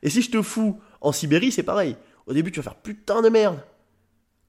Et 0.02 0.10
si 0.10 0.24
je 0.24 0.32
te 0.32 0.42
fous 0.42 0.82
en 1.00 1.12
Sibérie, 1.12 1.52
c'est 1.52 1.62
pareil. 1.62 1.96
Au 2.26 2.34
début, 2.34 2.52
tu 2.52 2.60
vas 2.60 2.64
faire 2.64 2.82
putain 2.82 3.22
de 3.22 3.30
merde. 3.30 3.64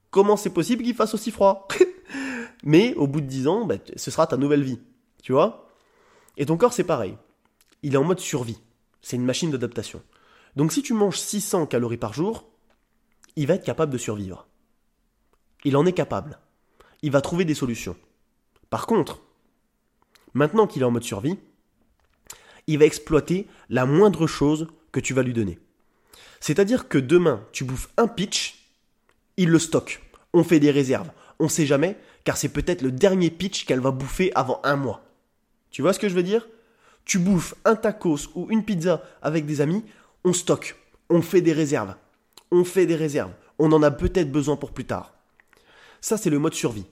Comment 0.09 0.37
c'est 0.37 0.49
possible 0.49 0.83
qu'il 0.83 0.95
fasse 0.95 1.13
aussi 1.13 1.29
froid? 1.29 1.67
Mais 2.63 2.95
au 2.95 3.05
bout 3.05 3.21
de 3.21 3.27
10 3.27 3.47
ans, 3.47 3.63
bah, 3.63 3.75
ce 3.95 4.09
sera 4.09 4.25
ta 4.25 4.37
nouvelle 4.37 4.63
vie. 4.63 4.79
Tu 5.21 5.31
vois? 5.31 5.69
Et 6.35 6.47
ton 6.47 6.57
corps, 6.57 6.73
c'est 6.73 6.83
pareil. 6.83 7.15
Il 7.83 7.93
est 7.93 7.97
en 7.97 8.03
mode 8.03 8.19
survie. 8.19 8.57
C'est 9.03 9.17
une 9.17 9.25
machine 9.25 9.51
d'adaptation. 9.51 10.01
Donc 10.55 10.73
si 10.73 10.81
tu 10.81 10.93
manges 10.93 11.19
600 11.19 11.67
calories 11.67 11.97
par 11.97 12.13
jour, 12.13 12.49
il 13.35 13.45
va 13.45 13.53
être 13.53 13.63
capable 13.63 13.93
de 13.93 13.99
survivre. 13.99 14.47
Il 15.63 15.77
en 15.77 15.85
est 15.85 15.93
capable. 15.93 16.39
Il 17.03 17.11
va 17.11 17.21
trouver 17.21 17.45
des 17.45 17.53
solutions. 17.53 17.95
Par 18.75 18.87
contre, 18.87 19.21
maintenant 20.33 20.67
qu'il 20.67 20.81
est 20.81 20.85
en 20.85 20.91
mode 20.91 21.05
survie, 21.05 21.39
il 22.67 22.77
va 22.77 22.83
exploiter 22.83 23.47
la 23.69 23.85
moindre 23.85 24.27
chose 24.27 24.67
que 24.91 24.99
tu 24.99 25.13
vas 25.13 25.23
lui 25.23 25.31
donner. 25.31 25.59
C'est-à-dire 26.41 26.89
que 26.89 26.97
demain, 26.97 27.47
tu 27.53 27.63
bouffes 27.63 27.87
un 27.95 28.09
pitch, 28.09 28.67
il 29.37 29.47
le 29.47 29.59
stocke. 29.59 30.01
On 30.33 30.43
fait 30.43 30.59
des 30.59 30.71
réserves. 30.71 31.09
On 31.39 31.45
ne 31.45 31.49
sait 31.49 31.65
jamais, 31.65 31.97
car 32.25 32.35
c'est 32.35 32.49
peut-être 32.49 32.81
le 32.81 32.91
dernier 32.91 33.29
pitch 33.29 33.63
qu'elle 33.63 33.79
va 33.79 33.91
bouffer 33.91 34.33
avant 34.35 34.59
un 34.65 34.75
mois. 34.75 35.05
Tu 35.71 35.81
vois 35.81 35.93
ce 35.93 35.99
que 35.99 36.09
je 36.09 36.15
veux 36.15 36.21
dire? 36.21 36.45
Tu 37.05 37.17
bouffes 37.17 37.55
un 37.63 37.77
tacos 37.77 38.27
ou 38.35 38.47
une 38.49 38.65
pizza 38.65 39.03
avec 39.21 39.45
des 39.45 39.61
amis, 39.61 39.85
on 40.25 40.33
stocke. 40.33 40.75
On 41.09 41.21
fait 41.21 41.39
des 41.39 41.53
réserves. 41.53 41.95
On 42.51 42.65
fait 42.65 42.85
des 42.85 42.97
réserves. 42.97 43.31
On 43.57 43.71
en 43.71 43.83
a 43.83 43.91
peut-être 43.91 44.33
besoin 44.33 44.57
pour 44.57 44.73
plus 44.73 44.83
tard. 44.83 45.13
Ça, 46.01 46.17
c'est 46.17 46.29
le 46.29 46.39
mode 46.39 46.55
survie. 46.55 46.87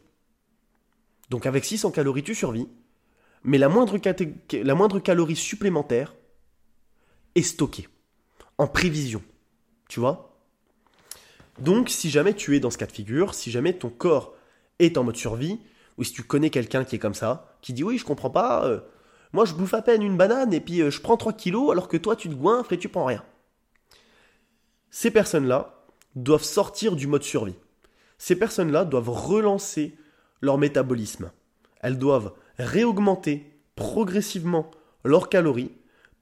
Donc 1.34 1.48
avec 1.48 1.66
600 1.66 1.90
calories, 1.90 2.22
tu 2.22 2.36
survis, 2.36 2.68
mais 3.44 3.58
la 3.58 3.68
moindre, 3.68 3.98
calorie 5.00 5.36
supplémentaire 5.36 6.14
est 7.34 7.42
stockée, 7.42 7.88
en 8.60 8.68
prévision. 8.68 9.24
Tu 9.90 10.00
vois? 10.00 10.38
Donc 11.58 11.90
si 11.90 12.12
jamais 12.12 12.36
tu 12.36 12.56
es 12.56 12.60
dans 12.60 12.70
ce 12.70 12.78
cas 12.78 12.86
de 12.86 12.92
figure, 12.92 13.34
si 13.34 13.50
jamais 13.50 13.74
ton 13.74 13.90
corps 13.90 14.36
est 14.78 14.96
en 14.96 15.04
mode 15.04 15.16
survie, 15.16 15.60
ou 15.98 16.04
si 16.04 16.14
tu 16.14 16.22
connais 16.22 16.52
quelqu'un 16.52 16.84
qui 16.84 16.98
est 16.98 17.00
comme 17.00 17.16
ça, 17.16 17.58
qui 17.64 17.74
dit 17.74 17.84
oui, 17.84 17.98
je 17.98 18.06
comprends 18.06 18.30
pas, 18.30 18.68
euh, 18.68 18.82
moi 19.32 19.46
je 19.46 19.56
bouffe 19.56 19.74
à 19.74 19.82
peine 19.82 20.04
une 20.04 20.18
banane 20.18 20.54
et 20.54 20.60
puis 20.60 20.84
euh, 20.84 20.92
je 20.92 21.02
prends 21.02 21.18
3 21.18 21.34
kilos 21.34 21.72
alors 21.72 21.88
que 21.88 21.98
toi 21.98 22.16
tu 22.16 22.30
te 22.30 22.36
goinfres 22.36 22.74
et 22.74 22.78
tu 22.78 22.90
prends 22.90 23.06
rien. 23.06 23.24
Ces 24.92 25.10
personnes-là 25.10 25.84
doivent 26.16 26.44
sortir 26.44 26.96
du 26.96 27.08
mode 27.08 27.24
survie 27.24 27.56
ces 28.24 28.38
personnes-là 28.38 28.86
doivent 28.86 29.10
relancer 29.10 29.98
leur 30.44 30.58
métabolisme. 30.58 31.32
Elles 31.80 31.98
doivent 31.98 32.34
réaugmenter 32.58 33.50
progressivement 33.76 34.70
leurs 35.06 35.30
calories 35.30 35.72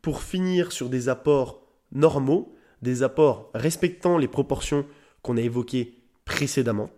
pour 0.03 0.21
finir 0.21 0.71
sur 0.71 0.89
des 0.89 1.09
apports 1.09 1.65
normaux, 1.91 2.55
des 2.83 3.01
apports 3.01 3.49
respectant 3.55 4.19
les 4.19 4.27
proportions 4.27 4.85
qu'on 5.23 5.37
a 5.37 5.41
évoquées 5.41 6.03
précédemment. 6.23 6.91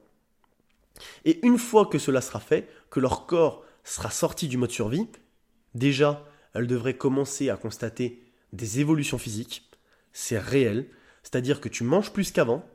Et 1.23 1.39
une 1.45 1.57
fois 1.57 1.85
que 1.85 1.97
cela 1.97 2.19
sera 2.19 2.41
fait, 2.41 2.67
que 2.89 2.99
leur 2.99 3.25
corps 3.25 3.63
sera 3.85 4.11
sorti 4.11 4.49
du 4.49 4.57
mode 4.57 4.71
survie, 4.71 5.07
déjà, 5.75 6.25
elles 6.53 6.67
devraient 6.67 6.97
commencer 6.97 7.49
à 7.49 7.55
constater 7.55 8.21
des 8.51 8.81
évolutions 8.81 9.17
physiques. 9.17 9.69
C'est 10.11 10.37
réel, 10.37 10.89
c'est-à-dire 11.23 11.61
que 11.61 11.69
tu 11.69 11.85
manges 11.85 12.11
plus 12.11 12.31
qu'avant 12.31 12.65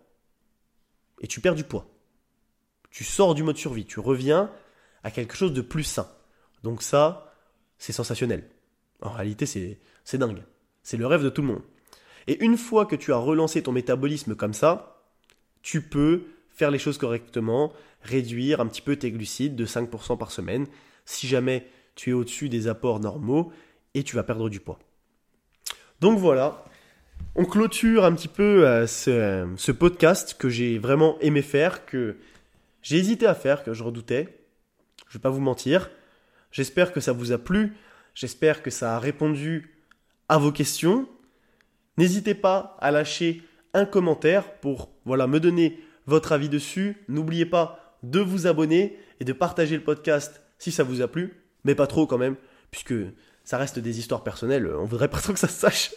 et 1.21 1.27
tu 1.27 1.43
perds 1.43 1.55
du 1.55 1.65
poids. 1.65 1.87
Tu 2.91 3.05
sors 3.05 3.35
du 3.35 3.43
mode 3.43 3.57
survie, 3.57 3.85
tu 3.85 4.01
reviens 4.01 4.51
à 5.05 5.11
quelque 5.11 5.37
chose 5.37 5.53
de 5.53 5.61
plus 5.61 5.85
sain. 5.85 6.09
Donc 6.63 6.83
ça, 6.83 7.33
c'est 7.79 7.93
sensationnel. 7.93 8.49
En 9.01 9.11
réalité, 9.11 9.47
c'est 9.47 10.19
dingue. 10.19 10.43
C'est 10.83 10.97
le 10.97 11.07
rêve 11.07 11.23
de 11.23 11.29
tout 11.29 11.43
le 11.43 11.49
monde. 11.49 11.63
Et 12.27 12.43
une 12.45 12.59
fois 12.59 12.87
que 12.87 12.97
tu 12.97 13.13
as 13.13 13.17
relancé 13.17 13.63
ton 13.63 13.73
métabolisme 13.73 14.35
comme 14.35 14.55
ça, 14.55 15.03
tu 15.63 15.83
peux 15.83 16.25
faire 16.51 16.71
les 16.71 16.79
choses 16.79 16.99
correctement, 16.99 17.73
réduire 18.03 18.61
un 18.61 18.67
petit 18.67 18.83
peu 18.83 18.97
tes 18.97 19.11
glucides 19.11 19.55
de 19.55 19.65
5% 19.65 20.19
par 20.19 20.33
semaine, 20.33 20.67
si 21.05 21.27
jamais 21.27 21.67
tu 21.95 22.11
es 22.11 22.13
au-dessus 22.13 22.49
des 22.49 22.69
apports 22.69 23.01
normaux, 23.01 23.53
et 23.95 24.03
tu 24.03 24.17
vas 24.17 24.23
perdre 24.23 24.49
du 24.49 24.61
poids. 24.61 24.79
Donc 26.01 26.19
voilà, 26.19 26.65
on 27.35 27.45
clôture 27.45 28.05
un 28.05 28.13
petit 28.13 28.29
peu 28.29 28.67
euh, 28.67 28.87
ce, 28.87 29.49
ce 29.57 29.73
podcast 29.73 30.37
que 30.39 30.49
j'ai 30.49 30.79
vraiment 30.79 31.19
aimé 31.21 31.43
faire, 31.43 31.87
que 31.87 32.17
j'ai 32.83 32.97
hésité 32.97 33.27
à 33.27 33.35
faire, 33.35 33.65
que 33.65 33.73
je 33.73 33.83
redoutais. 33.83 34.47
Je 35.09 35.19
vais 35.19 35.23
pas 35.23 35.31
vous 35.31 35.41
mentir. 35.41 35.91
J'espère 36.51 36.93
que 36.93 37.01
ça 37.01 37.13
vous 37.13 37.33
a 37.33 37.39
plu. 37.39 37.77
J'espère 38.15 38.63
que 38.63 38.71
ça 38.71 38.97
a 38.97 38.99
répondu 38.99 39.85
à 40.29 40.39
vos 40.39 40.53
questions. 40.53 41.09
N'hésitez 41.97 42.35
pas 42.35 42.77
à 42.81 42.91
lâcher 42.91 43.43
un 43.75 43.85
commentaire 43.85 44.59
pour 44.61 44.91
voilà, 45.05 45.27
me 45.27 45.41
donner 45.41 45.81
votre 46.07 46.33
avis 46.33 46.49
dessus. 46.49 46.97
N'oubliez 47.09 47.47
pas 47.47 47.97
de 48.03 48.21
vous 48.21 48.47
abonner 48.47 48.99
et 49.21 49.25
de 49.25 49.33
partager 49.33 49.77
le 49.77 49.83
podcast 49.83 50.41
si 50.59 50.73
ça 50.73 50.85
vous 50.85 51.03
a 51.03 51.09
plu, 51.09 51.43
mais 51.65 51.75
pas 51.75 51.87
trop 51.87 52.07
quand 52.07 52.19
même, 52.19 52.37
puisque 52.71 52.95
ça 53.45 53.59
reste 53.59 53.79
des 53.79 53.99
histoires 53.99 54.23
personnelles, 54.23 54.67
on 54.67 54.85
voudrait 54.85 55.09
pas 55.09 55.21
trop 55.21 55.33
que 55.33 55.39
ça 55.39 55.49
se 55.49 55.59
sache. 55.59 55.95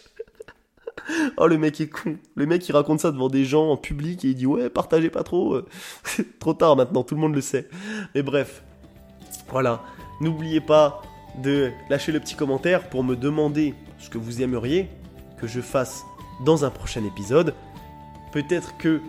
oh 1.36 1.46
le 1.46 1.58
mec 1.58 1.80
est 1.80 1.88
con, 1.88 2.16
le 2.34 2.46
mec 2.46 2.68
il 2.68 2.72
raconte 2.72 3.00
ça 3.00 3.10
devant 3.10 3.28
des 3.28 3.44
gens 3.44 3.70
en 3.70 3.76
public 3.76 4.24
et 4.24 4.28
il 4.28 4.34
dit 4.34 4.46
ouais 4.46 4.70
partagez 4.70 5.10
pas 5.10 5.22
trop, 5.22 5.60
trop 6.38 6.54
tard 6.54 6.76
maintenant, 6.76 7.02
tout 7.02 7.14
le 7.14 7.20
monde 7.20 7.34
le 7.34 7.40
sait. 7.40 7.68
Mais 8.14 8.22
bref, 8.22 8.62
voilà, 9.50 9.82
n'oubliez 10.20 10.60
pas 10.60 11.02
de 11.42 11.70
lâcher 11.88 12.12
le 12.12 12.20
petit 12.20 12.34
commentaire 12.34 12.88
pour 12.88 13.04
me 13.04 13.16
demander 13.16 13.74
ce 13.98 14.10
que 14.10 14.18
vous 14.18 14.42
aimeriez 14.42 14.88
que 15.38 15.46
je 15.46 15.60
fasse 15.60 16.04
dans 16.44 16.64
un 16.64 16.70
prochain 16.70 17.04
épisode. 17.04 17.54
Peut-être 18.32 18.76
que 18.76 19.00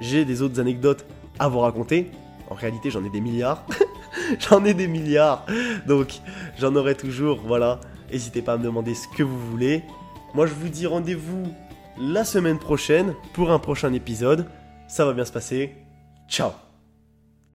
j'ai 0.00 0.24
des 0.24 0.42
autres 0.42 0.60
anecdotes 0.60 1.06
à 1.38 1.48
vous 1.48 1.60
raconter. 1.60 2.10
En 2.50 2.54
réalité, 2.54 2.90
j'en 2.90 3.04
ai 3.04 3.10
des 3.10 3.20
milliards. 3.20 3.64
j'en 4.38 4.64
ai 4.64 4.74
des 4.74 4.88
milliards. 4.88 5.46
Donc, 5.86 6.20
j'en 6.58 6.74
aurai 6.74 6.94
toujours. 6.94 7.40
Voilà. 7.44 7.80
N'hésitez 8.10 8.42
pas 8.42 8.54
à 8.54 8.56
me 8.58 8.64
demander 8.64 8.94
ce 8.94 9.08
que 9.08 9.22
vous 9.22 9.38
voulez. 9.50 9.82
Moi, 10.34 10.46
je 10.46 10.54
vous 10.54 10.68
dis 10.68 10.86
rendez-vous 10.86 11.54
la 11.98 12.24
semaine 12.24 12.58
prochaine 12.58 13.14
pour 13.34 13.50
un 13.50 13.58
prochain 13.58 13.92
épisode. 13.92 14.46
Ça 14.88 15.04
va 15.04 15.12
bien 15.12 15.24
se 15.24 15.32
passer. 15.32 15.76
Ciao 16.28 16.71